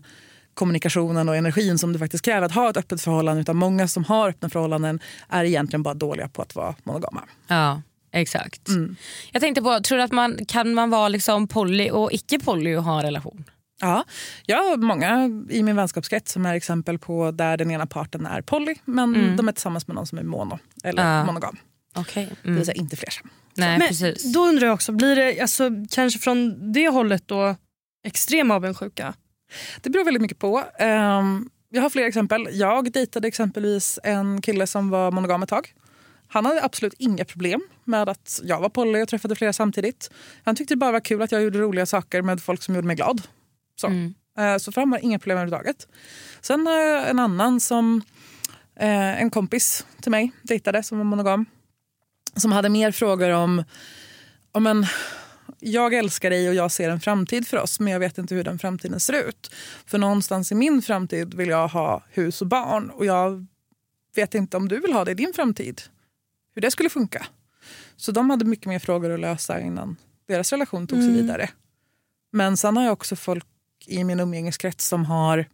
kommunikationen 0.53 1.29
och 1.29 1.35
energin 1.35 1.77
som 1.77 1.93
det 1.93 1.99
faktiskt 1.99 2.25
kräver 2.25 2.45
att 2.45 2.51
ha 2.51 2.69
ett 2.69 2.77
öppet 2.77 3.01
förhållande. 3.01 3.41
Utan 3.41 3.55
många 3.57 3.87
som 3.87 4.03
har 4.03 4.29
öppna 4.29 4.49
förhållanden 4.49 4.99
är 5.29 5.43
egentligen 5.45 5.83
bara 5.83 5.93
dåliga 5.93 6.27
på 6.27 6.41
att 6.41 6.55
vara 6.55 6.75
monogama. 6.83 7.23
Ja, 7.47 7.81
exakt. 8.11 8.67
Mm. 8.67 8.95
Jag 9.31 9.41
tänkte 9.41 9.61
på, 9.61 9.79
tror 9.79 9.97
du 9.97 10.03
att 10.03 10.11
man 10.11 10.45
kan 10.47 10.73
man 10.73 10.89
vara 10.89 11.07
liksom 11.07 11.47
poly 11.47 11.89
och 11.89 12.13
icke 12.13 12.39
poly 12.39 12.75
och 12.75 12.83
ha 12.83 12.97
en 12.99 13.03
relation? 13.05 13.43
Ja, 13.81 14.03
jag 14.45 14.57
har 14.57 14.77
många 14.77 15.25
i 15.49 15.63
min 15.63 15.75
vänskapskrets 15.75 16.31
som 16.31 16.45
är 16.45 16.53
exempel 16.55 16.99
på 16.99 17.31
där 17.31 17.57
den 17.57 17.71
ena 17.71 17.85
parten 17.85 18.25
är 18.25 18.41
poly 18.41 18.75
men 18.85 19.35
de 19.37 19.47
är 19.47 19.51
tillsammans 19.51 19.87
med 19.87 19.95
någon 19.95 20.07
som 20.07 20.17
är 20.17 20.23
mono 20.23 20.59
eller 20.83 21.17
Ja. 21.17 21.25
monogam. 21.25 21.57
Okej. 21.95 22.25
Det 22.41 22.47
Mm. 22.47 22.55
vill 22.57 22.65
säga 22.65 22.75
inte 22.75 22.95
flersam. 22.95 23.29
Nej, 23.55 23.79
Men 23.79 23.87
precis. 23.87 24.33
då 24.33 24.39
undrar 24.47 24.67
jag 24.67 24.73
också, 24.73 24.91
blir 24.91 25.15
det 25.15 25.41
alltså, 25.41 25.69
kanske 25.91 26.19
från 26.19 26.71
det 26.73 26.87
hållet 26.89 27.23
då 27.27 27.55
extrem 28.05 28.51
avundsjuka? 28.51 29.13
Det 29.81 29.89
beror 29.89 30.05
väldigt 30.05 30.21
mycket 30.21 30.39
på. 30.39 30.63
Ehm, 30.79 31.49
jag 31.69 31.81
har 31.81 31.89
flera 31.89 32.07
exempel. 32.07 32.47
Jag 32.51 32.91
dejtade 32.91 33.27
exempelvis 33.27 33.99
en 34.03 34.41
kille 34.41 34.67
som 34.67 34.89
var 34.89 35.11
monogam 35.11 35.43
ett 35.43 35.49
tag. 35.49 35.73
Han 36.27 36.45
hade 36.45 36.63
absolut 36.63 36.93
inga 36.97 37.25
problem 37.25 37.61
med 37.83 38.09
att 38.09 38.39
jag 38.43 38.59
var 38.59 38.69
poly 38.69 39.01
och 39.01 39.07
träffade 39.09 39.35
flera 39.35 39.53
samtidigt. 39.53 40.11
Han 40.43 40.55
tyckte 40.55 40.73
det 40.73 40.77
bara 40.77 40.91
var 40.91 40.99
kul 40.99 41.21
att 41.21 41.31
jag 41.31 41.41
gjorde 41.41 41.59
roliga 41.59 41.85
saker 41.85 42.21
med 42.21 42.41
folk 42.41 42.63
som 42.63 42.75
gjorde 42.75 42.87
mig 42.87 42.95
glad. 42.95 43.21
Så, 43.75 43.87
Mm. 43.87 44.13
Eh, 44.37 44.57
så 44.57 44.71
för 44.71 44.81
honom 44.81 44.91
var 44.91 45.03
inga 45.03 45.19
problem 45.19 45.37
överhuvudtaget. 45.37 45.87
Sen 46.41 46.67
en 47.07 47.19
annan 47.19 47.59
som 47.59 48.01
eh, 48.79 49.21
en 49.21 49.29
kompis 49.29 49.85
till 50.01 50.11
mig 50.11 50.31
dejtade 50.41 50.83
som 50.83 50.97
var 50.97 51.05
monogam. 51.05 51.45
Som 52.35 52.51
hade 52.51 52.69
mer 52.69 52.91
frågor 52.91 53.29
om, 53.29 53.63
om 54.51 54.67
en, 54.67 54.85
jag 55.63 55.93
älskar 55.93 56.29
dig 56.29 56.49
och 56.49 56.55
jag 56.55 56.71
ser 56.71 56.89
en 56.89 56.99
framtid 56.99 57.47
för 57.47 57.57
oss 57.57 57.79
men 57.79 57.93
jag 57.93 57.99
vet 57.99 58.17
inte 58.17 58.35
hur 58.35 58.43
den 58.43 58.59
framtiden 58.59 58.99
ser 58.99 59.27
ut. 59.27 59.51
För 59.85 59.97
någonstans 59.97 60.51
i 60.51 60.55
min 60.55 60.81
framtid 60.81 61.33
vill 61.33 61.49
jag 61.49 61.67
ha 61.67 62.03
hus 62.09 62.41
och 62.41 62.47
barn 62.47 62.89
och 62.89 63.05
jag 63.05 63.47
vet 64.15 64.35
inte 64.35 64.57
om 64.57 64.67
du 64.67 64.79
vill 64.79 64.93
ha 64.93 65.05
det 65.05 65.11
i 65.11 65.15
din 65.15 65.33
framtid. 65.33 65.81
Hur 66.55 66.61
det 66.61 66.71
skulle 66.71 66.89
funka. 66.89 67.25
Så 67.95 68.11
de 68.11 68.29
hade 68.29 68.45
mycket 68.45 68.65
mer 68.65 68.79
frågor 68.79 69.09
att 69.11 69.19
lösa 69.19 69.59
innan 69.59 69.95
deras 70.27 70.51
relation 70.51 70.87
tog 70.87 70.99
sig 70.99 71.11
vidare. 71.11 71.49
Men 72.31 72.57
sen 72.57 72.77
har 72.77 72.83
jag 72.83 72.93
också 72.93 73.15
folk 73.15 73.45
i 73.87 74.03
min 74.03 74.19
umgängeskrets 74.19 74.87
som 74.87 75.05
har, 75.05 75.45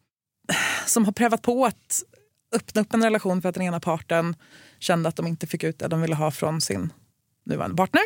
som 0.86 1.06
har 1.06 1.12
prövat 1.12 1.41
på 1.41 1.65
att 1.65 2.04
öppna 2.56 2.82
upp 2.82 2.93
en 2.93 3.04
relation 3.04 3.41
för 3.41 3.50
att 3.50 3.56
den 3.56 3.63
ena 3.63 3.80
parten 3.80 4.36
kände 4.80 5.10
att 5.10 5.15
de 5.15 5.28
inte 5.28 5.48
fick 5.48 5.63
ut 5.63 5.80
det 5.80 5.88
de 5.88 6.02
ville 6.02 6.15
ha 6.15 6.32
från 6.32 6.62
sin 6.62 6.93
nuvarande 7.43 7.78
partner 7.78 8.02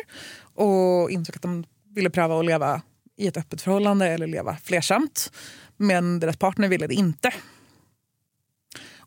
och 0.54 1.10
insåg 1.10 1.36
att 1.36 1.42
de 1.42 1.64
ville 1.94 2.10
pröva 2.10 2.38
att 2.38 2.46
leva 2.46 2.82
i 3.16 3.26
ett 3.26 3.36
öppet 3.36 3.62
förhållande 3.62 4.06
eller 4.06 4.26
leva 4.26 4.56
flersamt. 4.56 5.32
Men 5.76 6.20
deras 6.20 6.36
partner 6.36 6.68
ville 6.68 6.86
det 6.86 6.94
inte. 6.94 7.32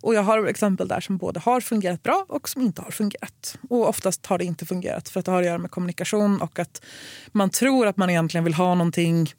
Och 0.02 0.14
jag 0.14 0.24
har 0.24 0.46
exempel 0.46 0.88
där 0.88 1.00
som 1.00 1.18
både 1.18 1.40
har 1.40 1.62
fungerat 1.62 2.04
bra 2.04 2.26
och 2.30 2.50
som 2.50 2.62
inte 2.62 2.82
har 2.82 2.92
fungerat. 2.92 3.58
Och 3.70 3.90
oftast 3.90 4.26
har 4.26 4.38
det 4.38 4.46
inte 4.46 4.66
fungerat 4.66 5.10
för 5.10 5.20
att 5.20 5.26
det 5.26 5.32
har 5.32 5.40
att 5.40 5.46
göra 5.46 5.58
med 5.58 5.72
kommunikation 5.72 6.42
och 6.42 6.60
att 6.60 6.82
man 7.32 7.50
tror 7.50 7.88
att 7.88 7.98
man 7.98 8.10
egentligen 8.10 8.44
vill 8.44 8.54
ha 8.54 8.76
någonting 8.76 9.34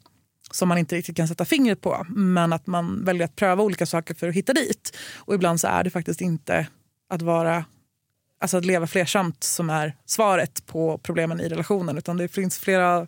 som 0.51 0.69
man 0.69 0.77
inte 0.77 0.95
riktigt 0.95 1.17
kan 1.17 1.27
sätta 1.27 1.45
fingret 1.45 1.81
på. 1.81 2.05
Men 2.09 2.53
att 2.53 2.67
man 2.67 3.05
väljer 3.05 3.25
att 3.25 3.35
pröva 3.35 3.63
olika 3.63 3.85
saker 3.85 4.13
för 4.13 4.29
att 4.29 4.35
hitta 4.35 4.53
dit. 4.53 4.97
Och 5.15 5.33
ibland 5.33 5.59
så 5.59 5.67
är 5.67 5.83
det 5.83 5.89
faktiskt 5.89 6.21
inte 6.21 6.67
att 7.09 7.21
vara 7.21 7.65
Alltså 8.41 8.57
att 8.57 8.65
leva 8.65 8.87
flersamt 8.87 9.43
som 9.43 9.69
är 9.69 9.95
svaret 10.05 10.65
på 10.65 10.97
problemen 10.97 11.39
i 11.39 11.49
relationen. 11.49 11.97
Utan 11.97 12.17
det 12.17 12.27
finns 12.27 12.59
flera, 12.59 13.07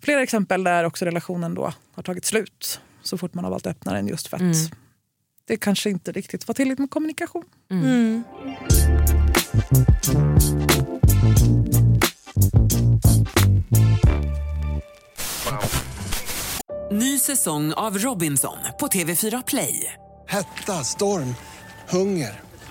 flera 0.00 0.22
exempel 0.22 0.64
där 0.64 0.84
också 0.84 1.04
relationen 1.04 1.54
då 1.54 1.72
har 1.94 2.02
tagit 2.02 2.24
slut. 2.24 2.80
Så 3.02 3.18
fort 3.18 3.34
man 3.34 3.44
har 3.44 3.50
valt 3.50 3.66
att 3.66 3.76
öppna 3.76 3.92
den 3.92 4.08
just 4.08 4.26
för 4.26 4.36
att 4.36 4.72
det 5.46 5.56
kanske 5.56 5.90
inte 5.90 6.12
riktigt 6.12 6.48
var 6.48 6.54
tillräckligt 6.54 6.78
med 6.78 6.90
kommunikation. 6.90 7.44
Mm. 7.70 8.24
Ny 16.90 17.18
säsong 17.18 17.72
av 17.72 17.98
Robinson 17.98 18.58
på 18.80 18.86
TV4 18.86 19.44
Play. 19.46 19.92
Hetta, 20.28 20.84
storm, 20.84 21.34
hunger. 21.88 22.51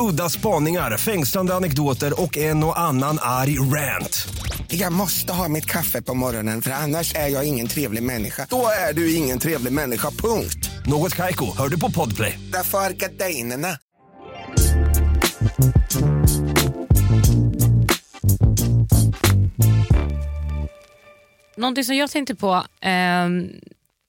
Udda 0.00 0.28
spaningar, 0.28 0.96
fängslande 0.96 1.54
anekdoter 1.54 2.22
och 2.22 2.36
en 2.38 2.64
och 2.64 2.78
annan 2.80 3.18
arg 3.22 3.58
rant. 3.58 4.28
Jag 4.68 4.92
måste 4.92 5.32
ha 5.32 5.48
mitt 5.48 5.66
kaffe 5.66 6.02
på 6.02 6.14
morgonen 6.14 6.62
för 6.62 6.70
annars 6.70 7.14
är 7.14 7.28
jag 7.28 7.44
ingen 7.44 7.66
trevlig 7.66 8.02
människa. 8.02 8.46
Då 8.50 8.66
är 8.88 8.92
du 8.92 9.14
ingen 9.14 9.38
trevlig 9.38 9.72
människa, 9.72 10.10
punkt. 10.10 10.70
Något 10.86 11.14
Kaiko, 11.14 11.56
hör 11.56 11.68
du 11.68 11.80
på 11.80 11.90
Podplay. 11.90 12.38
Därför 12.52 12.78
är 12.78 12.90
gardinerna. 12.90 13.78
Någonting 21.56 21.84
som 21.84 21.96
jag 21.96 22.10
tänkte 22.10 22.34
på. 22.34 22.64
ehm, 22.80 23.48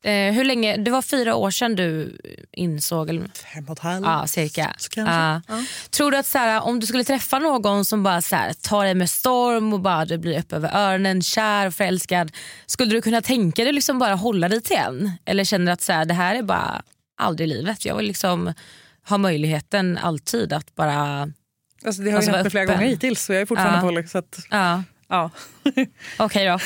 eh, 0.04 0.34
hur 0.34 0.44
länge, 0.46 0.78
det 0.78 0.92
var 0.92 1.02
fyra 1.02 1.36
år 1.36 1.52
sedan 1.52 1.76
du 1.76 2.18
insåg... 2.52 3.10
Eller, 3.10 3.28
Fem 3.54 3.66
och 3.66 3.72
ett 3.78 3.80
halvt. 3.80 4.06
ja, 4.06 4.28
cirka. 4.28 4.76
Ja. 4.96 5.42
Ja. 5.48 5.64
Tror 5.90 6.12
du 6.12 6.18
att 6.18 6.26
så 6.26 6.38
här, 6.38 6.62
om 6.64 6.80
du 6.80 6.88
skulle 6.88 7.04
träffa 7.04 7.40
någon 7.40 7.86
som 7.86 8.04
bara 8.04 8.22
så 8.22 8.36
här, 8.36 8.54
tar 8.54 8.86
dig 8.86 8.94
med 8.96 9.10
storm 9.10 9.74
och 9.74 9.80
bara 9.80 10.06
du 10.06 10.18
blir 10.18 10.40
upp 10.40 10.54
över 10.54 10.70
öronen, 10.76 11.22
kär 11.22 11.68
och 11.68 11.74
förälskad. 11.74 12.32
Skulle 12.66 12.92
du 12.92 13.02
kunna 13.02 13.22
tänka 13.22 13.64
dig 13.64 13.74
liksom 13.74 14.00
bara 14.00 14.16
hålla 14.16 14.50
dig 14.50 14.62
till 14.62 14.78
en? 14.78 15.12
Eller 15.26 15.44
känner 15.44 15.66
du 15.66 15.72
att 15.72 15.82
så 15.82 15.94
här, 15.94 16.06
det 16.06 16.14
här 16.14 16.36
är 16.36 16.44
bara 16.44 16.82
aldrig 17.22 17.50
i 17.50 17.54
livet? 17.54 17.86
Jag 17.86 17.96
vill 17.96 18.08
liksom 18.08 18.54
ha 19.10 19.18
möjligheten 19.18 19.98
alltid 19.98 20.54
att 20.54 20.76
bara... 20.76 21.32
Alltså, 21.86 22.02
det 22.02 22.12
har 22.12 22.18
Alltså, 22.18 22.32
ju 22.32 22.36
hänt 22.36 22.44
mig 22.44 22.52
flera 22.52 22.66
gånger 22.66 22.88
hittills 22.88 23.24
så 23.26 23.34
jag 23.34 23.42
är 23.42 23.46
fortfarande 23.46 23.78
Ja. 23.78 23.82
poly. 23.82 24.08
Så 24.08 24.18
att, 24.18 24.40
Ja. 24.50 24.84
ja. 25.10 25.32
Okej 26.20 26.46
då. 26.48 26.60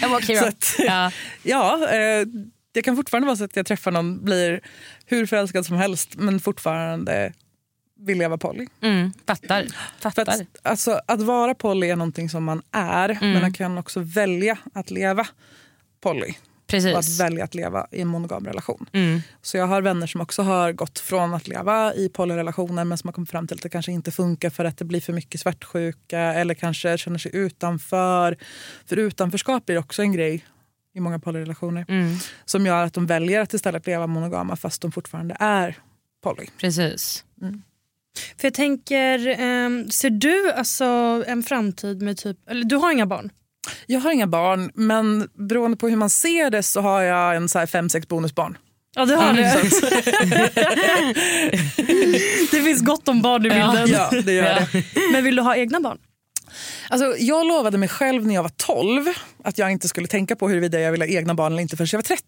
men 0.00 0.14
okej 0.14 0.36
Så 0.36 0.42
då. 0.42 0.48
att- 0.48 0.74
Ja. 0.78 1.10
ja, 1.42 1.88
eh, 1.94 2.26
det 2.72 2.82
kan 2.82 2.96
fortfarande 2.96 3.26
vara 3.26 3.36
så 3.36 3.44
att 3.44 3.56
jag 3.56 3.66
träffar 3.66 3.90
någon, 3.90 4.24
blir 4.24 4.60
hur 5.06 5.26
förälskad 5.26 5.66
som 5.66 5.76
helst 5.76 6.14
men 6.16 6.40
fortfarande 6.40 7.32
vill 8.00 8.18
leva 8.18 8.38
poly. 8.38 8.66
Mm, 8.82 9.12
fattar. 9.26 9.66
Fattar. 10.00 10.22
att, 10.22 10.40
alltså, 10.62 11.00
att 11.06 11.20
vara 11.22 11.54
poly 11.54 11.86
är 11.90 11.96
någonting 11.96 12.28
som 12.30 12.44
man 12.44 12.62
är 12.72 13.08
Mm. 13.08 13.32
men 13.32 13.42
man 13.42 13.52
kan 13.52 13.78
också 13.78 14.00
välja 14.00 14.58
att 14.74 14.90
leva 14.90 15.26
poly. 16.00 16.34
Precis. 16.70 16.92
Och 16.92 16.98
att 16.98 17.20
välja 17.20 17.44
att 17.44 17.54
leva 17.54 17.86
i 17.90 18.00
en 18.00 18.08
monogam 18.08 18.46
relation. 18.46 18.86
Mm. 18.92 19.20
Så 19.42 19.56
jag 19.56 19.66
har 19.66 19.82
vänner 19.82 20.06
som 20.06 20.20
också 20.20 20.42
har 20.42 20.72
gått 20.72 20.98
från 20.98 21.34
att 21.34 21.48
leva 21.48 21.94
i 21.94 22.08
polyrelationer 22.08 22.84
men 22.84 22.98
som 22.98 23.08
har 23.08 23.12
kommit 23.12 23.30
fram 23.30 23.46
till 23.46 23.56
att 23.56 23.62
det 23.62 23.68
kanske 23.68 23.92
inte 23.92 24.10
funkar 24.10 24.50
för 24.50 24.64
att 24.64 24.78
det 24.78 24.84
blir 24.84 25.00
för 25.00 25.12
mycket 25.12 25.40
svartsjuka 25.40 26.20
eller 26.20 26.54
kanske 26.54 26.98
känner 26.98 27.18
sig 27.18 27.36
utanför. 27.36 28.36
För 28.86 28.96
utanförskap 28.96 29.66
blir 29.66 29.78
också 29.78 30.02
en 30.02 30.12
grej 30.12 30.44
i 30.94 31.00
många 31.00 31.18
polyrelationer 31.18 31.84
Mm. 31.88 32.16
som 32.44 32.66
gör 32.66 32.84
att 32.84 32.94
de 32.94 33.06
väljer 33.06 33.40
att 33.40 33.54
istället 33.54 33.86
leva 33.86 34.06
monogama 34.06 34.56
fast 34.56 34.82
de 34.82 34.92
fortfarande 34.92 35.36
är 35.40 35.78
poly. 36.22 36.46
Precis. 36.60 37.24
För 38.36 38.46
jag 38.46 38.54
tänker, 38.54 39.26
ehm, 39.40 39.90
ser 39.90 40.10
du 40.10 40.52
alltså 40.52 40.84
en 41.26 41.42
framtid 41.42 42.02
med 42.02 42.16
typ, 42.16 42.36
eller 42.50 42.64
du 42.64 42.76
har 42.76 42.92
inga 42.92 43.06
barn? 43.06 43.30
Jag 43.86 44.00
har 44.00 44.12
inga 44.12 44.26
barn 44.26 44.70
men 44.74 45.28
beroende 45.48 45.76
på 45.76 45.88
hur 45.88 45.96
man 45.96 46.10
ser 46.10 46.50
det 46.50 46.62
så 46.62 46.80
har 46.80 47.02
jag 47.02 47.36
en 47.36 47.48
så 47.48 47.58
här 47.58 47.66
fem, 47.66 47.88
sex 47.88 48.08
bonusbarn. 48.08 48.58
Ja 48.96 49.04
det 49.04 49.16
har 49.16 49.30
Mm, 49.30 49.36
du. 49.36 49.42
det 52.50 52.62
finns 52.62 52.82
gott 52.82 53.08
om 53.08 53.22
barn 53.22 53.46
i 53.46 53.48
bilden. 53.48 53.88
Ja, 53.88 54.10
det 54.24 54.32
gör 54.32 54.44
det. 54.44 54.68
Men 55.12 55.24
vill 55.24 55.36
du 55.36 55.42
ha 55.42 55.56
egna 55.56 55.80
barn? 55.80 55.98
Alltså, 56.88 57.14
jag 57.18 57.46
lovade 57.46 57.78
mig 57.78 57.88
själv 57.88 58.26
när 58.26 58.34
jag 58.34 58.42
var 58.42 58.50
12 58.56 59.06
att 59.44 59.58
jag 59.58 59.72
inte 59.72 59.88
skulle 59.88 60.06
tänka 60.06 60.36
på 60.36 60.48
huruvida 60.48 60.80
jag 60.80 60.92
ville 60.92 61.04
ha 61.04 61.10
egna 61.10 61.34
barn 61.34 61.52
eller 61.52 61.62
inte 61.62 61.76
förrän 61.76 61.88
jag 61.92 61.98
var 61.98 62.02
30. 62.02 62.24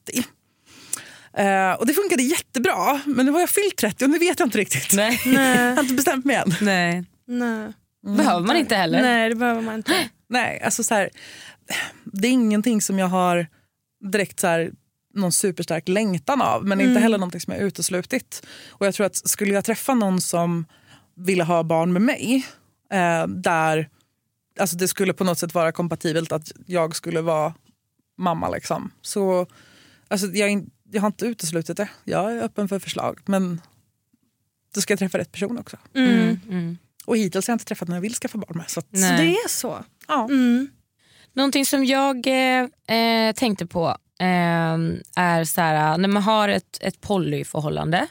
Eh, 1.36 1.72
och 1.72 1.86
det 1.86 1.94
funkade 1.94 2.22
jättebra, 2.22 3.00
men 3.06 3.26
nu 3.26 3.32
har 3.32 3.40
jag 3.40 3.50
fyllt 3.50 3.76
30 3.76 4.04
och 4.04 4.10
nu 4.10 4.18
vet 4.18 4.38
jag 4.38 4.46
inte 4.46 4.58
riktigt. 4.58 4.92
Nej. 4.92 5.20
Jag 5.24 5.74
har 5.74 5.80
inte 5.82 5.94
bestämt 5.94 6.24
mig 6.24 6.36
än. 6.36 6.54
Nej. 6.60 7.04
Nej. 7.28 7.72
Behöver 8.16 8.46
man 8.46 8.56
inte 8.56 8.76
heller. 8.76 9.02
Nej 9.02 9.28
det 9.28 9.34
behöver 9.34 9.60
man 9.60 9.74
inte. 9.74 9.92
Nej, 10.32 10.60
alltså 10.64 10.84
så 10.84 10.94
här, 10.94 11.10
det 12.04 12.28
är 12.28 12.32
ingenting 12.32 12.82
som 12.82 12.98
jag 12.98 13.06
har 13.06 13.46
direkt 14.12 14.40
så 14.40 14.46
här, 14.46 14.72
någon 15.14 15.32
superstark 15.32 15.88
längtan 15.88 16.42
av, 16.42 16.66
men 16.66 16.80
inte 16.80 17.00
heller 17.00 17.18
någonting 17.18 17.40
som 17.40 17.52
jag 17.52 17.62
uteslutit. 17.62 18.46
Och 18.68 18.86
jag 18.86 18.94
tror 18.94 19.06
att 19.06 19.16
skulle 19.28 19.54
jag 19.54 19.64
träffa 19.64 19.94
någon 19.94 20.20
som 20.20 20.66
ville 21.16 21.44
ha 21.44 21.62
barn 21.62 21.92
med 21.92 22.02
mig, 22.02 22.46
eh, 22.92 23.26
där 23.26 23.88
alltså 24.58 24.76
det 24.76 24.88
skulle 24.88 25.12
på 25.12 25.24
något 25.24 25.38
sätt 25.38 25.54
vara 25.54 25.72
kompatibelt 25.72 26.32
att 26.32 26.52
jag 26.66 26.96
skulle 26.96 27.20
vara 27.20 27.54
mamma. 28.18 28.48
Liksom. 28.50 28.90
Så 29.02 29.46
alltså, 30.08 30.26
jag, 30.26 30.66
jag 30.90 31.00
har 31.00 31.06
inte 31.06 31.26
uteslutit 31.26 31.76
det. 31.76 31.88
Jag 32.04 32.32
är 32.32 32.42
öppen 32.42 32.68
för 32.68 32.78
förslag, 32.78 33.20
men 33.26 33.60
då 34.74 34.80
ska 34.80 34.92
jag 34.92 34.98
träffa 34.98 35.18
rätt 35.18 35.32
person 35.32 35.58
också. 35.58 35.76
Mm. 35.94 36.40
Mm. 36.48 36.78
Och 37.04 37.16
hittills 37.16 37.46
har 37.46 37.52
jag 37.52 37.54
inte 37.54 37.64
träffat 37.64 37.88
någon 37.88 37.94
jag 37.94 38.02
vill 38.02 38.14
skaffa 38.14 38.38
barn 38.38 38.56
med. 38.58 38.70
Så 38.70 38.80
att, 38.80 38.86
Så 38.86 39.06
det 39.06 39.36
är 39.36 39.48
så? 39.48 39.84
ja. 40.08 40.24
Mm. 40.24 40.70
Någonting 41.34 41.66
som 41.66 41.84
jag 41.84 42.26
eh, 42.26 42.96
eh, 42.98 43.32
tänkte 43.34 43.66
på 43.66 43.88
eh, 44.20 44.74
är 45.16 45.44
så 45.44 45.60
här, 45.60 45.98
när 45.98 46.08
man 46.08 46.22
har 46.22 46.48
ett, 46.48 46.78
ett 46.80 47.00
polyförhållande. 47.00 48.06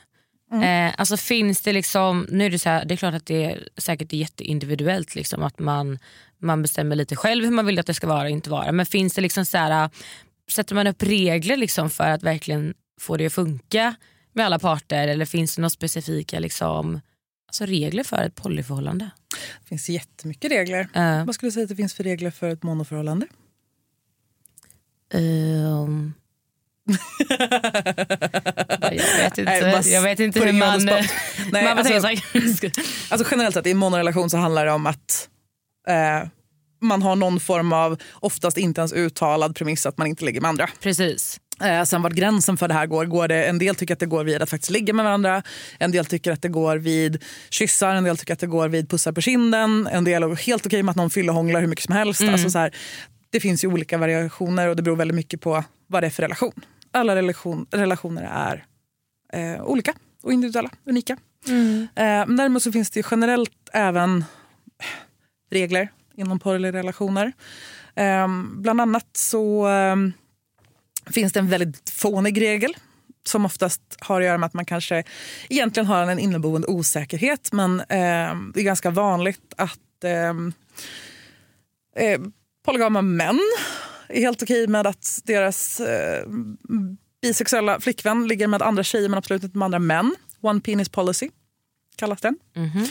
Eh, 0.53 0.93
alltså 0.97 1.17
finns 1.17 1.61
det 1.61 1.73
liksom, 1.73 2.27
nu 2.29 2.45
är 2.45 2.49
det 2.49 2.59
så 2.59 2.69
här, 2.69 2.85
det 2.85 2.93
är 2.93 2.97
klart 2.97 3.13
att 3.13 3.25
det 3.25 3.43
är 3.45 3.67
säkert 3.77 4.13
jätteindividuellt 4.13 5.15
liksom, 5.15 5.43
att 5.43 5.59
man, 5.59 5.99
man 6.41 6.61
bestämmer 6.61 6.95
lite 6.95 7.15
själv 7.15 7.45
hur 7.45 7.51
man 7.51 7.65
vill 7.65 7.79
att 7.79 7.85
det 7.85 7.93
ska 7.93 8.07
vara 8.07 8.23
och 8.23 8.29
inte 8.29 8.49
vara. 8.49 8.71
Men 8.71 8.85
finns 8.85 9.13
det 9.13 9.21
liksom 9.21 9.45
så 9.45 9.57
här, 9.57 9.89
sätter 10.51 10.75
man 10.75 10.87
upp 10.87 11.03
regler 11.03 11.57
liksom 11.57 11.89
för 11.89 12.09
att 12.09 12.23
verkligen 12.23 12.73
få 13.01 13.17
det 13.17 13.25
att 13.25 13.33
funka 13.33 13.95
med 14.33 14.45
alla 14.45 14.59
parter 14.59 15.07
eller 15.07 15.25
finns 15.25 15.55
det 15.55 15.61
några 15.61 15.69
specifika 15.69 16.39
liksom, 16.39 17.01
alltså 17.51 17.65
regler 17.65 18.03
för 18.03 18.23
ett 18.23 18.35
polyförhållande? 18.35 19.09
Det 19.61 19.67
finns 19.67 19.89
jättemycket 19.89 20.51
regler. 20.51 20.87
Eh, 20.93 21.25
Vad 21.25 21.35
skulle 21.35 21.47
du 21.47 21.51
säga 21.51 21.63
att 21.63 21.69
det 21.69 21.75
finns 21.75 21.93
för 21.93 22.03
regler 22.03 22.31
för 22.31 22.49
ett 22.49 22.63
monoförhållande? 22.63 23.27
Ehm. 25.13 26.13
jag 28.79 28.89
vet 28.89 29.37
inte, 29.37 29.43
Nej, 29.43 29.93
jag 29.93 30.01
vet 30.01 30.19
inte 30.19 30.39
hur 30.39 30.53
man... 30.53 30.85
Nej, 31.51 31.63
man 31.63 31.77
alltså, 31.77 32.07
alltså 33.09 33.27
generellt 33.31 33.55
sett 33.55 33.67
i 33.67 33.71
en 33.71 33.77
monorelation 33.77 34.29
så 34.29 34.37
handlar 34.37 34.65
det 34.65 34.71
om 34.71 34.87
att 34.87 35.29
eh, 35.87 36.27
man 36.81 37.01
har 37.01 37.15
någon 37.15 37.39
form 37.39 37.73
av, 37.73 37.97
oftast 38.13 38.57
inte 38.57 38.81
ens 38.81 38.93
uttalad 38.93 39.55
premiss 39.55 39.85
att 39.85 39.97
man 39.97 40.07
inte 40.07 40.25
ligger 40.25 40.41
med 40.41 40.49
andra. 40.49 40.69
Precis. 40.79 41.39
Eh, 41.63 41.83
sen 41.83 42.01
vart 42.01 42.13
gränsen 42.13 42.57
för 42.57 42.67
det 42.67 42.73
här 42.73 42.85
går, 42.85 43.05
går 43.05 43.27
det, 43.27 43.45
en 43.45 43.57
del 43.57 43.75
tycker 43.75 43.93
att 43.93 43.99
det 43.99 44.05
går 44.05 44.23
vid 44.23 44.41
att 44.41 44.49
faktiskt 44.49 44.71
ligga 44.71 44.93
med 44.93 45.05
varandra, 45.05 45.43
en 45.79 45.91
del 45.91 46.05
tycker 46.05 46.31
att 46.31 46.41
det 46.41 46.49
går 46.49 46.77
vid 46.77 47.23
kyssar, 47.49 47.95
en 47.95 48.03
del 48.03 48.17
tycker 48.17 48.33
att 48.33 48.39
det 48.39 48.47
går 48.47 48.69
vid 48.69 48.89
pussar 48.89 49.11
på 49.11 49.21
kinden, 49.21 49.87
en 49.91 50.03
del 50.03 50.23
är 50.23 50.35
helt 50.35 50.65
okej 50.65 50.83
med 50.83 50.91
att 50.91 50.97
någon 50.97 51.09
fyllehånglar 51.09 51.61
hur 51.61 51.67
mycket 51.67 51.85
som 51.85 51.95
helst. 51.95 52.21
Mm. 52.21 52.33
Alltså 52.33 52.49
så 52.49 52.59
här, 52.59 52.75
det 53.29 53.39
finns 53.39 53.63
ju 53.63 53.67
olika 53.67 53.97
variationer 53.97 54.67
och 54.67 54.75
det 54.75 54.83
beror 54.83 54.95
väldigt 54.95 55.15
mycket 55.15 55.41
på 55.41 55.63
vad 55.87 56.03
det 56.03 56.07
är 56.07 56.11
för 56.11 56.23
relation. 56.23 56.53
Alla 56.91 57.15
relation, 57.15 57.65
relationer 57.71 58.29
är 58.33 58.65
eh, 59.33 59.63
olika 59.63 59.93
och 60.23 60.33
individuella, 60.33 60.69
unika. 60.85 61.17
Mm. 61.47 61.87
Eh, 61.95 62.35
däremot 62.35 62.63
så 62.63 62.71
finns 62.71 62.89
det 62.89 63.05
generellt 63.11 63.69
även 63.73 64.25
regler 65.51 65.89
inom 66.15 66.39
porrrelationer. 66.39 67.31
Eh, 67.95 68.27
bland 68.55 68.81
annat 68.81 69.07
så 69.13 69.69
eh, 69.69 69.95
finns 71.09 71.33
det 71.33 71.39
en 71.39 71.49
väldigt 71.49 71.89
fånig 71.89 72.41
regel 72.41 72.77
som 73.25 73.45
oftast 73.45 73.81
har 73.99 74.21
att 74.21 74.27
göra 74.27 74.37
med 74.37 74.47
att 74.47 74.53
man 74.53 74.65
kanske 74.65 75.03
egentligen 75.49 75.87
har 75.87 76.07
en 76.07 76.19
inneboende 76.19 76.67
osäkerhet 76.67 77.51
men 77.53 77.79
eh, 77.79 78.35
det 78.53 78.59
är 78.59 78.63
ganska 78.63 78.89
vanligt 78.89 79.53
att 79.57 80.03
eh, 80.03 80.29
eh, 82.05 82.21
polygama 82.65 83.01
män 83.01 83.39
är 84.09 84.21
helt 84.21 84.43
okej 84.43 84.67
med 84.67 84.87
att 84.87 85.19
deras 85.23 85.79
eh, 85.79 86.27
bisexuella 87.21 87.79
flickvän 87.79 88.27
ligger 88.27 88.47
med 88.47 88.61
andra 88.61 88.83
tjejer 88.83 89.09
men 89.09 89.17
absolut 89.17 89.43
inte 89.43 89.57
med 89.57 89.65
andra 89.65 89.79
män. 89.79 90.15
One 90.41 90.61
penis 90.61 90.89
policy 90.89 91.29
kallas 91.95 92.21
den. 92.21 92.37
Mhm. 92.55 92.85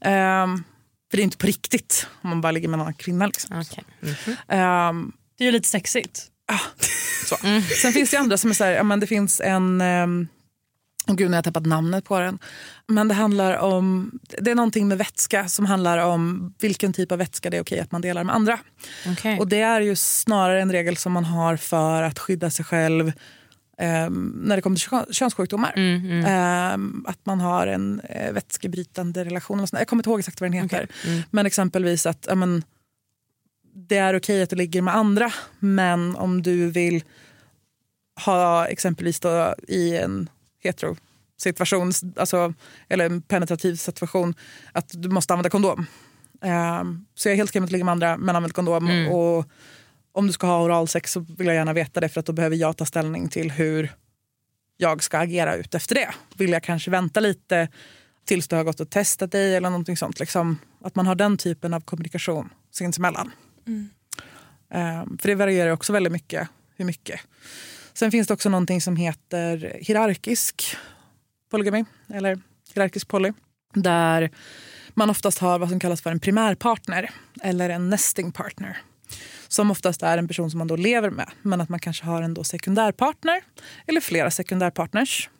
Ehm, 0.00 0.64
för 1.10 1.16
det 1.16 1.20
är 1.22 1.24
inte 1.24 1.36
på 1.36 1.46
riktigt 1.46 2.06
om 2.22 2.30
man 2.30 2.40
bara 2.40 2.52
ligger 2.52 2.68
med 2.68 2.74
en 2.76 2.80
annan 2.80 2.94
kvinna. 2.94 3.26
Liksom. 3.26 3.60
Okej. 3.60 3.84
Mhm. 4.00 4.36
Ehm, 4.48 5.12
Det 5.38 5.44
är 5.44 5.46
ju 5.46 5.52
lite 5.52 5.68
sexigt. 5.68 6.28
Så. 7.26 7.36
Sen 7.82 7.92
finns 7.92 8.10
det 8.10 8.16
andra 8.16 8.36
som 8.36 8.50
är 8.50 8.54
så 8.54 8.64
här, 8.64 8.70
ja, 8.70 8.82
men 8.82 9.00
det 9.00 9.06
finns 9.06 9.40
en, 9.40 9.80
Och 11.08 11.18
gud, 11.18 11.26
nu 11.26 11.32
har 11.32 11.36
jag 11.36 11.44
tappat 11.44 11.66
namnet 11.66 12.04
på 12.04 12.20
den. 12.20 12.38
Men 12.86 13.08
det 13.08 13.14
handlar 13.14 13.56
om... 13.56 14.10
Det 14.38 14.50
är 14.50 14.54
någonting 14.54 14.88
med 14.88 14.98
vätska 14.98 15.48
som 15.48 15.66
handlar 15.66 15.98
om 15.98 16.54
vilken 16.60 16.92
typ 16.92 17.12
av 17.12 17.18
vätska 17.18 17.50
det 17.50 17.56
är 17.56 17.62
okej 17.62 17.80
att 17.80 17.92
man 17.92 18.00
delar 18.00 18.24
med 18.24 18.34
andra. 18.34 18.58
Okay. 19.12 19.38
Och 19.38 19.48
det 19.48 19.60
är 19.60 19.80
ju 19.80 19.96
snarare 19.96 20.62
en 20.62 20.72
regel 20.72 20.96
som 20.96 21.12
man 21.12 21.24
har 21.24 21.56
för 21.56 22.02
att 22.02 22.18
skydda 22.18 22.50
sig 22.50 22.64
själv 22.64 23.12
Um, 23.82 24.42
när 24.44 24.56
det 24.56 24.62
kommer 24.62 24.76
till 24.76 24.88
kö 24.88 25.04
könssjukdomar. 25.10 25.72
Mm, 25.76 26.10
mm. 26.10 26.74
Um, 26.74 27.04
att 27.08 27.26
man 27.26 27.40
har 27.40 27.66
en 27.66 28.00
uh, 28.00 28.32
vätskebrytande 28.32 29.24
relation. 29.24 29.66
Jag 29.72 29.86
kommer 29.86 30.00
inte 30.00 30.10
ihåg 30.10 30.18
exakt 30.18 30.40
vad 30.40 30.50
den 30.50 30.62
heter. 30.62 30.84
Okay. 30.84 31.12
Mm. 31.12 31.22
Men 31.30 31.46
exempelvis 31.46 32.06
att 32.06 32.26
um, 32.30 32.62
det 33.74 33.96
är 33.96 34.16
okej 34.16 34.42
att 34.42 34.50
du 34.50 34.56
ligger 34.56 34.82
med 34.82 34.96
andra 34.96 35.32
men 35.58 36.16
om 36.16 36.42
du 36.42 36.70
vill 36.70 37.04
ha 38.24 38.66
exempelvis 38.66 39.20
då 39.20 39.54
i 39.68 39.96
en 39.96 40.30
heterosituation, 40.62 41.92
alltså, 42.16 42.54
eller 42.88 43.06
en 43.06 43.22
penetrativ 43.22 43.76
situation, 43.76 44.34
att 44.72 44.90
du 44.92 45.08
måste 45.08 45.32
använda 45.32 45.50
kondom. 45.50 45.86
Um, 46.40 47.06
så 47.14 47.28
jag 47.28 47.32
är 47.32 47.36
helt 47.36 47.50
okej 47.50 47.60
med 47.60 47.66
att 47.66 47.72
ligga 47.72 47.84
med 47.84 47.92
andra 47.92 48.16
men 48.16 48.36
använd 48.36 48.54
kondom. 48.54 48.90
Mm. 48.90 49.12
Och 49.12 49.46
om 50.12 50.26
du 50.26 50.32
ska 50.32 50.46
ha 50.46 50.62
oralsex 50.62 51.12
så 51.12 51.20
vill 51.20 51.46
jag 51.46 51.56
gärna 51.56 51.72
veta 51.72 52.00
det 52.00 52.08
för 52.08 52.20
att 52.20 52.26
då 52.26 52.32
behöver 52.32 52.56
jag 52.56 52.76
ta 52.76 52.84
ställning 52.84 53.28
till 53.28 53.50
hur 53.50 53.92
jag 54.76 55.02
ska 55.02 55.18
agera 55.18 55.54
ut 55.54 55.74
efter 55.74 55.94
det. 55.94 56.14
Vill 56.36 56.50
jag 56.50 56.62
kanske 56.62 56.90
vänta 56.90 57.20
lite 57.20 57.68
tills 58.24 58.48
du 58.48 58.56
har 58.56 58.64
gått 58.64 58.80
och 58.80 58.90
testat 58.90 59.32
dig 59.32 59.56
eller 59.56 59.70
någonting 59.70 59.96
sånt. 59.96 60.20
Liksom, 60.20 60.58
att 60.80 60.94
man 60.94 61.06
har 61.06 61.14
den 61.14 61.36
typen 61.36 61.74
av 61.74 61.80
kommunikation 61.80 62.48
sinsemellan. 62.70 63.30
Mm. 63.66 63.90
Um, 64.74 65.18
för 65.18 65.28
det 65.28 65.34
varierar 65.34 65.70
också 65.70 65.92
väldigt 65.92 66.12
mycket 66.12 66.48
hur 66.76 66.84
mycket. 66.84 67.20
Sen 67.92 68.10
finns 68.10 68.28
det 68.28 68.34
också 68.34 68.48
någonting 68.48 68.80
som 68.80 68.96
heter 68.96 69.76
hierarkisk 69.80 70.76
polygami 71.50 71.84
eller 72.14 72.40
hierarkisk 72.74 73.08
poly. 73.08 73.32
Där 73.74 74.30
man 74.94 75.10
oftast 75.10 75.38
har 75.38 75.58
vad 75.58 75.68
som 75.68 75.80
kallas 75.80 76.00
för 76.02 76.10
en 76.10 76.20
primärpartner 76.20 77.10
eller 77.42 77.70
en 77.70 77.90
nesting 77.90 78.32
partner 78.32 78.78
som 79.52 79.70
oftast 79.70 80.02
är 80.02 80.18
en 80.18 80.28
person 80.28 80.50
som 80.50 80.58
man 80.58 80.66
då 80.66 80.76
lever 80.76 81.10
med. 81.10 81.30
Men 81.42 81.60
att 81.60 81.68
man 81.68 81.80
kanske 81.80 82.04
har 82.04 82.22
en 82.22 82.34
då 82.34 82.44
sekundärpartner 82.44 83.40
eller 83.86 84.00
flera 84.00 84.30
sekundärpartners. 84.30 85.30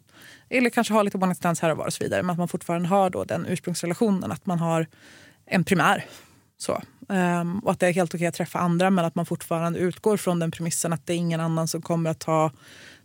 Eller 0.48 0.70
kanske 0.70 0.94
har 0.94 1.04
lite 1.04 1.18
one 1.18 1.34
stands 1.34 1.60
här 1.60 1.70
och 1.70 1.76
var 1.76 1.86
och 1.86 1.92
så 1.92 2.04
vidare. 2.04 2.22
Men 2.22 2.30
att 2.30 2.38
man 2.38 2.48
fortfarande 2.48 2.88
har 2.88 3.10
då 3.10 3.24
den 3.24 3.46
ursprungsrelationen 3.46 4.32
att 4.32 4.46
man 4.46 4.58
har 4.58 4.86
en 5.46 5.64
primär. 5.64 6.06
Så. 6.62 6.82
Um, 7.08 7.58
och 7.58 7.72
att 7.72 7.80
det 7.80 7.86
är 7.86 7.92
helt 7.92 8.14
okej 8.14 8.26
att 8.26 8.34
träffa 8.34 8.58
andra 8.58 8.90
men 8.90 9.04
att 9.04 9.14
man 9.14 9.26
fortfarande 9.26 9.78
utgår 9.78 10.16
från 10.16 10.38
den 10.38 10.50
premissen 10.50 10.92
att 10.92 11.06
det 11.06 11.12
är 11.12 11.16
ingen 11.16 11.40
annan 11.40 11.68
som 11.68 11.82
kommer 11.82 12.10
att 12.10 12.18
ta 12.18 12.52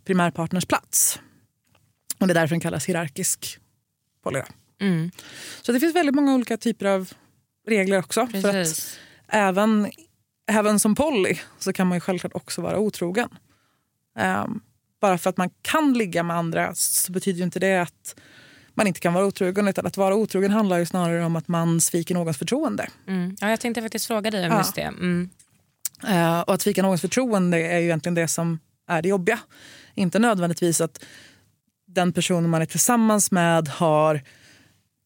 primärpartners 0.04 0.66
plats. 0.66 1.20
Och 2.18 2.26
det 2.26 2.32
är 2.32 2.34
därför 2.34 2.50
den 2.50 2.60
kallas 2.60 2.86
hierarkisk 2.86 3.58
poly. 4.22 4.42
Mm. 4.80 5.10
Så 5.62 5.72
det 5.72 5.80
finns 5.80 5.94
väldigt 5.94 6.14
många 6.14 6.34
olika 6.34 6.56
typer 6.56 6.86
av 6.86 7.12
regler 7.66 7.98
också. 7.98 8.26
Precis. 8.26 8.42
För 8.42 8.60
att 8.60 8.98
även 9.28 9.90
även 10.46 10.80
som 10.80 10.94
poly 10.94 11.38
så 11.58 11.72
kan 11.72 11.86
man 11.86 11.96
ju 11.96 12.00
självklart 12.00 12.34
också 12.34 12.62
vara 12.62 12.78
otrogen. 12.78 13.28
Um, 14.18 14.60
bara 15.00 15.18
för 15.18 15.30
att 15.30 15.36
man 15.36 15.50
kan 15.62 15.94
ligga 15.94 16.22
med 16.22 16.36
andra 16.36 16.74
så 16.74 17.12
betyder 17.12 17.38
ju 17.38 17.44
inte 17.44 17.60
det 17.60 17.82
att 17.82 18.14
man 18.78 18.86
inte 18.86 19.00
kan 19.00 19.14
vara 19.14 19.26
otrogen. 19.26 19.68
Utan 19.68 19.86
att 19.86 19.96
vara 19.96 20.14
otrogen 20.14 20.50
handlar 20.50 20.78
ju 20.78 20.86
snarare 20.86 21.24
om 21.24 21.36
att 21.36 21.48
man 21.48 21.80
sviker 21.80 22.14
någons 22.14 22.38
förtroende. 22.38 22.88
Mm. 23.06 23.36
Ja, 23.40 23.50
jag 23.50 23.60
tänkte 23.60 23.82
faktiskt 23.82 24.06
fråga 24.06 24.30
dig 24.30 24.46
om 24.46 24.52
Ja. 24.52 24.58
just 24.58 24.74
det. 24.74 24.82
Mm. 24.82 25.30
Uh, 26.08 26.40
och 26.40 26.54
att 26.54 26.62
svika 26.62 26.82
någons 26.82 27.00
förtroende 27.00 27.58
är 27.58 27.78
ju 27.78 27.84
egentligen 27.84 28.14
det 28.14 28.28
som 28.28 28.58
är 28.88 29.02
det 29.02 29.08
jobbiga. 29.08 29.38
Inte 29.94 30.18
nödvändigtvis 30.18 30.80
att 30.80 31.04
den 31.86 32.12
personen 32.12 32.50
man 32.50 32.62
är 32.62 32.66
tillsammans 32.66 33.30
med 33.30 33.68
har 33.68 34.22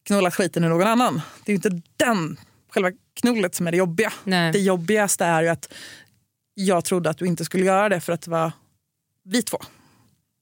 knullat 0.07 0.35
skiten 0.35 0.63
ur 0.63 0.69
någon 0.69 0.87
annan. 0.87 1.21
Det 1.45 1.51
är 1.51 1.53
ju 1.53 1.55
inte 1.55 1.81
den 1.97 2.37
själva 2.69 2.91
knullet 3.21 3.55
som 3.55 3.67
är 3.67 3.71
det 3.71 3.77
jobbiga. 3.77 4.13
Nej. 4.23 4.51
Det 4.51 4.59
jobbigaste 4.59 5.25
är 5.25 5.41
ju 5.41 5.47
att 5.47 5.73
jag 6.53 6.85
trodde 6.85 7.09
att 7.09 7.17
du 7.17 7.25
inte 7.25 7.45
skulle 7.45 7.65
göra 7.65 7.89
det 7.89 7.99
för 8.01 8.13
att 8.13 8.21
det 8.21 8.31
var 8.31 8.51
vi 9.23 9.41
två. 9.43 9.57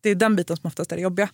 Det 0.04 0.10
är 0.10 0.16
den 0.16 0.36
biten 0.36 0.58
som 0.58 0.68
oftast 0.68 0.92
är 0.92 0.96
det 0.96 1.02
jobbiga. 1.02 1.30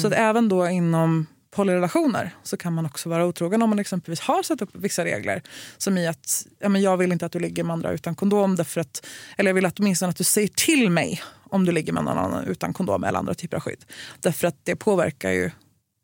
Så 0.00 0.06
att 0.06 0.12
även 0.12 0.48
då 0.48 0.68
inom 0.68 1.26
polyrelationer 1.54 2.30
så 2.42 2.56
kan 2.56 2.72
man 2.72 2.86
också 2.86 3.08
vara 3.08 3.26
otrogen 3.26 3.62
om 3.62 3.70
man 3.70 3.78
exempelvis 3.78 4.20
har 4.20 4.42
satt 4.42 4.62
upp 4.62 4.70
vissa 4.72 5.04
regler. 5.04 5.42
Som 5.78 5.98
i 5.98 6.06
att 6.06 6.46
ja, 6.58 6.68
men 6.68 6.82
jag 6.82 6.96
vill 6.96 7.12
inte 7.12 7.26
att 7.26 7.32
du 7.32 7.38
ligger 7.38 7.64
med 7.64 7.74
andra 7.74 7.92
utan 7.92 8.14
kondom. 8.14 8.56
Därför 8.56 8.80
att, 8.80 9.06
eller 9.36 9.50
jag 9.50 9.54
vill 9.54 9.66
att 9.66 9.80
åtminstone 9.80 10.10
att 10.10 10.16
du 10.16 10.24
säger 10.24 10.48
till 10.48 10.90
mig 10.90 11.22
om 11.50 11.64
du 11.64 11.72
ligger 11.72 11.92
med 11.92 12.04
någon 12.04 12.18
annan 12.18 12.44
utan 12.44 12.72
kondom 12.72 13.04
eller 13.04 13.18
andra 13.18 13.34
typer 13.34 13.56
av 13.56 13.62
skydd. 13.62 13.84
Därför 14.20 14.48
att 14.48 14.56
det 14.64 14.76
påverkar 14.76 15.30
ju 15.30 15.50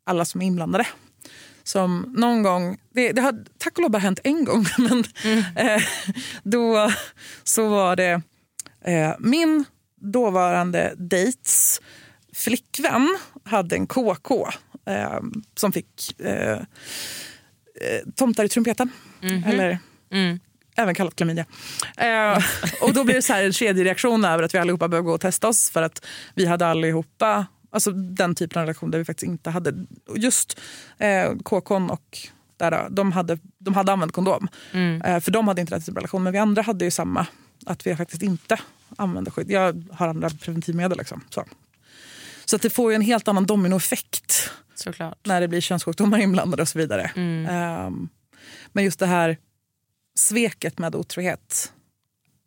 alla 0.07 0.25
som 0.25 0.43
är 0.43 0.47
inblandade. 0.47 0.87
Som 1.63 2.15
någon 2.17 2.43
gång, 2.43 2.79
det, 2.95 3.13
det 3.13 3.21
har 3.21 3.45
tack 3.59 3.77
och 3.77 3.83
lov 3.83 3.91
bara 3.91 3.99
hänt 3.99 4.21
en 4.25 4.45
gång, 4.45 4.67
men 4.79 5.05
eh, 5.57 5.83
då 6.43 6.93
så 7.45 7.69
var 7.69 7.97
det 7.97 8.23
eh, 8.85 9.13
min 9.19 9.65
dåvarande 10.01 10.95
dejts 10.97 11.81
flickvän 12.35 13.19
hade 13.45 13.77
en 13.77 13.87
KK 13.87 14.49
eh, 14.89 15.21
som 15.57 15.73
fick 15.73 16.21
eh, 16.21 16.53
eh, 16.53 16.59
tomtar 18.15 18.45
i 18.45 18.49
trumpeten. 18.49 18.91
Eller 19.47 19.79
Mm. 20.11 20.41
även 20.77 20.95
kallat 20.95 21.17
klamydia. 21.17 21.45
Eh, 21.97 22.43
och 22.81 22.93
då 22.95 23.05
blev 23.05 23.17
det 23.17 23.23
så 23.23 23.33
här 23.33 23.45
en 23.45 23.53
kedjereaktion 23.53 24.25
över 24.25 24.43
att 24.43 24.55
vi 24.55 24.59
allihopa 24.59 24.89
började 24.89 25.07
gå 25.07 25.13
och 25.15 25.21
testa 25.21 25.49
oss 25.49 25.71
för 25.71 25.83
att 25.83 26.05
vi 26.35 26.47
hade 26.47 26.67
allihopa 26.67 27.47
Alltså 27.71 27.91
den 27.93 28.35
typen 28.35 28.61
av 28.61 28.67
relation 28.67 28.91
där 28.91 28.99
vi 28.99 29.05
faktiskt 29.05 29.29
inte 29.29 29.51
hade... 29.51 29.87
Just 30.17 30.61
eh, 30.99 31.33
KKn 31.45 31.91
och 31.91 32.19
där 32.57 32.87
de, 32.91 33.13
hade, 33.13 33.39
de 33.59 33.75
hade 33.75 33.93
använt 33.93 34.13
kondom. 34.13 34.49
Mm. 34.73 35.03
Eh, 35.03 35.21
för 35.21 35.31
de 35.31 35.49
hade 35.49 35.61
inte 35.61 35.75
den 35.75 35.81
typen 35.81 35.97
av 35.97 36.01
relation. 36.01 36.23
Men 36.23 36.33
vi 36.33 36.39
andra 36.39 36.63
hade 36.63 36.85
ju 36.85 36.91
samma. 36.91 37.27
Att 37.67 37.87
vi 37.87 37.97
faktiskt 37.97 38.23
inte 38.23 38.59
använde 38.97 39.31
skydd. 39.31 39.51
Jag 39.51 39.85
har 39.93 40.09
andra 40.09 40.31
preventivmedel. 40.31 40.99
Liksom, 40.99 41.25
så 41.31 41.45
så 42.45 42.57
att 42.57 42.63
det 42.63 42.71
får 42.71 42.91
ju 42.91 42.95
en 42.95 43.03
helt 43.03 43.29
annan 43.29 43.47
dominoeffekt 43.47 44.51
Såklart. 44.79 45.27
när 45.27 45.41
det 45.41 45.49
blir 45.49 45.61
könssjukdomar 45.61 46.19
inblandade 46.19 46.63
och 46.63 46.69
så 46.69 46.79
vidare. 46.79 47.11
Mm. 47.17 47.47
Ehm, 47.47 48.09
men 48.73 48.85
just 48.85 48.99
det 48.99 49.07
här 49.07 49.37
sveket 50.15 50.79
med 50.79 50.95
otrohet. 50.95 51.73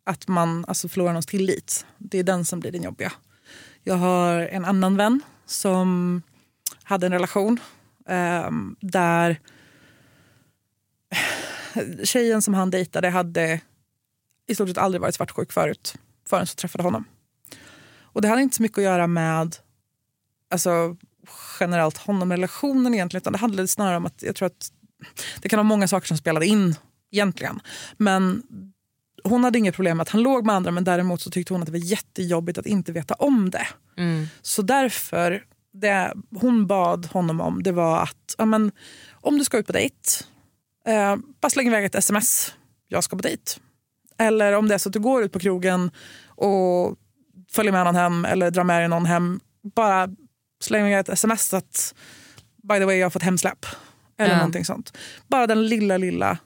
Att 0.04 0.28
man 0.28 0.64
alltså 0.68 0.88
förlorar 0.88 1.12
någons 1.12 1.26
tillit. 1.26 1.86
Det 1.98 2.18
är 2.18 2.24
den 2.24 2.44
som 2.44 2.60
blir 2.60 2.72
den 2.72 2.82
jobbiga. 2.82 3.12
Jag 3.82 3.94
har 3.94 4.34
en 4.40 4.64
annan 4.64 4.96
vän 4.96 5.20
som 5.46 6.22
hade 6.82 7.06
en 7.06 7.12
relation 7.12 7.60
ehm, 8.06 8.76
där 8.80 9.40
tjejen 12.04 12.42
som 12.42 12.54
han 12.54 12.70
dejtade 12.70 13.10
hade 13.10 13.60
i 14.46 14.54
stort 14.54 14.68
sett 14.68 14.78
aldrig 14.78 15.00
varit 15.00 15.14
svartsjuk 15.14 15.52
förut 15.52 15.94
förrän 16.28 16.46
så 16.46 16.54
träffade 16.54 16.84
honom. 16.84 17.04
Och 18.00 18.22
det 18.22 18.28
hade 18.28 18.42
inte 18.42 18.56
så 18.56 18.62
mycket 18.62 18.78
att 18.78 18.84
göra 18.84 19.06
med 19.06 19.56
alltså, 20.50 20.96
generellt 21.60 21.96
honom-relationen 21.96 22.94
egentligen 22.94 23.22
utan 23.22 23.32
det 23.32 23.38
handlade 23.38 23.68
snarare 23.68 23.96
om 23.96 24.06
att 24.06 24.22
jag 24.22 24.36
tror 24.36 24.46
att 24.46 24.72
det 25.40 25.48
kan 25.48 25.56
vara 25.56 25.64
många 25.64 25.88
saker 25.88 26.06
som 26.06 26.16
spelade 26.16 26.46
in 26.46 26.74
egentligen. 27.10 27.60
Men 27.96 28.42
hon 29.24 29.44
hade 29.44 29.58
inget 29.58 29.74
problem 29.74 29.96
med 29.96 30.02
att 30.02 30.08
han 30.08 30.22
låg 30.22 30.46
med 30.46 30.54
andra 30.54 30.70
men 30.70 30.84
däremot 30.84 31.20
så 31.20 31.30
tyckte 31.30 31.54
hon 31.54 31.62
att 31.62 31.66
det 31.66 31.72
var 31.72 31.78
jättejobbigt 31.78 32.58
att 32.58 32.66
inte 32.66 32.92
veta 32.92 33.14
om 33.14 33.50
det. 33.50 33.66
Mm. 33.96 34.26
Så 34.42 34.62
därför, 34.62 35.44
det 35.72 36.12
hon 36.40 36.66
bad 36.66 37.06
honom 37.06 37.40
om 37.40 37.62
det 37.62 37.72
var 37.72 38.02
att 38.02 38.34
ja, 38.38 38.44
men, 38.44 38.72
om 39.12 39.38
du 39.38 39.44
ska 39.44 39.58
ut 39.58 39.66
på 39.66 39.72
dejt, 39.72 39.96
eh, 40.86 41.16
bara 41.40 41.50
släng 41.50 41.66
iväg 41.66 41.84
ett 41.84 41.94
sms. 41.94 42.54
Jag 42.88 43.04
ska 43.04 43.16
på 43.16 43.22
dejt. 43.22 43.52
Eller 44.18 44.52
om 44.52 44.68
det 44.68 44.74
är 44.74 44.78
så 44.78 44.88
att 44.88 44.92
du 44.92 45.00
går 45.00 45.22
ut 45.22 45.32
på 45.32 45.38
krogen 45.38 45.90
och 46.26 46.96
följer 47.52 47.72
med 47.72 47.84
någon 47.84 47.94
hem 47.94 48.24
eller 48.24 48.50
drar 48.50 48.64
med 48.64 48.80
dig 48.80 48.88
någon 48.88 49.06
hem. 49.06 49.40
Bara 49.74 50.08
släng 50.64 50.80
iväg 50.86 51.00
ett 51.00 51.08
sms 51.08 51.54
att 51.54 51.94
by 52.62 52.74
the 52.78 52.84
way 52.84 52.96
jag 52.96 53.04
har 53.06 53.10
fått 53.10 53.22
hemsläpp. 53.22 53.66
Eller 54.18 54.30
Ja. 54.30 54.36
någonting 54.36 54.64
sånt. 54.64 54.96
Bara 55.26 55.46
den 55.46 55.66
lilla, 55.66 55.96
lilla 55.96 56.38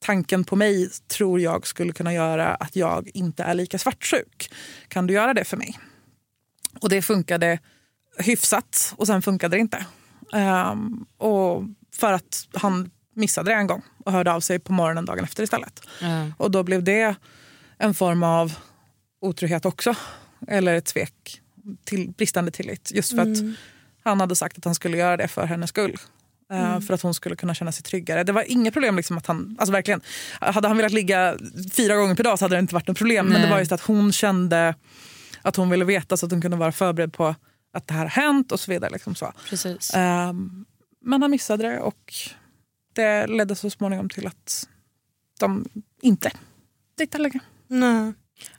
tanken 0.00 0.44
på 0.44 0.56
mig 0.56 0.90
tror 1.08 1.40
jag 1.40 1.66
skulle 1.66 1.92
kunna 1.92 2.14
göra 2.14 2.54
att 2.54 2.76
jag 2.76 3.10
inte 3.14 3.42
är 3.44 3.54
lika 3.54 3.78
svartsjuk. 3.78 4.50
Kan 4.88 5.06
du 5.06 5.14
göra 5.14 5.34
det 5.34 5.44
för 5.44 5.56
mig? 5.56 5.78
Och 6.80 6.88
det 6.88 7.02
funkade 7.02 7.58
hyfsat 8.18 8.94
och 8.96 9.06
sen 9.06 9.22
funkade 9.22 9.56
det 9.56 9.60
inte. 9.60 9.86
Ehm, 10.32 11.06
och 11.16 11.62
för 11.94 12.12
att 12.12 12.48
han 12.54 12.90
missade 13.14 13.50
det 13.50 13.54
en 13.54 13.66
gång 13.66 13.82
och 14.04 14.12
hörde 14.12 14.32
av 14.32 14.40
sig 14.40 14.58
på 14.58 14.72
morgonen 14.72 15.04
dagen 15.04 15.24
efter 15.24 15.42
istället. 15.42 15.80
Ja. 16.00 16.30
Och 16.38 16.50
då 16.50 16.62
blev 16.62 16.82
det 16.84 17.14
en 17.78 17.94
form 17.94 18.22
av 18.22 18.52
otrohet 19.20 19.66
också. 19.66 19.94
Eller 20.48 20.74
ett 20.74 20.88
svek, 20.88 21.40
till, 21.84 22.10
bristande 22.10 22.50
tillit. 22.50 22.90
Just 22.94 23.10
för 23.14 23.18
att 23.22 23.38
han 24.04 24.20
hade 24.20 24.36
sagt 24.36 24.58
att 24.58 24.64
han 24.64 24.74
skulle 24.74 24.96
göra 24.96 25.16
det 25.16 25.28
för 25.28 25.46
hennes 25.46 25.70
skull. 25.70 25.98
Eh, 26.52 26.80
För 26.80 26.94
att 26.94 27.02
hon 27.02 27.14
skulle 27.14 27.36
kunna 27.36 27.54
känna 27.54 27.72
sig 27.72 27.82
tryggare. 27.82 28.24
Det 28.24 28.32
var 28.32 28.44
inget 28.50 28.74
problem 28.74 28.96
liksom 28.96 29.18
att 29.18 29.26
han, 29.26 29.56
alltså 29.58 29.72
verkligen, 29.72 30.00
hade 30.40 30.68
han 30.68 30.76
velat 30.76 30.92
ligga 30.92 31.38
fyra 31.72 31.96
gånger 31.96 32.14
per 32.14 32.24
dag 32.24 32.38
så 32.38 32.44
hade 32.44 32.56
det 32.56 32.60
inte 32.60 32.74
varit 32.74 32.88
något 32.88 32.98
problem. 32.98 33.26
Men 33.26 33.34
det 33.34 33.40
Nej. 33.40 33.50
var 33.50 33.58
just 33.58 33.72
att 33.72 33.80
hon 33.80 34.12
kände 34.12 34.74
att 35.42 35.56
hon 35.56 35.70
ville 35.70 35.84
veta 35.84 36.16
så 36.16 36.26
att 36.26 36.32
hon 36.32 36.40
kunde 36.42 36.56
vara 36.56 36.72
förberedd 36.72 37.12
på 37.12 37.34
att 37.72 37.86
det 37.86 37.94
här 37.94 38.00
har 38.00 38.08
hänt 38.22 38.52
och 38.52 38.60
så 38.60 38.70
vidare. 38.70 38.90
Liksom 38.90 39.14
så. 39.14 39.32
Precis. 39.48 39.90
Ehm, 39.94 40.64
men 41.00 41.22
han 41.22 41.30
missade 41.30 41.68
det 41.68 41.80
och 41.80 42.14
det 42.92 43.26
ledde 43.26 43.54
så 43.54 43.70
småningom 43.70 44.08
till 44.08 44.26
att 44.26 44.68
de 45.40 45.64
inte 46.02 46.30
dejtar 46.98 47.18
längre. 47.18 47.40
Nej. 47.66 48.12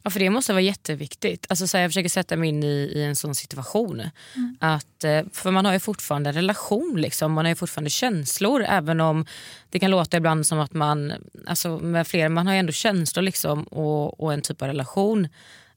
Ja, 0.03 0.09
för 0.09 0.19
det 0.19 0.29
måste 0.29 0.53
vara 0.53 0.61
jätteviktigt. 0.61 1.45
Alltså, 1.49 1.67
så 1.67 1.77
här, 1.77 1.81
jag 1.81 1.91
försöker 1.91 2.09
sätta 2.09 2.35
mig 2.35 2.49
in 2.49 2.63
i, 2.63 2.91
i 2.95 3.03
en 3.03 3.15
sån 3.15 3.35
situation. 3.35 4.01
Mm. 4.35 4.57
Att, 4.59 5.03
eh, 5.03 5.21
för 5.33 5.51
man 5.51 5.65
har 5.65 5.73
ju 5.73 5.79
fortfarande 5.79 6.29
en 6.29 6.35
relation, 6.35 7.01
liksom. 7.01 7.33
man 7.33 7.45
har 7.45 7.49
ju 7.49 7.55
fortfarande 7.55 7.89
känslor. 7.89 8.63
Även 8.63 9.01
om 9.01 9.25
det 9.69 9.79
kan 9.79 9.91
låta 9.91 10.17
ibland 10.17 10.47
som 10.47 10.59
att 10.59 10.73
man, 10.73 11.13
alltså 11.47 11.77
med 11.77 12.07
fler, 12.07 12.29
man 12.29 12.47
har 12.47 12.53
ju 12.53 12.59
ändå 12.59 12.71
känslor 12.71 13.23
liksom, 13.23 13.63
och, 13.63 14.19
och 14.19 14.33
en 14.33 14.41
typ 14.41 14.61
av 14.61 14.67
relation. 14.67 15.27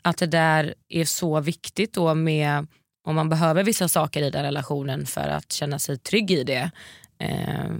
Att 0.02 0.18
det 0.18 0.26
där 0.26 0.74
är 0.88 1.04
så 1.04 1.40
viktigt 1.40 1.92
då 1.92 2.14
med 2.14 2.66
om 3.04 3.14
man 3.14 3.28
behöver 3.28 3.64
vissa 3.64 3.88
saker 3.88 4.22
i 4.22 4.30
den 4.30 4.42
relationen 4.42 5.06
för 5.06 5.28
att 5.28 5.52
känna 5.52 5.78
sig 5.78 5.98
trygg 5.98 6.30
i 6.30 6.44
det. 6.44 6.70
Eh, 7.18 7.70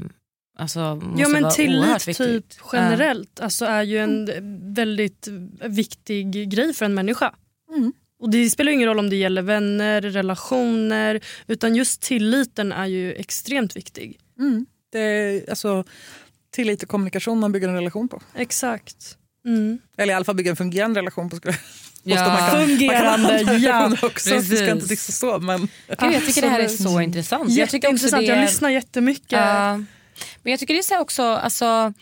alltså, 0.63 0.95
måste 0.95 1.21
Ja 1.23 1.29
men 1.29 1.43
vara 1.43 1.53
tillit 1.53 1.79
oerhört 1.81 2.09
viktigt. 2.09 2.27
typ 2.27 2.61
generellt 2.73 3.41
alltså, 3.41 3.65
är 3.65 3.83
ju 3.83 3.99
en 3.99 4.31
väldigt 4.75 5.29
viktig 5.65 6.51
grej 6.51 6.75
för 6.75 6.85
en 6.85 6.95
människa. 6.95 7.35
Mm. 7.77 7.93
Och 8.23 8.31
Det 8.31 8.51
spelar 8.51 8.73
ingen 8.73 8.89
roll 8.89 8.99
om 8.99 9.11
det 9.11 9.17
gäller 9.17 9.43
vänner, 9.43 10.01
relationer 10.01 11.21
utan 11.47 11.75
just 11.77 12.01
tilliten 12.03 12.73
är 12.73 12.87
ju 12.87 13.13
extremt 13.15 13.77
viktig. 13.77 14.19
Mm. 14.39 14.67
Det 14.93 14.99
är 15.01 15.51
alltså, 15.51 15.85
tillit 16.55 16.83
och 16.83 16.89
kommunikation 16.89 17.39
man 17.41 17.53
bygger 17.53 17.69
en 17.69 17.75
relation 17.75 18.09
på. 18.09 18.23
Exakt. 18.35 19.17
Mm. 19.47 19.79
Eller 19.97 20.13
i 20.13 20.17
alla 20.17 20.25
fall 20.25 20.35
bygga 20.37 20.51
en 20.51 20.57
fungerande 20.57 21.01
relation 21.01 21.31
på. 21.31 21.37
Skulle 21.37 21.55
Ja. 22.05 22.29
Man 22.29 22.51
kan, 22.51 22.69
Fungerande, 22.69 23.45
man 23.45 23.45
kan 23.47 23.63
ja. 23.63 23.93
också. 24.03 24.29
så 24.31 24.35
Det 24.35 24.43
ska 24.57 24.71
inte 24.71 24.97
så. 24.97 25.39
Men, 25.39 25.61
Gud, 25.61 25.69
jag 26.13 26.27
tycker 26.27 26.43
det 26.43 26.49
här 26.49 26.61
är 26.61 26.69
så 26.69 27.01
intressant. 27.01 27.51
Jag 27.51 27.71
tycker 27.71 27.89
också 27.89 28.05
Jätteintressant, 28.07 28.27
det 28.27 28.33
är- 28.33 28.37
jag 28.37 28.45
lyssnar 28.45 28.71
jättemycket. 28.71 29.33
Ja. 29.33 29.85
Men 30.43 30.51
jag 30.51 30.61
tycker 30.61 30.75
det 30.75 30.81
är 30.81 30.83
så 30.83 31.01
också, 31.01 31.23
alltså, 31.23 31.93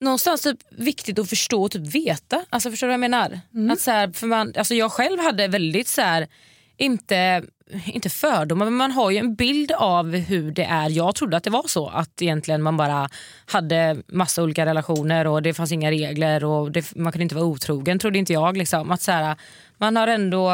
någonstans 0.00 0.42
typ 0.42 0.58
viktigt 0.70 1.18
att 1.18 1.28
förstå 1.28 1.62
och 1.62 1.70
typ 1.70 1.94
veta. 1.94 2.44
Alltså, 2.50 2.70
förstår 2.70 2.86
du 2.86 2.88
vad 2.88 2.94
jag 2.94 3.10
menar? 3.10 3.40
Att 3.72 3.80
så 3.80 3.90
här, 3.90 4.12
för 4.12 4.26
man, 4.26 4.52
alltså, 4.56 4.74
jag 4.74 4.92
själv 4.92 5.20
hade 5.20 5.48
väldigt 5.48 5.88
så 5.88 6.02
här, 6.02 6.28
inte, 6.76 7.42
inte 7.86 8.10
fördomar 8.10 8.66
men 8.66 8.74
man 8.74 8.90
har 8.90 9.10
ju 9.10 9.18
en 9.18 9.34
bild 9.34 9.72
av 9.72 10.16
hur 10.16 10.50
det 10.52 10.64
är. 10.64 10.90
Jag 10.90 11.14
trodde 11.14 11.36
att 11.36 11.44
det 11.44 11.50
var 11.50 11.68
så 11.68 11.88
att 11.88 12.22
egentligen 12.22 12.62
man 12.62 12.76
bara 12.76 13.08
hade 13.46 14.02
massa 14.08 14.42
olika 14.42 14.66
relationer 14.66 15.26
och 15.26 15.42
det 15.42 15.54
fanns 15.54 15.72
inga 15.72 15.90
regler 15.90 16.44
och 16.44 16.72
det, 16.72 16.96
man 16.96 17.12
kunde 17.12 17.22
inte 17.22 17.34
vara 17.34 17.44
otrogen 17.44 17.98
trodde 17.98 18.18
inte 18.18 18.32
jag. 18.32 18.56
Liksom. 18.56 18.90
Att 18.90 19.02
så 19.02 19.12
här, 19.12 19.36
man 19.78 19.96
har 19.96 20.06
ändå 20.08 20.48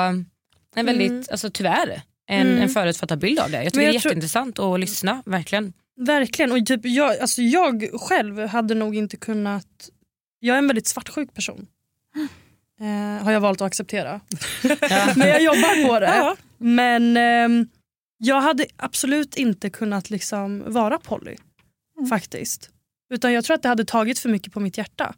en 0.77 0.87
väldigt, 0.87 1.31
alltså, 1.31 1.51
tyvärr 1.51 2.03
en, 2.31 2.47
Mm. 2.47 2.63
en 2.63 2.69
förutfattad 2.69 3.19
bild 3.19 3.39
av 3.39 3.51
det. 3.51 3.65
Jag 3.65 3.73
tycker 3.73 3.85
jag 3.87 3.95
det 3.95 3.99
är 3.99 4.05
jätteintressant 4.05 4.59
att 4.59 4.81
lyssna, 4.81 5.23
verkligen. 5.27 5.73
Verkligen. 5.99 6.53
Och 6.53 6.67
typ 6.67 6.81
jag, 6.85 7.19
alltså 7.19 7.43
jag 7.43 8.01
själv 8.01 8.39
hade 8.47 8.75
nog 8.75 8.97
inte 8.97 9.17
kunnat... 9.17 9.91
Jag 10.41 10.55
är 10.55 10.59
en 10.59 10.67
väldigt 10.67 10.87
svartsjuk 10.87 11.35
person. 11.35 11.67
Eh, 12.81 13.25
har 13.25 13.33
jag 13.33 13.41
valt 13.41 13.61
att 13.61 13.67
acceptera. 13.67 14.21
Men 15.17 15.29
jag 15.29 15.43
jobbar 15.43 15.87
på 15.87 16.01
det. 16.01 16.07
Ja. 16.07 16.37
Men 16.59 17.17
ehm, 17.17 17.69
jag 18.19 18.41
hade 18.41 18.67
absolut 18.77 19.37
inte 19.37 19.71
kunnat 19.71 20.11
liksom 20.11 20.73
vara 20.73 20.99
Polly. 20.99 21.37
Faktiskt. 22.09 22.71
Utan 23.15 23.33
jag 23.33 23.45
tror 23.45 23.55
att 23.55 23.63
det 23.63 23.69
hade 23.69 23.85
tagit 23.85 24.19
för 24.19 24.29
mycket 24.29 24.53
på 24.53 24.61
mitt 24.61 24.79
hjärta. 24.79 25.15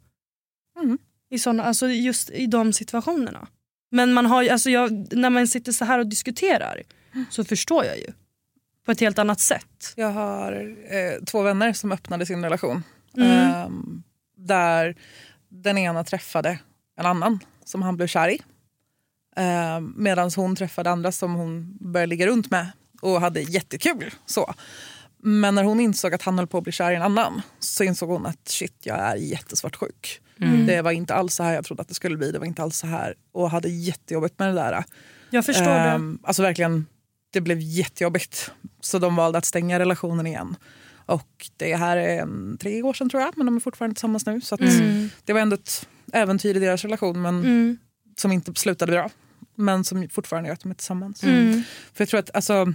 Mm. 0.81 0.97
I 1.29 1.39
såna, 1.39 1.63
alltså 1.63 1.89
just 1.89 2.29
i 2.29 2.45
de 2.45 2.73
situationerna. 2.73 3.47
Men 3.91 4.13
man 4.13 4.25
har, 4.25 4.49
alltså 4.49 4.69
jag, 4.69 5.13
när 5.13 5.29
man 5.29 5.47
sitter 5.47 5.71
så 5.71 5.85
här 5.85 5.99
och 5.99 6.07
diskuterar 6.07 6.83
så 7.29 7.43
förstår 7.43 7.85
jag 7.85 7.97
ju. 7.97 8.07
På 8.85 8.91
ett 8.91 8.99
helt 8.99 9.19
annat 9.19 9.39
sätt. 9.39 9.93
Jag 9.95 10.11
har 10.11 10.75
eh, 10.89 11.23
två 11.25 11.41
vänner 11.41 11.73
som 11.73 11.91
öppnade 11.91 12.25
sin 12.25 12.43
relation. 12.43 12.83
Mm. 13.17 13.29
Ehm, 13.31 14.03
där 14.37 14.95
den 15.49 15.77
ena 15.77 16.03
träffade 16.03 16.59
en 16.97 17.05
annan 17.05 17.39
som 17.65 17.81
han 17.81 17.97
blev 17.97 18.07
kär 18.07 18.29
i. 18.29 18.41
Ehm, 19.35 19.93
Medan 19.97 20.31
hon 20.35 20.55
träffade 20.55 20.89
andra 20.89 21.11
som 21.11 21.33
hon 21.33 21.77
började 21.79 22.09
ligga 22.09 22.27
runt 22.27 22.51
med 22.51 22.71
och 23.01 23.21
hade 23.21 23.41
jättekul. 23.41 24.13
Så. 24.25 24.53
Men 25.23 25.55
när 25.55 25.63
hon 25.63 25.79
insåg 25.79 26.13
att 26.13 26.21
han 26.21 26.37
höll 26.37 26.47
på 26.47 26.57
att 26.57 26.63
bli 26.63 26.71
kär 26.73 26.91
i 26.91 26.95
en 26.95 27.01
annan 27.01 27.41
så 27.59 27.83
insåg 27.83 28.09
hon 28.09 28.25
att 28.25 28.47
shit, 28.47 28.75
jag 28.83 28.99
är 28.99 29.15
jättesvartsjuk. 29.15 30.21
Mm. 30.41 30.65
Det 30.65 30.81
var 30.81 30.91
inte 30.91 31.13
alls 31.13 31.33
så 31.35 31.43
här 31.43 31.53
jag 31.53 31.65
trodde 31.65 31.81
att 31.81 31.87
det 31.87 31.93
skulle 31.93 32.17
bli. 32.17 32.31
Det 32.31 32.39
var 32.39 32.45
inte 32.45 32.63
alls 32.63 32.77
så 32.77 32.87
här. 32.87 33.15
Och 33.31 33.49
hade 33.51 33.69
jättejobbigt 33.69 34.39
med 34.39 34.47
det 34.47 34.53
där. 34.53 34.83
Jag 35.29 35.45
förstår 35.45 35.65
det. 35.65 35.71
Ehm, 35.71 36.19
Alltså 36.23 36.41
verkligen, 36.41 36.85
det 37.31 37.41
blev 37.41 37.59
jättejobbigt. 37.59 38.51
Så 38.81 38.99
de 38.99 39.15
valde 39.15 39.37
att 39.37 39.45
stänga 39.45 39.79
relationen 39.79 40.27
igen. 40.27 40.55
Och 41.05 41.49
det 41.57 41.75
här 41.75 41.97
är 41.97 42.21
en, 42.21 42.57
tre 42.61 42.83
år 42.83 42.93
sedan 42.93 43.09
tror 43.09 43.23
jag, 43.23 43.37
men 43.37 43.45
de 43.45 43.55
är 43.55 43.59
fortfarande 43.59 43.95
tillsammans 43.95 44.25
nu. 44.25 44.41
Så 44.41 44.57
Mm. 44.59 45.09
det 45.25 45.33
var 45.33 45.39
ändå 45.39 45.53
ett 45.53 45.87
äventyr 46.13 46.55
i 46.57 46.59
deras 46.59 46.83
relation 46.83 47.21
men 47.21 47.39
Mm. 47.39 47.77
som 48.17 48.31
inte 48.31 48.53
slutade 48.55 48.91
bra. 48.91 49.09
Men 49.55 49.83
som 49.83 50.09
fortfarande 50.09 50.47
gör 50.49 50.53
att 50.53 50.59
de 50.61 50.71
är 50.71 50.75
tillsammans. 50.75 51.23
Mm. 51.23 51.63
För 51.93 52.01
jag 52.01 52.09
tror 52.09 52.19
att 52.19 52.35
alltså, 52.35 52.73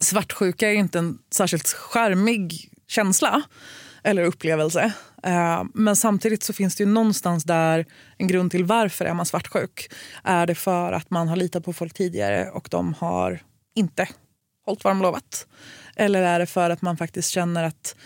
svartsjuka 0.00 0.68
är 0.70 0.74
inte 0.74 0.98
en 0.98 1.18
särskilt 1.30 1.68
charmig 1.68 2.70
känsla 2.88 3.42
eller 4.02 4.22
upplevelse. 4.24 4.92
Eh, 5.22 5.62
men 5.74 5.96
samtidigt 5.96 6.42
så 6.42 6.52
finns 6.52 6.76
det 6.76 6.84
ju 6.84 6.90
någonstans 6.90 7.44
där 7.44 7.86
en 8.18 8.26
grund 8.28 8.50
till 8.50 8.64
varför 8.64 9.04
är 9.04 9.14
man 9.14 9.26
svartsjuk. 9.26 9.90
Är 10.24 10.46
det 10.46 10.54
för 10.54 10.92
att 10.92 11.10
man 11.10 11.28
har 11.28 11.36
litat 11.36 11.64
på 11.64 11.72
folk 11.72 11.94
tidigare 11.94 12.50
och 12.50 12.68
de 12.70 12.94
har 12.98 13.40
inte 13.74 14.08
hållit 14.66 14.84
vad 14.84 14.90
de 14.90 15.02
lovat? 15.02 15.46
Eller 15.96 16.22
är 16.22 16.38
det 16.38 16.46
för 16.46 16.70
att 16.70 16.82
man 16.82 16.96
faktiskt 16.96 17.30
känner 17.30 17.64
att 17.64 17.96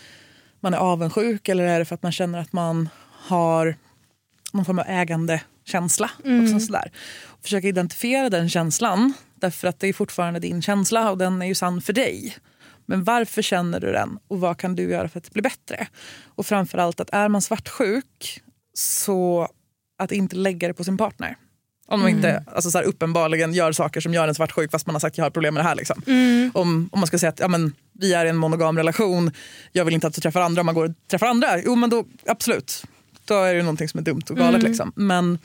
man 0.59 0.73
är 0.73 0.77
avundsjuk? 0.77 1.49
Eller 1.49 1.63
är 1.63 1.79
det 1.79 1.85
för 1.85 1.95
att 1.95 2.03
man 2.03 2.11
känner 2.11 2.39
att 2.39 2.53
man 2.53 2.89
har 3.11 3.75
någon 4.53 4.65
form 4.65 4.79
av 4.79 4.85
ägandekänsla? 4.87 6.11
Och 6.17 6.61
sådär. 6.61 6.91
Försöka 7.41 7.67
identifiera 7.67 8.29
den 8.29 8.49
känslan. 8.49 9.13
Därför 9.35 9.67
att 9.67 9.79
det 9.79 9.87
är 9.87 9.93
fortfarande 9.93 10.39
din 10.39 10.61
känsla 10.61 11.11
och 11.11 11.17
den 11.17 11.41
är 11.41 11.45
ju 11.45 11.55
sann 11.55 11.81
för 11.81 11.93
dig. 11.93 12.37
Men 12.85 13.03
varför 13.03 13.41
känner 13.41 13.79
du 13.79 13.91
den 13.91 14.19
och 14.27 14.39
vad 14.39 14.57
kan 14.57 14.75
du 14.75 14.83
göra 14.89 15.09
för 15.09 15.19
att 15.19 15.31
blir 15.31 15.43
bättre? 15.43 15.87
Och 16.25 16.45
framförallt 16.45 16.99
att 16.99 17.09
är 17.09 17.29
man 17.29 17.41
svartsjuk 17.41 18.41
så 18.73 19.49
att 19.97 20.11
inte 20.11 20.35
lägga 20.35 20.67
det 20.67 20.73
på 20.73 20.83
sin 20.83 20.97
partner. 20.97 21.37
Om 21.87 22.01
de 22.01 22.09
inte 22.09 22.43
alltså 22.47 22.71
så 22.71 22.77
här, 22.77 22.85
uppenbarligen 22.85 23.53
gör 23.53 23.71
saker 23.71 24.01
som 24.01 24.13
gör 24.13 24.27
en 24.27 24.35
svartsjuk 24.35 24.71
fast 24.71 24.87
man 24.87 24.95
har 24.95 24.99
sagt 24.99 25.13
att 25.13 25.17
jag 25.17 25.25
har 25.25 25.29
problem 25.29 25.53
med 25.53 25.63
det 25.63 25.67
här. 25.67 25.75
Liksom. 25.75 26.01
Om, 26.53 26.89
om 26.91 26.99
man 26.99 27.07
ska 27.07 27.19
säga 27.19 27.29
att 27.29 27.39
ja, 27.39 27.47
men, 27.47 27.73
vi 27.93 28.13
är 28.13 28.25
i 28.25 28.29
en 28.29 28.37
monogam 28.37 28.77
relation, 28.77 29.31
jag 29.71 29.85
vill 29.85 29.93
inte 29.93 30.07
att 30.07 30.13
du 30.13 30.21
träffar 30.21 30.41
andra 30.41 30.61
om 30.61 30.65
man 30.65 30.75
går 30.75 30.85
och 30.85 30.91
träffar 31.07 31.27
andra. 31.27 31.61
Jo 31.61 31.75
men 31.75 31.89
då 31.89 32.05
absolut, 32.27 32.83
då 33.25 33.43
är 33.43 33.53
det 33.53 33.59
någonting 33.63 33.89
som 33.89 33.97
är 33.99 34.03
dumt 34.03 34.23
och 34.29 34.37
galet. 34.37 34.63
Liksom. 34.63 34.93
Men, 34.95 35.39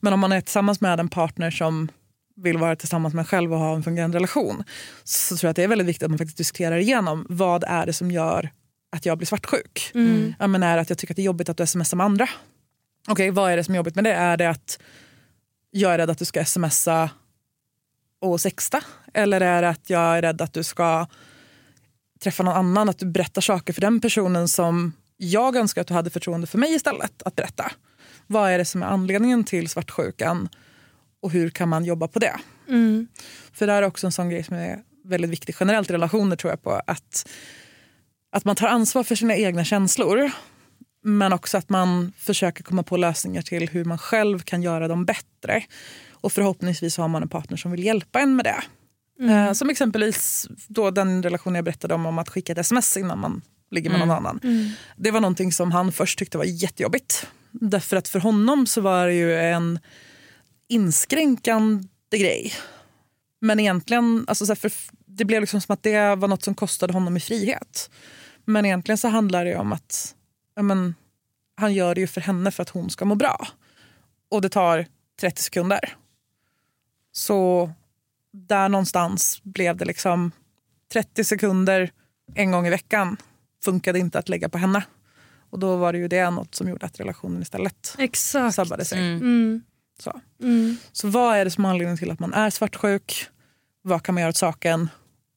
men 0.00 0.12
om 0.12 0.20
man 0.20 0.32
är 0.32 0.40
tillsammans 0.40 0.80
med 0.80 1.00
en 1.00 1.08
partner 1.08 1.50
som 1.50 1.88
vill 2.36 2.58
vara 2.58 2.76
tillsammans 2.76 3.14
med 3.14 3.22
en 3.22 3.26
själv 3.26 3.52
och 3.52 3.58
ha 3.58 3.74
en 3.74 3.82
fungerande 3.82 4.16
relation 4.18 4.64
så 5.04 5.36
tror 5.36 5.48
jag 5.48 5.50
att 5.50 5.56
det 5.56 5.62
är 5.62 5.68
väldigt 5.68 5.86
viktigt 5.86 6.02
att 6.02 6.10
man 6.10 6.18
faktiskt 6.18 6.38
diskuterar 6.38 6.76
igenom 6.78 7.26
vad 7.28 7.64
är 7.64 7.86
det 7.86 7.92
som 7.92 8.10
gör 8.10 8.50
att 8.96 9.06
jag 9.06 9.18
blir 9.18 9.26
svartsjuk. 9.26 9.90
Ja, 10.38 10.46
men 10.46 10.62
är 10.62 10.76
det 10.76 10.82
att 10.82 10.90
jag 10.90 10.98
tycker 10.98 11.12
att 11.12 11.16
det 11.16 11.22
är 11.22 11.24
jobbigt 11.24 11.48
att 11.48 11.56
du 11.56 11.66
smsar 11.66 11.96
med 11.96 12.04
andra? 12.04 12.28
Okej, 13.08 13.30
vad 13.30 13.52
är 13.52 13.56
det 13.56 13.64
som 13.64 13.74
är 13.74 13.76
jobbigt 13.76 13.94
med 13.94 14.04
det? 14.04 14.12
Är 14.12 14.36
det 14.36 14.50
att 14.50 14.78
jag 15.80 15.94
är 15.94 15.98
rädd 15.98 16.10
att 16.10 16.18
du 16.18 16.24
ska 16.24 16.44
smsa 16.44 17.10
och 18.20 18.40
sexta? 18.40 18.80
Eller 19.14 19.40
är 19.40 19.62
det 19.62 19.68
att 19.68 19.90
jag 19.90 20.00
är 20.00 20.22
rädd 20.22 20.40
att 20.40 20.52
du 20.52 20.62
ska 20.62 21.06
träffa 22.20 22.42
någon 22.42 22.56
annan, 22.56 22.88
att 22.88 22.98
du 22.98 23.06
berättar 23.06 23.40
saker 23.40 23.72
för 23.72 23.80
den 23.80 24.00
personen 24.00 24.48
som 24.48 24.92
jag 25.16 25.56
önskar 25.56 25.80
att 25.80 25.86
du 25.86 25.94
hade 25.94 26.10
förtroende 26.10 26.46
för 26.46 26.58
mig 26.58 26.74
istället 26.74 27.22
att 27.22 27.36
berätta? 27.36 27.72
Vad 28.26 28.50
är 28.50 28.58
det 28.58 28.64
som 28.64 28.82
är 28.82 28.86
anledningen 28.86 29.44
till 29.44 29.68
svartsjukan 29.68 30.48
och 31.22 31.30
hur 31.30 31.50
kan 31.50 31.68
man 31.68 31.84
jobba 31.84 32.08
på 32.08 32.18
det? 32.18 32.36
Mm. 32.68 33.08
För 33.52 33.66
det 33.66 33.72
här 33.72 33.82
är 33.82 33.86
också 33.86 34.06
en 34.06 34.12
sån 34.12 34.30
grej 34.30 34.42
som 34.44 34.56
är 34.56 34.82
väldigt 35.04 35.30
viktig 35.30 35.56
generellt 35.60 35.90
i 35.90 35.92
relationer 35.92 36.36
tror 36.36 36.52
jag 36.52 36.62
på. 36.62 36.80
Att, 36.86 37.28
att 38.32 38.44
man 38.44 38.56
tar 38.56 38.68
ansvar 38.68 39.02
för 39.02 39.14
sina 39.14 39.36
egna 39.36 39.64
känslor 39.64 40.30
men 41.06 41.32
också 41.32 41.58
att 41.58 41.68
man 41.68 42.12
försöker 42.18 42.62
komma 42.62 42.82
på 42.82 42.96
lösningar 42.96 43.42
till 43.42 43.68
hur 43.68 43.84
man 43.84 43.98
själv 43.98 44.38
kan 44.38 44.62
göra 44.62 44.88
dem 44.88 45.04
bättre. 45.04 45.62
Och 46.10 46.32
förhoppningsvis 46.32 46.96
har 46.96 47.08
man 47.08 47.22
en 47.22 47.28
partner 47.28 47.56
som 47.56 47.70
vill 47.70 47.84
hjälpa 47.84 48.20
en 48.20 48.36
med 48.36 48.44
det. 48.44 48.62
Eh, 49.32 49.52
som 49.52 49.70
exempelvis 49.70 50.48
då 50.68 50.90
den 50.90 51.22
relation 51.22 51.54
jag 51.54 51.64
berättade 51.64 51.94
om, 51.94 52.06
om 52.06 52.18
att 52.18 52.28
skicka 52.28 52.52
ett 52.52 52.58
sms 52.58 52.96
innan 52.96 53.18
man 53.18 53.42
ligger 53.70 53.90
med 53.90 53.98
någon 54.00 54.10
annan. 54.10 54.40
Det 54.96 55.10
var 55.10 55.20
någonting 55.20 55.52
som 55.52 55.72
han 55.72 55.92
först 55.92 56.18
tyckte 56.18 56.38
var 56.38 56.44
jättejobbigt. 56.44 57.26
Därför 57.50 57.96
att 57.96 58.08
för 58.08 58.20
honom 58.20 58.66
så 58.66 58.80
var 58.80 59.06
det 59.06 59.14
ju 59.14 59.36
en 59.36 59.78
inskränkande 60.68 61.88
grej. 62.10 62.52
Men 63.40 63.60
egentligen, 63.60 64.24
alltså 64.28 64.46
så 64.46 64.50
här, 64.50 64.56
för 64.56 64.72
det 65.06 65.24
blev 65.24 65.40
liksom 65.40 65.60
som 65.60 65.72
att 65.72 65.82
det 65.82 66.14
var 66.14 66.28
något 66.28 66.42
som 66.42 66.54
kostade 66.54 66.92
honom 66.92 67.16
i 67.16 67.20
frihet. 67.20 67.90
Men 68.44 68.66
egentligen 68.66 68.98
så 68.98 69.08
handlar 69.08 69.44
det 69.44 69.56
om 69.56 69.72
att 69.72 70.12
men, 70.62 70.94
han 71.56 71.74
gör 71.74 71.94
det 71.94 72.00
ju 72.00 72.06
för 72.06 72.20
henne 72.20 72.50
för 72.50 72.62
att 72.62 72.68
hon 72.68 72.90
ska 72.90 73.04
må 73.04 73.14
bra. 73.14 73.48
Och 74.30 74.42
det 74.42 74.48
tar 74.48 74.86
30 75.20 75.42
sekunder. 75.42 75.96
Så 77.12 77.70
där 78.32 78.68
någonstans 78.68 79.40
blev 79.42 79.76
det 79.76 79.84
liksom 79.84 80.30
30 80.92 81.24
sekunder 81.24 81.90
en 82.34 82.50
gång 82.50 82.66
i 82.66 82.70
veckan 82.70 83.16
funkade 83.64 83.98
inte 83.98 84.18
att 84.18 84.28
lägga 84.28 84.48
på 84.48 84.58
henne. 84.58 84.84
Och 85.50 85.58
då 85.58 85.76
var 85.76 85.92
det 85.92 85.98
ju 85.98 86.08
det 86.08 86.30
något 86.30 86.54
som 86.54 86.68
gjorde 86.68 86.86
att 86.86 87.00
relationen 87.00 87.42
istället 87.42 87.94
Exakt. 87.98 88.54
sabbade 88.54 88.84
sig. 88.84 88.98
Mm. 88.98 89.62
Så. 89.98 90.20
Mm. 90.42 90.76
så 90.92 91.08
vad 91.08 91.36
är 91.36 91.44
det 91.44 91.50
som 91.50 91.64
är 91.64 91.68
anledningen 91.68 91.98
till 91.98 92.10
att 92.10 92.20
man 92.20 92.32
är 92.34 92.50
svartsjuk? 92.50 93.28
Vad 93.82 94.02
kan 94.02 94.14
man 94.14 94.20
göra 94.20 94.28
åt 94.30 94.36
saken? 94.36 94.88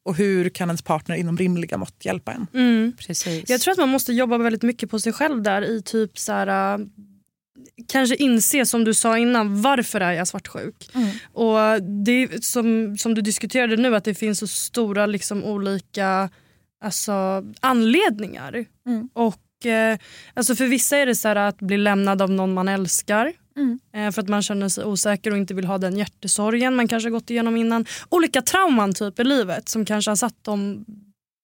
Och 0.10 0.16
hur 0.16 0.49
kan 0.49 0.70
ens 0.70 0.82
partner 0.82 1.16
inom 1.16 1.38
rimliga 1.38 1.78
mått 1.78 2.05
hjälpa 2.05 2.32
en? 2.32 2.47
Mm. 2.53 2.93
Precis. 2.97 3.49
Jag 3.49 3.62
tror 3.62 3.72
att 3.72 3.78
man 3.78 3.89
måste 3.89 4.14
jobba 4.14 4.38
väldigt 4.38 4.62
mycket 4.62 4.89
på 4.89 4.99
sig 4.99 5.14
själv 5.14 5.41
där 5.41 5.62
i 5.62 5.82
typ 5.82 6.18
så 6.18 6.32
här, 6.32 6.78
äh, 6.80 6.86
kanske 7.88 8.16
inse 8.16 8.66
som 8.66 8.84
du 8.84 8.93
sa 8.93 9.18
innan, 9.18 9.62
varför 9.62 10.01
är 10.01 10.12
jag 10.12 10.28
svartsjuk? 10.28 10.89
Mm. 10.95 11.10
Och 11.34 11.84
det 11.84 12.12
är 12.12 12.41
som, 12.41 12.97
som 12.97 13.16
du 13.16 13.22
diskuterade 13.22 13.78
nu 13.78 13.95
att 13.95 14.03
det 14.03 14.14
finns 14.14 14.39
så 14.39 14.47
stora 14.47 15.05
liksom, 15.05 15.43
olika 15.43 16.30
alltså, 16.84 17.43
anledningar. 17.60 18.66
Mm. 18.88 19.10
Och 19.14 19.66
eh, 19.66 19.97
alltså 20.34 20.55
För 20.55 20.68
vissa 20.68 20.97
är 20.97 21.05
det 21.05 21.16
så 21.16 21.28
här 21.28 21.36
att 21.36 21.60
bli 21.60 21.78
lämnad 21.78 22.22
av 22.22 22.32
någon 22.32 22.53
man 22.53 22.68
älskar. 22.68 23.34
Mm. 23.60 23.80
Eh, 23.93 24.12
för 24.12 24.22
att 24.22 24.30
man 24.30 24.41
känner 24.41 24.70
sig 24.70 24.86
osäker 24.86 25.32
och 25.32 25.38
inte 25.38 25.53
vill 25.53 25.66
ha 25.66 25.78
den 25.78 25.97
hjärtesorgen 25.97 26.76
man 26.76 26.88
kanske 26.88 27.10
gått 27.10 27.30
igenom 27.30 27.57
innan. 27.57 27.86
Olika 28.10 28.41
trauman 28.41 28.93
typ 28.93 29.20
i 29.20 29.24
livet 29.24 29.70
som 29.70 29.86
kanske 29.86 30.12
har 30.12 30.16
satt 30.16 30.43
dem 30.43 30.86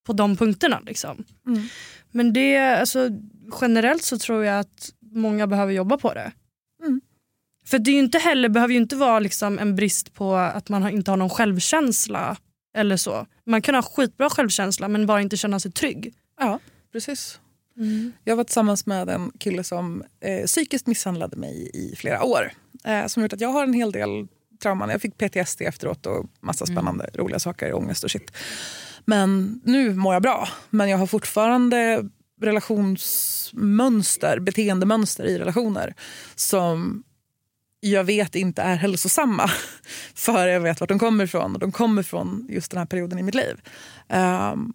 på 0.06 0.14
de 0.14 0.38
punkterna. 0.38 0.80
Liksom. 0.86 1.24
Mm. 1.48 1.64
Men 2.12 2.34
det, 2.34 2.58
alltså, 2.58 3.10
generellt 3.62 4.04
så 4.04 4.18
tror 4.18 4.46
jag 4.46 4.60
att 4.60 4.90
många 5.12 5.48
behöver 5.48 5.74
jobba 5.74 5.98
på 5.98 6.14
det. 6.14 6.32
Mm. 6.84 7.02
För 7.66 7.80
det 7.80 7.92
är 7.92 8.00
inte 8.00 8.18
heller, 8.18 8.50
behöver 8.50 8.74
ju 8.74 8.80
inte 8.80 8.96
vara 8.96 9.20
liksom 9.20 9.60
en 9.60 9.76
brist 9.76 10.14
på 10.14 10.36
att 10.36 10.70
man 10.70 10.90
inte 10.90 11.12
har 11.12 11.18
någon 11.18 11.30
självkänsla. 11.30 12.38
eller 12.78 12.98
så. 12.98 13.28
Man 13.46 13.62
kan 13.62 13.76
ha 13.76 13.82
skitbra 13.82 14.30
självkänsla 14.30 14.88
men 14.88 15.06
bara 15.06 15.22
inte 15.22 15.38
känna 15.38 15.60
sig 15.60 15.72
trygg. 15.72 16.14
Ja, 16.40 16.60
precis. 16.92 17.40
Jag 18.24 18.36
var 18.36 18.44
tillsammans 18.44 18.86
med 18.86 19.10
en 19.10 19.32
kille 19.38 19.64
som 19.64 20.04
eh, 20.20 20.46
psykiskt 20.46 20.88
misshandlade 20.88 21.38
mig 21.38 21.70
i 21.74 21.96
flera 21.96 22.24
år. 22.24 22.52
Eh, 22.84 23.06
som 23.08 23.24
gjort 23.24 23.34
att 23.34 23.42
jag 23.42 23.50
har 23.50 23.64
en 23.64 23.74
hel 23.74 23.92
del 23.92 24.28
trauman. 24.62 24.90
Jag 24.90 25.02
fick 25.02 25.18
PTSD 25.18 25.62
efteråt 25.62 26.06
och 26.06 26.26
massa 26.40 26.66
spännande 26.66 27.10
roliga 27.14 27.40
saker, 27.40 27.74
ångest 27.74 28.04
och 28.04 28.12
shit. 28.12 28.32
Men 29.06 29.62
nu 29.64 29.94
mår 29.94 30.14
jag 30.14 30.22
bra. 30.24 30.48
Men 30.70 30.90
jag 30.90 30.98
har 30.98 31.08
fortfarande 31.08 32.10
relationsmönster, 32.42 34.40
beteendemönster 34.40 35.24
i 35.26 35.38
relationer 35.40 35.94
som 36.36 37.04
jag 37.80 38.04
vet 38.04 38.36
inte 38.36 38.62
är 38.62 38.76
hälsosamma. 38.76 39.50
För 40.16 40.48
jag 40.48 40.62
vet 40.62 40.80
vart 40.80 40.90
de 40.90 41.00
kommer 41.00 41.24
ifrån 41.24 41.54
och 41.54 41.60
de 41.60 41.72
kommer 41.72 42.04
från 42.04 42.48
just 42.50 42.72
den 42.72 42.78
här 42.78 42.86
perioden 42.86 43.20
i 43.20 43.24
mitt 43.24 43.36
liv. 43.36 43.62
Ehm, 44.10 44.74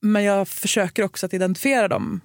men 0.00 0.24
jag 0.24 0.48
försöker 0.48 1.02
också 1.02 1.26
att 1.26 1.34
identifiera 1.34 1.88
dem 1.88 2.20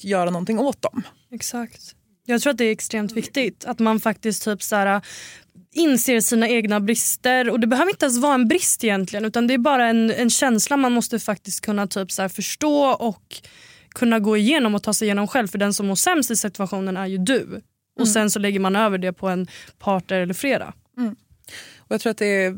göra 0.00 0.30
någonting 0.30 0.58
åt 0.58 0.82
dem. 0.82 1.02
Exakt. 1.32 1.94
Jag 2.26 2.42
tror 2.42 2.50
att 2.50 2.58
det 2.58 2.64
är 2.64 2.72
extremt 2.72 3.12
viktigt 3.12 3.64
att 3.64 3.78
man 3.78 4.00
faktiskt 4.00 4.44
typ 4.44 4.62
så 4.62 4.76
här, 4.76 5.00
inser 5.72 6.20
sina 6.20 6.48
egna 6.48 6.80
brister. 6.80 7.50
Och 7.50 7.60
Det 7.60 7.66
behöver 7.66 7.90
inte 7.90 8.04
ens 8.04 8.18
vara 8.18 8.34
en 8.34 8.48
brist 8.48 8.84
egentligen 8.84 9.24
utan 9.24 9.46
det 9.46 9.54
är 9.54 9.58
bara 9.58 9.86
en, 9.88 10.10
en 10.10 10.30
känsla 10.30 10.76
man 10.76 10.92
måste 10.92 11.18
faktiskt 11.18 11.60
kunna 11.60 11.86
typ 11.86 12.12
så 12.12 12.22
här, 12.22 12.28
förstå 12.28 12.84
och 12.90 13.36
kunna 13.88 14.18
gå 14.18 14.36
igenom 14.36 14.74
och 14.74 14.82
ta 14.82 14.92
sig 14.94 15.06
igenom 15.06 15.28
själv. 15.28 15.48
För 15.48 15.58
den 15.58 15.74
som 15.74 15.86
mår 15.86 15.94
sämst 15.94 16.30
i 16.30 16.36
situationen 16.36 16.96
är 16.96 17.06
ju 17.06 17.18
du. 17.18 17.60
Och 17.96 18.00
Mm. 18.00 18.12
sen 18.12 18.30
så 18.30 18.38
lägger 18.38 18.60
man 18.60 18.76
över 18.76 18.98
det 18.98 19.12
på 19.12 19.28
en 19.28 19.46
partner 19.78 20.20
eller 20.20 20.34
flera. 20.34 20.74
Och 21.78 21.90
jag 21.94 22.00
tror 22.00 22.10
att 22.10 22.18
det 22.18 22.26
är 22.44 22.54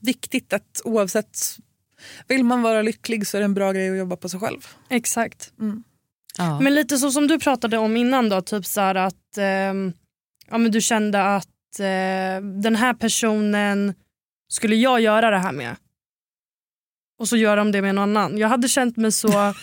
viktigt 0.00 0.52
att 0.52 0.80
oavsett... 0.84 1.38
Vill 2.28 2.44
man 2.44 2.62
vara 2.62 2.82
lycklig 2.82 3.26
så 3.26 3.36
är 3.36 3.40
det 3.40 3.44
en 3.44 3.54
bra 3.54 3.72
grej 3.72 3.90
att 3.90 3.98
jobba 3.98 4.16
på 4.16 4.28
sig 4.28 4.40
själv. 4.40 4.66
Exakt. 4.90 5.52
Ja. 6.38 6.60
Men 6.60 6.74
lite 6.74 6.98
så 6.98 7.10
som 7.10 7.26
du 7.26 7.38
pratade 7.38 7.78
om 7.78 7.96
innan 7.96 8.28
då, 8.28 8.40
typ 8.42 8.66
så 8.66 8.80
att 8.80 9.38
ehm, 9.38 9.92
ja, 10.50 10.58
men 10.58 10.70
du 10.70 10.80
kände 10.80 11.22
att 11.22 11.80
eh, 11.80 12.44
den 12.62 12.76
här 12.76 12.94
personen 12.94 13.94
skulle 14.52 14.76
jag 14.76 15.00
göra 15.00 15.30
det 15.30 15.38
här 15.38 15.52
med. 15.52 15.76
Och 17.20 17.28
så 17.28 17.36
gör 17.36 17.56
de 17.56 17.72
det 17.72 17.82
med 17.82 17.94
någon 17.94 18.16
annan. 18.16 18.38
Jag 18.38 18.48
hade 18.48 18.68
känt 18.68 18.96
mig 18.96 19.12
så... 19.12 19.28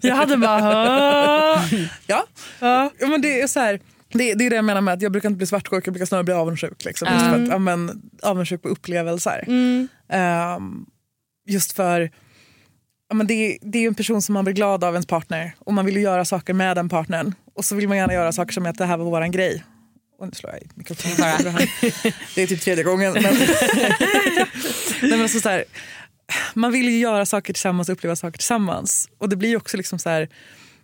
jag 0.00 0.14
hade 0.14 0.36
bara... 0.36 0.62
"Ah." 0.62 1.62
Ja, 2.06 2.24
Ja. 2.60 2.90
men 3.00 3.22
det 3.22 3.40
är 3.40 3.46
så 3.46 3.60
här... 3.60 3.80
Det, 4.12 4.34
det 4.34 4.46
är 4.46 4.50
det 4.50 4.56
jag 4.56 4.64
menar 4.64 4.80
med 4.80 4.94
att 4.94 5.02
jag 5.02 5.12
brukar 5.12 5.28
inte 5.28 5.36
bli 5.36 5.46
svartsjuk, 5.46 5.86
jag 5.86 5.94
brukar 5.94 6.06
snarare 6.06 6.24
bli 6.24 6.34
avundsjuk. 6.34 6.84
Liksom. 6.84 7.08
Just 7.12 7.24
för 7.26 7.42
att, 7.42 7.48
ja, 7.48 7.58
men, 7.58 8.02
avundsjuk 8.22 8.62
på 8.62 8.68
upplevelser. 8.68 9.44
Mm. 9.46 9.88
Ehm, 10.08 10.86
just 11.48 11.72
för 11.72 12.10
ja, 13.10 13.14
men 13.14 13.26
det, 13.26 13.58
det 13.62 13.78
är 13.78 13.88
en 13.88 13.94
person 13.94 14.22
som 14.22 14.32
man 14.32 14.44
blir 14.44 14.54
glad 14.54 14.84
av 14.84 14.94
ens 14.94 15.06
partner 15.06 15.54
och 15.58 15.74
man 15.74 15.86
vill 15.86 15.96
ju 15.96 16.02
göra 16.02 16.24
saker 16.24 16.54
med 16.54 16.76
den 16.76 16.88
partnern. 16.88 17.34
Och 17.54 17.64
så 17.64 17.76
vill 17.76 17.88
man 17.88 17.96
gärna 17.96 18.12
göra 18.12 18.32
saker 18.32 18.52
som 18.52 18.66
att 18.66 18.78
det 18.78 18.84
här 18.84 18.96
var 18.96 19.04
våran 19.04 19.30
grej. 19.30 19.64
Och 20.18 20.26
nu 20.26 20.32
slår 20.32 20.52
jag 20.52 20.62
i 20.62 20.66
mikrofonen. 20.74 21.54
Det 22.34 22.42
är 22.42 22.46
typ 22.46 22.60
tredje 22.60 22.84
gången. 22.84 23.12
Men, 23.12 23.22
Nej, 25.02 25.10
men 25.10 25.22
alltså 25.22 25.40
så 25.40 25.48
här, 25.48 25.64
man 26.54 26.72
vill 26.72 26.88
ju 26.88 26.98
göra 26.98 27.26
saker 27.26 27.52
tillsammans 27.52 27.88
och 27.88 27.92
uppleva 27.92 28.16
saker 28.16 28.38
tillsammans. 28.38 29.08
Och 29.18 29.28
det 29.28 29.36
blir 29.36 29.56
också 29.56 29.76
liksom 29.76 29.98
så 29.98 30.10
här, 30.10 30.28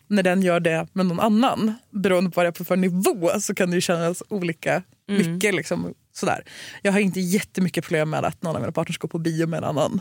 när 0.07 0.23
den 0.23 0.43
gör 0.43 0.61
det 0.61 0.89
med 0.93 1.07
någon 1.07 1.21
annan, 1.21 1.75
beroende 1.91 2.31
på 2.31 2.35
vad 2.37 2.47
det 2.47 2.49
är 2.49 2.53
på 2.53 2.65
för 2.65 2.77
nivå, 2.77 3.41
så 3.41 3.55
kan 3.55 3.71
det 3.71 3.75
ju 3.75 3.81
kännas 3.81 4.23
olika 4.29 4.83
mycket. 5.09 5.55
Liksom, 5.55 5.95
sådär. 6.13 6.45
Jag 6.83 6.93
har 6.93 7.01
inte 7.01 7.21
jättemycket 7.21 7.85
problem 7.85 8.11
med 8.11 8.25
att 8.25 8.43
någon 8.43 8.57
av 8.57 8.61
mina 8.61 8.73
partners 8.73 8.99
går 8.99 9.09
på 9.09 9.19
bio 9.19 9.47
med 9.47 9.59
en 9.59 9.65
annan. 9.65 10.01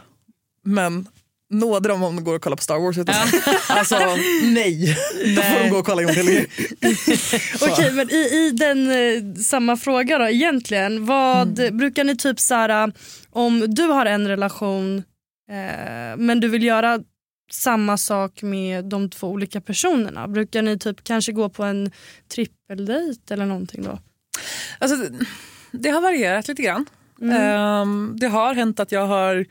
Men 0.63 1.07
nåder 1.49 1.89
dem 1.89 2.03
om 2.03 2.15
de 2.15 2.23
går 2.23 2.35
och 2.35 2.41
kollar 2.41 2.57
på 2.57 2.63
Star 2.63 2.79
Wars. 2.79 2.97
Utan, 2.97 3.15
alltså 3.69 3.95
nej, 4.43 4.97
då 5.35 5.41
får 5.41 5.63
de 5.63 5.69
gå 5.69 5.77
och 5.77 5.85
kolla 5.85 6.01
en 6.01 6.07
gång 6.07 6.15
till. 6.15 6.45
Okej, 7.61 7.91
men 7.93 8.09
i, 8.11 8.15
i 8.15 8.51
den 8.53 8.91
eh, 8.91 9.41
samma 9.41 9.77
fråga 9.77 10.17
då 10.17 10.29
egentligen. 10.29 11.05
Vad 11.05 11.59
Mm. 11.59 11.77
brukar 11.77 12.03
ni 12.03 12.17
typ 12.17 12.39
så 12.39 12.55
här, 12.55 12.91
om 13.29 13.65
du 13.75 13.83
har 13.83 14.05
en 14.05 14.27
relation 14.27 14.97
eh, 15.51 16.17
men 16.17 16.39
du 16.39 16.47
vill 16.47 16.63
göra 16.63 16.99
samma 17.51 17.97
sak 17.97 18.41
med 18.41 18.85
de 18.85 19.09
två 19.09 19.27
olika 19.27 19.61
personerna. 19.61 20.27
Brukar 20.27 20.61
ni 20.61 20.79
typ 20.79 21.03
kanske 21.03 21.31
gå 21.31 21.49
på 21.49 21.63
en 21.63 21.91
trippeldejt 22.35 23.33
eller 23.33 23.45
någonting 23.45 23.83
då? 23.83 23.99
Alltså, 24.79 24.97
det 25.71 25.89
har 25.89 26.01
varierat 26.01 26.47
lite 26.47 26.61
grann. 26.61 26.85
Mm. 27.21 27.41
Ehm, 27.41 28.15
det 28.19 28.27
har 28.27 28.53
hänt 28.53 28.79
att 28.79 28.91
jag 28.91 29.07
har 29.07 29.45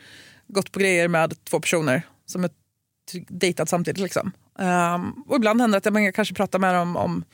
gått 0.49 0.72
på 0.72 0.78
grejer 0.78 1.09
med 1.09 1.45
två 1.45 1.61
personer 1.61 2.03
som 2.26 2.45
är 2.45 2.51
dejtat 3.28 3.68
samtidigt. 3.68 4.01
Liksom. 4.01 4.32
Ehm, 4.59 5.12
och 5.26 5.36
ibland 5.36 5.61
händer 5.61 5.80
det 5.80 5.88
att 5.88 6.05
jag 6.05 6.14
kanske 6.14 6.34
pratar 6.34 6.59
med 6.59 6.74
dem 6.74 6.97
om 6.97 7.24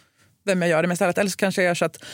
vem 0.45 0.63
jag 0.63 0.71
gör 0.71 0.83
det 0.83 0.89
med 0.89 0.95
istället. 0.95 1.19
Eller 1.19 1.31
så 1.31 1.37
kanske 1.37 1.63
jag 1.63 1.67
gör 1.67 1.75
så 1.75 1.85
att 1.85 2.05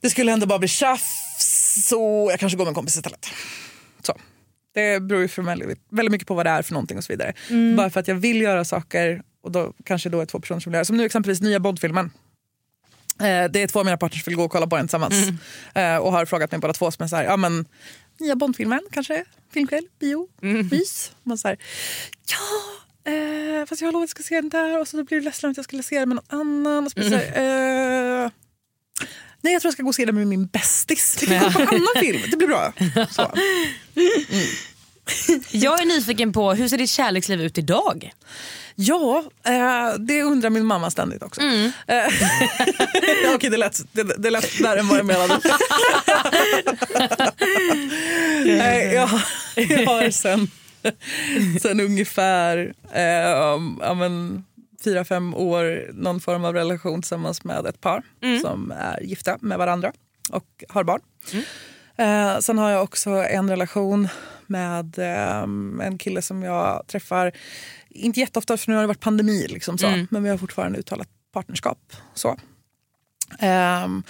det 0.00 0.10
skulle 0.10 0.32
ändå 0.32 0.46
bara 0.46 0.58
bli 0.58 0.68
tjafs 0.68 1.86
så 1.88 2.28
jag 2.30 2.40
kanske 2.40 2.58
går 2.58 2.64
med 2.64 2.70
en 2.70 2.74
kompis 2.74 2.96
istället. 2.96 3.26
Så. 4.02 4.18
Det 4.74 5.00
beror 5.00 5.22
ju 5.22 5.42
väldigt, 5.42 5.80
väldigt 5.90 6.12
mycket 6.12 6.28
på 6.28 6.34
vad 6.34 6.46
det 6.46 6.50
är 6.50 6.62
för 6.62 6.72
någonting 6.72 6.98
och 6.98 7.04
så 7.04 7.12
vidare. 7.12 7.34
Bara 7.76 7.90
för 7.90 8.00
att 8.00 8.08
jag 8.08 8.14
vill 8.14 8.40
göra 8.40 8.64
saker 8.64 9.22
och 9.42 9.52
då 9.52 9.72
kanske 9.84 10.08
då 10.08 10.20
är 10.20 10.26
två 10.26 10.40
personer 10.40 10.60
som 10.60 10.70
vill 10.70 10.76
göra. 10.76 10.84
Som 10.84 10.96
nu 10.96 11.04
exempelvis 11.04 11.40
nya 11.40 11.60
Bondfilmen. 11.60 12.10
Eh, 13.20 13.50
det 13.50 13.62
är 13.62 13.66
två 13.66 13.78
av 13.78 13.84
mina 13.84 13.96
partners 13.96 14.24
som 14.24 14.30
vill 14.30 14.36
gå 14.36 14.44
och 14.44 14.50
kolla 14.50 14.66
på 14.66 14.76
den 14.76 14.86
tillsammans. 14.86 15.28
Eh, 15.74 15.96
och 15.96 16.12
har 16.12 16.26
frågat 16.26 16.50
mig 16.50 16.60
båda 16.60 16.72
två 16.72 16.90
som 16.90 17.04
är 17.04 17.08
så 17.08 17.16
här, 17.16 17.24
ja 17.24 17.36
men 17.36 17.66
nya 18.20 18.36
Bondfilmen 18.36 18.80
kanske, 18.90 19.24
filmkväll, 19.52 19.84
bio, 19.98 20.28
mys. 20.70 21.12
Man 21.22 21.38
så 21.38 21.48
här, 21.48 21.58
ja, 22.26 23.12
eh, 23.12 23.66
fast 23.66 23.80
jag 23.80 23.88
har 23.88 23.92
lovat 23.92 24.04
att 24.04 24.18
jag 24.18 24.24
ska 24.24 24.28
se 24.28 24.34
den 24.34 24.48
där 24.48 24.80
och 24.80 24.88
så 24.88 25.04
blir 25.04 25.18
det 25.18 25.24
ledsen 25.24 25.50
att 25.50 25.56
jag 25.56 25.64
skulle 25.64 25.82
se 25.82 25.98
den 25.98 26.08
med 26.08 26.16
någon 26.16 26.40
annan. 26.40 26.86
Och 26.86 26.92
så 26.92 27.00
det 27.00 27.08
så 27.08 27.16
här, 27.16 28.24
eh, 28.24 28.30
nej 29.40 29.52
jag 29.52 29.62
tror 29.62 29.68
jag 29.68 29.72
ska 29.72 29.82
gå 29.82 29.88
och 29.88 29.94
se 29.94 30.04
den 30.04 30.14
med 30.14 30.26
min 30.26 30.46
bästis. 30.46 31.18
Vi 31.22 31.26
kan 31.26 31.38
gå 31.38 31.50
på 31.50 31.60
en 31.60 31.68
annan 31.68 31.86
film, 32.00 32.22
det 32.30 32.36
blir 32.36 32.48
bra. 32.48 32.72
Så. 33.10 33.32
Jag 35.50 35.80
är 35.80 35.86
nyfiken 35.86 36.32
på 36.32 36.52
hur 36.52 36.68
ser 36.68 36.78
ditt 36.78 36.90
kärleksliv 36.90 37.42
ut 37.42 37.58
idag? 37.58 38.12
Ja, 38.74 39.24
eh, 39.46 39.94
det 39.98 40.22
undrar 40.22 40.50
min 40.50 40.66
mamma 40.66 40.90
ständigt 40.90 41.22
också. 41.22 41.40
Eh, 41.40 41.64
ja, 43.24 43.34
Okej, 43.34 43.50
det, 43.50 43.56
lät, 43.56 43.80
det, 43.92 44.02
det 44.02 44.30
lät 44.30 44.60
värre 44.60 44.80
än 44.80 44.88
vad 44.88 44.98
jag 44.98 45.06
menade. 45.06 45.40
Nej, 48.44 48.94
jag, 48.94 49.10
jag 49.56 49.86
har 49.86 50.10
sen, 50.10 50.48
sen 51.60 51.80
ungefär 51.80 52.74
eh, 52.92 53.02
ja, 53.80 53.94
men, 53.94 54.44
fyra, 54.84 55.04
fem 55.04 55.34
år 55.34 55.90
någon 55.92 56.20
form 56.20 56.44
av 56.44 56.54
relation 56.54 57.02
tillsammans 57.02 57.44
med 57.44 57.66
ett 57.66 57.80
par 57.80 58.02
som 58.42 58.72
är 58.78 59.00
gifta 59.02 59.38
med 59.40 59.58
varandra 59.58 59.92
och 60.30 60.64
har 60.68 60.84
barn. 60.84 61.00
Eh, 61.96 62.38
sen 62.38 62.58
har 62.58 62.70
jag 62.70 62.82
också 62.82 63.10
en 63.10 63.50
relation 63.50 64.08
med 64.50 64.98
eh, 64.98 65.42
en 65.86 65.98
kille 65.98 66.22
som 66.22 66.42
jag 66.42 66.86
träffar, 66.86 67.32
inte 67.88 68.20
jätteofta 68.20 68.56
för 68.56 68.70
nu 68.70 68.74
har 68.76 68.82
det 68.82 68.86
varit 68.88 69.00
pandemi, 69.00 69.46
liksom 69.48 69.78
så, 69.78 69.86
men 70.10 70.22
vi 70.22 70.30
har 70.30 70.38
fortfarande 70.38 70.78
uttalat 70.78 71.08
partnerskap. 71.32 71.92
Så. 72.14 72.36
Ehm, 73.38 74.02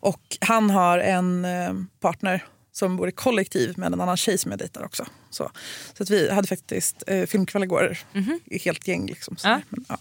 och 0.00 0.36
han 0.40 0.70
har 0.70 0.98
en 0.98 1.44
eh, 1.44 1.74
partner 2.00 2.44
som 2.72 2.96
bor 2.96 3.08
i 3.08 3.12
kollektiv 3.12 3.78
med 3.78 3.86
en 3.92 4.00
annan 4.00 4.16
tjej 4.16 4.38
som 4.38 4.50
jag 4.50 4.58
dejtar 4.58 4.84
också. 4.84 5.06
Så, 5.30 5.50
så 5.94 6.02
att 6.02 6.10
vi 6.10 6.30
hade 6.30 6.48
faktiskt 6.48 7.02
eh, 7.06 7.26
filmkväll 7.26 7.62
igår, 7.62 7.98
i 8.44 8.58
helt 8.58 8.88
gäng. 8.88 9.06
Liksom, 9.06 9.36
så, 9.36 9.48
Ja. 9.48 9.60
Men, 9.68 9.84
ja. 9.88 9.98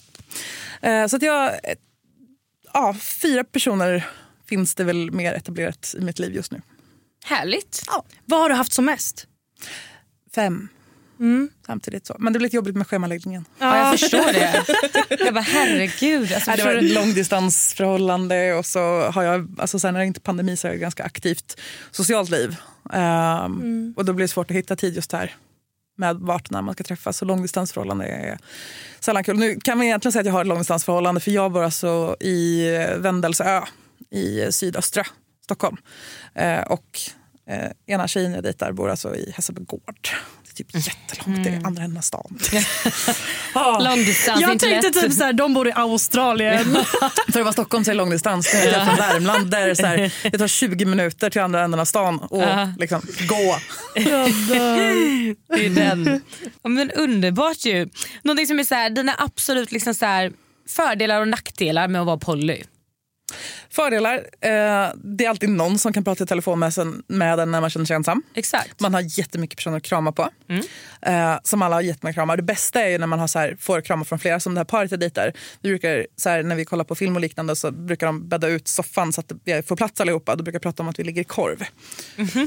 eh, 0.90 1.08
så 1.08 1.16
att 1.16 1.22
jag, 1.22 1.48
eh, 1.48 1.78
ja, 2.74 2.94
fyra 2.94 3.44
personer 3.44 4.08
finns 4.46 4.76
det 4.76 4.84
väl 4.84 5.12
mer 5.12 5.34
etablerat 5.34 5.96
i 5.98 6.02
mitt 6.02 6.20
liv 6.20 6.36
just 6.36 6.52
nu. 6.52 6.62
Härligt. 7.26 7.84
Vad 8.26 8.40
har 8.40 8.50
du 8.50 8.56
haft 8.56 8.74
som 8.74 8.86
mest? 8.86 9.28
Fem 10.36 10.68
samtidigt. 11.66 12.06
så. 12.08 12.16
Men 12.20 12.34
det 12.34 12.40
blir 12.40 12.46
lite 12.48 12.56
jobbigt 12.56 12.76
med 12.76 12.88
schemaläggningen. 12.88 13.46
Ja, 13.60 13.78
jag 13.78 14.00
förstår 14.00 14.34
det. 14.34 14.66
Jag 15.26 15.34
bara 15.34 15.42
herregud. 15.42 16.34
Alltså, 16.34 16.50
Nej, 16.52 16.58
det 16.58 16.64
var 16.66 16.74
ett 16.76 16.92
långdistansförhållande 16.94 18.54
och 18.54 18.66
så 18.66 19.02
har 19.02 19.24
jag, 19.24 19.56
alltså 19.60 19.80
sen 19.80 19.94
när 19.94 20.00
det 20.02 20.06
inte 20.08 20.18
är 20.18 20.22
pandemi 20.22 20.58
så 20.58 20.68
har 20.68 20.74
jag 20.74 20.82
ganska 20.82 21.04
aktivt 21.04 21.60
socialt 21.92 22.30
liv. 22.30 22.56
Ehm, 22.94 23.94
Och 23.98 24.06
då 24.06 24.14
blir 24.14 24.24
det 24.24 24.28
svårt 24.28 24.52
att 24.52 24.58
hitta 24.58 24.76
tid 24.76 24.96
just 24.96 25.12
här 25.12 25.36
med 25.98 26.16
vart 26.16 26.50
när 26.50 26.62
man 26.62 26.74
ska 26.74 26.84
träffas. 26.84 27.18
Så 27.18 27.26
långdistansförhållande 27.26 28.06
är 28.06 28.38
sällan 29.00 29.24
kul. 29.24 29.38
Nu 29.38 29.60
kan 29.64 29.78
man 29.78 29.88
egentligen 29.88 30.12
säga 30.14 30.20
att 30.22 30.26
jag 30.26 30.34
har 30.34 30.42
ett 30.42 30.48
långdistansförhållande 30.48 31.22
för 31.22 31.32
jag 31.32 31.52
bor 31.52 31.64
alltså 31.64 32.16
i 32.20 32.64
Vendelsö 32.98 33.62
i 34.12 34.52
sydöstra 34.52 35.04
Stockholm. 35.44 35.78
Eh, 36.36 36.62
och 36.62 37.00
eh, 37.50 37.72
ena 37.88 38.08
tjejen 38.08 38.34
jag 38.34 38.44
dejtar 38.44 38.72
bor 38.72 38.90
alltså 38.90 39.16
i 39.16 39.32
Hässelby 39.36 39.62
gård. 39.64 39.82
Det 40.44 40.50
är 40.52 40.56
typ 40.56 40.76
jättelångt, 40.76 41.44
det 41.44 41.50
är 41.50 41.66
andra 41.68 41.84
änden 41.84 41.98
av 41.98 42.02
stan. 42.02 42.40
Ah. 43.54 43.80
Långdistans, 43.80 44.42
Jag 44.42 44.60
tänkte 44.60 44.70
lätt. 44.90 45.02
typ 45.02 45.14
så 45.14 45.24
här, 45.24 45.34
de 45.34 45.54
bor 45.54 45.68
i 45.68 45.72
Australien. 45.76 46.78
För 47.32 47.40
att 47.40 47.46
vara 47.46 47.54
Stockholm 47.54 47.84
så 47.86 47.92
är 47.92 47.96
långdistans. 47.96 48.54
Jag 48.54 48.64
är 48.66 48.86
från 48.86 48.96
Värmland 48.96 49.52
där 49.52 49.68
det, 49.68 49.76
så 49.76 49.86
här, 49.86 50.14
det 50.32 50.38
tar 50.38 50.48
20 50.48 50.86
minuter 50.86 51.30
till 51.30 51.42
andra 51.42 51.64
änden 51.64 51.80
av 51.80 51.86
stan 51.86 52.20
och 52.20 52.42
Ja. 52.42 52.74
liksom 52.80 53.02
gå. 53.28 53.58
Det 53.96 55.66
är 55.66 55.70
den. 55.76 56.22
Ja, 56.64 56.70
men 56.70 56.92
underbart 56.92 57.66
ju. 57.66 57.90
Någonting 58.22 58.48
som 58.48 58.60
är 58.60 58.64
så 58.64 58.76
här, 58.76 58.90
dina 58.90 59.16
absolut 59.18 59.72
liksom 59.72 59.94
så 59.94 60.06
här, 60.06 60.32
fördelar 60.70 61.22
och 61.22 61.28
nackdelar 61.28 61.88
med 61.88 62.02
att 62.02 62.08
vara 62.08 62.18
poly. 62.18 62.64
Fördelar. 63.70 64.16
Eh, 64.42 64.50
det 64.96 65.26
är 65.26 65.30
alltid 65.30 65.50
någon 65.50 65.78
som 65.78 65.94
kan 65.94 66.04
prata 66.04 66.24
i 66.24 66.28
telefon 66.28 66.60
med, 66.60 66.74
sen, 66.74 67.04
med 67.08 67.40
en 67.40 67.52
när 67.52 67.62
man 67.62 67.70
känner 67.70 67.86
sig 67.86 67.96
ensam. 67.96 68.24
Exakt. 68.34 68.80
Man 68.80 68.94
har 68.94 69.20
jättemycket 69.20 69.58
personer 69.58 69.78
att 69.78 69.84
krama 69.84 70.12
på. 70.12 70.30
Mm. 70.50 70.64
Eh, 71.02 71.40
som 71.44 71.62
alla 71.62 71.76
har 71.76 71.82
jättemånga 71.82 72.14
kramar. 72.14 72.38
Det 72.38 72.44
bästa 72.44 72.82
är 72.82 72.90
ju 72.90 72.98
när 72.98 73.08
man 73.08 73.20
har 73.20 73.28
så 73.28 73.40
här, 73.40 73.58
får 73.60 73.82
kramar 73.82 74.06
från 74.06 74.20
flera, 74.20 74.40
som 74.40 74.54
det 74.54 74.60
här 74.60 74.66
paret 74.66 74.92
jag 74.92 75.00
dejtar. 75.00 75.34
Vi 75.62 75.70
brukar, 75.70 76.08
så 76.16 76.30
här, 76.30 76.44
när 76.44 76.56
vi 76.56 76.66
kollar 76.66 76.84
på 76.84 76.96
film 76.96 77.16
och 77.16 77.22
liknande 77.22 77.56
så 77.56 77.72
brukar 77.72 78.08
de 78.08 78.30
bädda 78.30 78.48
ut 78.48 78.68
soffan 78.68 79.14
så 79.14 79.22
att 79.22 79.32
vi 79.44 79.64
får 79.64 79.76
plats 79.76 80.02
allihopa. 80.02 80.36
Då 80.36 80.44
brukar 80.44 80.60
prata 80.60 80.84
om 80.84 80.90
att 80.90 81.00
vi 81.00 81.04
ligger 81.04 81.22
i 81.22 81.26
korv. 81.26 81.64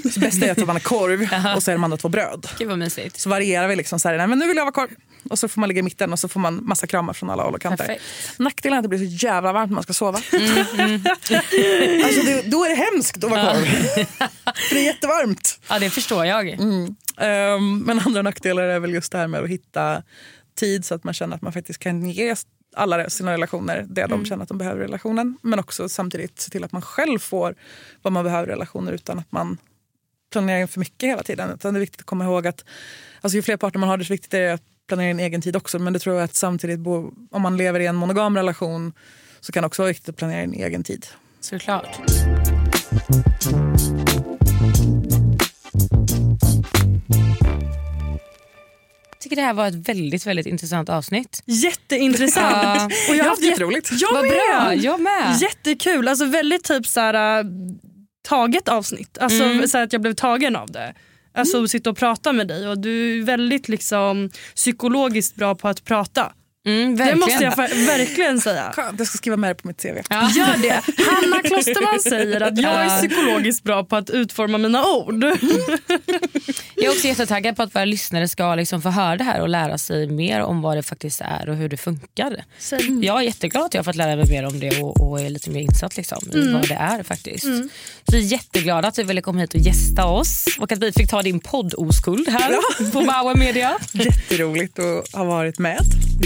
Så 0.02 0.20
det 0.20 0.20
bästa 0.20 0.46
är 0.46 0.50
att 0.50 0.58
man 0.58 0.68
har 0.68 0.80
korv 0.80 1.28
och 1.56 1.62
så 1.62 1.70
är 1.70 1.74
de 1.74 1.84
andra 1.84 1.96
två 1.96 2.08
bröd. 2.08 2.48
Gud 2.58 2.68
vad 2.68 2.78
mysigt. 2.78 3.20
Så 3.20 3.30
varierar 3.30 3.68
vi 3.68 3.76
liksom 3.76 4.00
så 4.00 4.08
här, 4.08 4.16
nej 4.16 4.26
men 4.26 4.38
nu 4.38 4.46
vill 4.46 4.56
jag 4.56 4.64
vara 4.64 4.72
korv. 4.72 4.90
Och 5.30 5.38
så 5.38 5.48
får 5.48 5.60
man 5.60 5.68
ligga 5.68 5.78
i 5.78 5.82
mitten 5.82 6.12
och 6.12 6.18
så 6.18 6.28
får 6.28 6.40
man 6.40 6.60
massa 6.66 6.86
kramar 6.86 7.12
från 7.12 7.30
alla 7.30 7.42
håll 7.42 7.54
och 7.54 7.60
kanter. 7.60 7.98
Nackdelen 8.38 8.74
är 8.74 8.78
att 8.78 8.82
det 8.82 8.88
blir 8.88 8.98
så 8.98 9.26
jävla 9.26 9.52
varmt 9.52 9.70
när 9.70 9.74
man 9.74 9.82
ska 9.82 9.92
sova. 9.92 10.20
Alltså 11.10 12.22
det, 12.22 12.50
då 12.50 12.64
är 12.64 12.68
det 12.68 12.74
hemskt 12.74 13.24
att 13.24 13.30
vara 13.30 13.40
korv. 13.40 13.64
För 14.68 14.74
det 14.74 14.80
är 14.80 14.84
jättevarmt. 14.84 15.60
Ja 15.68 15.78
det 15.78 15.90
förstår 15.90 16.26
jag. 16.26 16.48
Ehm, 17.18 17.78
men 17.78 18.00
andra 18.00 18.22
nackdelar 18.22 18.62
är 18.62 18.80
väl 18.80 18.94
just 18.94 19.12
det 19.12 19.18
här 19.18 19.26
med 19.26 19.42
att 19.42 19.48
hitta 19.48 20.02
tid 20.54 20.84
så 20.84 20.94
att 20.94 21.04
man 21.04 21.14
känner 21.14 21.36
att 21.36 21.42
man 21.42 21.52
faktiskt 21.52 21.78
kan 21.78 22.10
ge 22.10 22.34
alla 22.76 23.10
sina 23.10 23.32
relationer 23.32 23.86
det 23.88 24.06
de 24.06 24.24
känner 24.24 24.42
att 24.42 24.48
de 24.48 24.58
behöver 24.58 24.80
i 24.80 24.84
relationen. 24.84 25.38
Men 25.42 25.58
också 25.58 25.88
samtidigt 25.88 26.40
se 26.40 26.50
till 26.50 26.64
att 26.64 26.72
man 26.72 26.82
själv 26.82 27.18
får 27.18 27.54
vad 28.02 28.12
man 28.12 28.24
behöver 28.24 28.48
i 28.48 28.52
relationer 28.52 28.92
utan 28.92 29.18
att 29.18 29.32
man 29.32 29.58
planerar 30.32 30.60
in 30.60 30.68
för 30.68 30.80
mycket 30.80 31.08
hela 31.08 31.22
tiden. 31.22 31.50
Utan 31.50 31.74
det 31.74 31.78
är 31.78 31.80
viktigt 31.80 32.00
att 32.00 32.06
komma 32.06 32.24
ihåg 32.24 32.46
att 32.46 32.64
alltså, 33.20 33.36
ju 33.36 33.42
fler 33.42 33.56
partner 33.56 33.78
man 33.78 33.88
har 33.88 33.96
desto 33.96 34.12
viktigt 34.12 34.34
är 34.34 34.40
det 34.40 34.52
att 34.52 34.62
planera 34.88 35.10
in 35.10 35.20
egen 35.20 35.42
tid 35.42 35.56
också. 35.56 35.78
Men 35.78 35.92
det 35.92 35.98
tror 35.98 36.16
jag 36.16 36.24
att 36.24 36.34
samtidigt 36.34 36.86
om 37.30 37.42
man 37.42 37.56
lever 37.56 37.80
i 37.80 37.86
en 37.86 37.96
monogam 37.96 38.36
relation 38.36 38.92
så 39.40 39.52
kan 39.52 39.62
det 39.62 39.66
också 39.66 39.82
vara 39.82 39.88
viktigt 39.88 40.08
att 40.08 40.16
planera 40.16 40.42
in 40.42 40.54
egen 40.54 40.84
tid. 40.84 41.06
Såklart. 41.40 42.00
Jag 49.12 49.20
tycker 49.22 49.36
det 49.36 49.42
här 49.42 49.54
var 49.54 49.66
ett 49.66 49.88
väldigt 49.88 50.26
väldigt 50.26 50.46
intressant 50.46 50.88
avsnitt. 50.88 51.42
Jätteintressant. 51.46 52.52
Ja. 52.62 52.88
Och 53.10 53.16
jag 53.16 53.24
har 53.24 53.30
haft 53.30 53.42
jätteroligt. 53.42 53.90
Jag 54.00 54.12
Vad 54.12 54.22
med. 54.22 54.32
bra, 54.32 54.74
jag 54.74 55.00
med. 55.00 55.38
Jättekul. 55.40 56.08
Alltså 56.08 56.24
väldigt 56.24 56.64
typ 56.64 56.86
så 56.86 57.00
här, 57.00 57.38
äh, 57.40 57.44
taget 58.28 58.68
avsnitt. 58.68 59.18
Alltså 59.18 59.44
Mm. 59.44 59.68
så 59.68 59.78
att 59.78 59.92
jag 59.92 60.02
blev 60.02 60.14
tagen 60.14 60.56
av 60.56 60.70
det. 60.70 60.94
Alltså 61.34 61.68
sitta 61.68 61.90
och 61.90 61.96
prata 61.96 62.32
med 62.32 62.48
dig 62.48 62.68
och 62.68 62.78
du 62.78 63.18
är 63.20 63.24
väldigt 63.24 63.68
liksom 63.68 64.30
psykologiskt 64.54 65.36
bra 65.36 65.54
på 65.54 65.68
att 65.68 65.84
prata. 65.84 66.32
Mm, 66.66 66.96
Det 66.96 67.14
måste 67.16 67.44
jag 67.44 67.56
verkligen 67.86 68.40
säga. 68.40 68.72
Skönt, 68.74 68.98
jag 68.98 69.06
ska 69.08 69.18
skriva 69.18 69.36
med 69.36 69.50
det 69.50 69.54
på 69.54 69.68
mitt 69.68 69.82
CV. 69.82 69.96
Ja. 70.10 70.30
Gör 70.36 70.62
det. 70.62 70.82
Hanna 71.10 71.42
Klosterman 71.42 72.00
säger 72.00 72.40
att 72.40 72.58
jag 72.58 72.72
är 72.74 72.84
Ja. 72.84 72.96
psykologiskt 72.98 73.62
bra 73.64 73.84
på 73.84 73.96
att 73.96 74.10
utforma 74.10 74.58
mina 74.58 74.84
ord. 74.86 75.24
Jag 76.74 76.84
är 76.84 76.90
också 76.90 77.06
jättetaggad 77.06 77.56
på 77.56 77.62
att 77.62 77.74
våra 77.74 77.84
lyssnare 77.84 78.28
ska 78.28 78.54
liksom 78.54 78.82
få 78.82 78.88
höra 78.88 79.16
det 79.16 79.24
här 79.24 79.40
och 79.40 79.48
lära 79.48 79.78
sig 79.78 80.06
mer 80.06 80.40
om 80.40 80.62
vad 80.62 80.76
det 80.76 80.82
faktiskt 80.82 81.20
är 81.20 81.48
och 81.48 81.56
hur 81.56 81.68
det 81.68 81.76
funkar. 81.76 82.44
Jag 83.02 83.18
är 83.18 83.22
jätteglad 83.22 83.64
att 83.64 83.74
jag 83.74 83.78
har 83.78 83.84
fått 83.84 83.96
lära 83.96 84.16
mig 84.16 84.28
mer 84.28 84.46
om 84.46 84.60
det 84.60 84.80
och, 84.82 85.10
och 85.10 85.20
är 85.20 85.30
lite 85.30 85.50
mer 85.50 85.60
insatt 85.60 85.96
liksom, 85.96 86.18
i 86.34 86.52
vad 86.52 86.68
det 86.68 86.74
är 86.74 87.02
faktiskt. 87.02 87.44
Så 87.44 88.12
vi 88.12 88.18
är 88.18 88.32
jätteglada 88.32 88.88
att 88.88 88.94
du 88.94 89.02
ville 89.02 89.20
komma 89.22 89.40
hit 89.40 89.54
och 89.54 89.60
gästa 89.60 90.04
oss 90.04 90.44
och 90.58 90.72
att 90.72 90.78
vi 90.78 90.92
fick 90.92 91.10
ta 91.10 91.22
din 91.22 91.40
podd-oskuld 91.40 92.28
här 92.28 92.56
på 92.92 93.00
Bauer 93.00 93.34
Media. 93.34 93.78
Jätteroligt 93.92 94.78
att 94.78 95.12
ha 95.12 95.24
varit 95.24 95.58
med. 95.58 95.80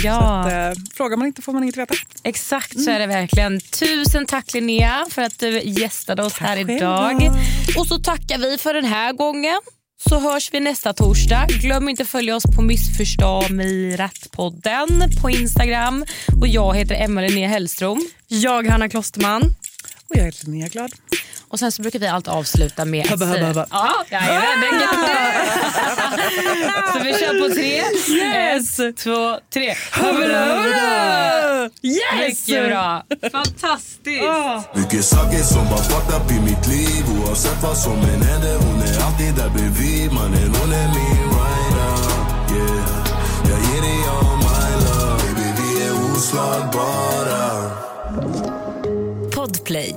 Ja. 0.04 0.23
Att, 0.24 0.76
eh, 0.76 0.82
frågar 0.94 1.16
man 1.16 1.26
inte 1.26 1.42
får 1.42 1.52
man 1.52 1.62
inget 1.62 1.76
veta. 1.76 1.94
Exakt 2.22 2.80
så 2.80 2.90
är 2.90 2.98
det 2.98 3.06
verkligen. 3.06 3.60
Tusen 3.60 4.26
tack 4.26 4.54
Linnea 4.54 5.06
för 5.10 5.22
att 5.22 5.38
du 5.38 5.60
gästade 5.64 6.22
oss 6.22 6.38
här 6.38 6.56
själv 6.56 6.70
idag. 6.70 7.30
Och 7.78 7.86
så 7.86 7.98
tackar 7.98 8.38
vi 8.38 8.58
för 8.58 8.74
den 8.74 8.84
här 8.84 9.12
gången. 9.12 9.60
Så 10.08 10.18
hörs 10.18 10.50
vi 10.52 10.60
nästa 10.60 10.92
torsdag. 10.92 11.46
Glöm 11.60 11.88
inte 11.88 12.02
att 12.02 12.08
följa 12.08 12.36
oss 12.36 12.44
på 12.56 12.62
Missförstå 12.62 13.48
mig 13.50 13.96
rätt-podden 13.96 14.88
på 15.22 15.30
Instagram. 15.30 16.04
Och 16.40 16.48
jag 16.48 16.76
heter 16.76 16.94
Emma 16.94 17.20
Linnea 17.20 17.48
Hellström. 17.48 18.08
Jag 18.28 18.66
Hanna 18.66 18.88
Klosterman. 18.88 19.42
Och 20.10 20.16
jag 20.16 20.26
är 20.26 20.44
Linnea 20.44 20.68
Glad. 20.68 20.92
Och 21.54 21.60
sen 21.60 21.72
så 21.72 21.82
brukar 21.82 21.98
vi 21.98 22.06
alltid 22.06 22.32
avsluta 22.32 22.84
med 22.84 23.06
Hubba, 23.06 23.24
hubba, 23.26 23.46
hubba. 23.46 23.66
Ja, 23.70 24.04
den 24.10 24.78
du. 24.78 24.86
Så 26.92 26.98
vi 27.04 27.12
kör 27.14 27.48
på 27.48 27.54
tre. 27.54 27.82
Yes. 28.16 28.80
Ett, 28.80 28.96
två, 28.96 29.38
tre. 29.52 29.74
Yes! 31.82 32.48
Mycket 32.48 32.68
bra. 32.68 33.02
Fantastiskt. 33.32 34.22
Mycket 34.74 35.04
saker 35.04 35.38
som 35.42 35.64
var 35.64 35.76
fucked 35.76 36.16
up 36.16 36.30
i 36.30 36.40
mitt 36.40 36.66
liv 36.66 37.04
Oavsett 37.20 37.62
vad 37.62 37.78
som 37.78 37.92
än 37.92 38.22
händer 38.22 38.56
Hon 38.56 38.82
är 38.82 39.04
alltid 39.06 39.34
där 39.34 39.48
bredvid 39.50 40.12
Mannen 40.12 40.54
hon 40.60 40.72
är 40.72 40.88
min 40.88 41.30
rider 41.34 41.94
Yeah 42.50 42.88
Jag 43.50 43.58
ger 43.74 43.82
dig 43.82 43.98
all 44.08 44.36
my 44.36 44.84
love 44.84 45.22
Baby 45.22 45.48
vi 45.58 45.68
är 45.86 45.92
oslagbara 46.12 47.70
Podplay. 49.34 49.96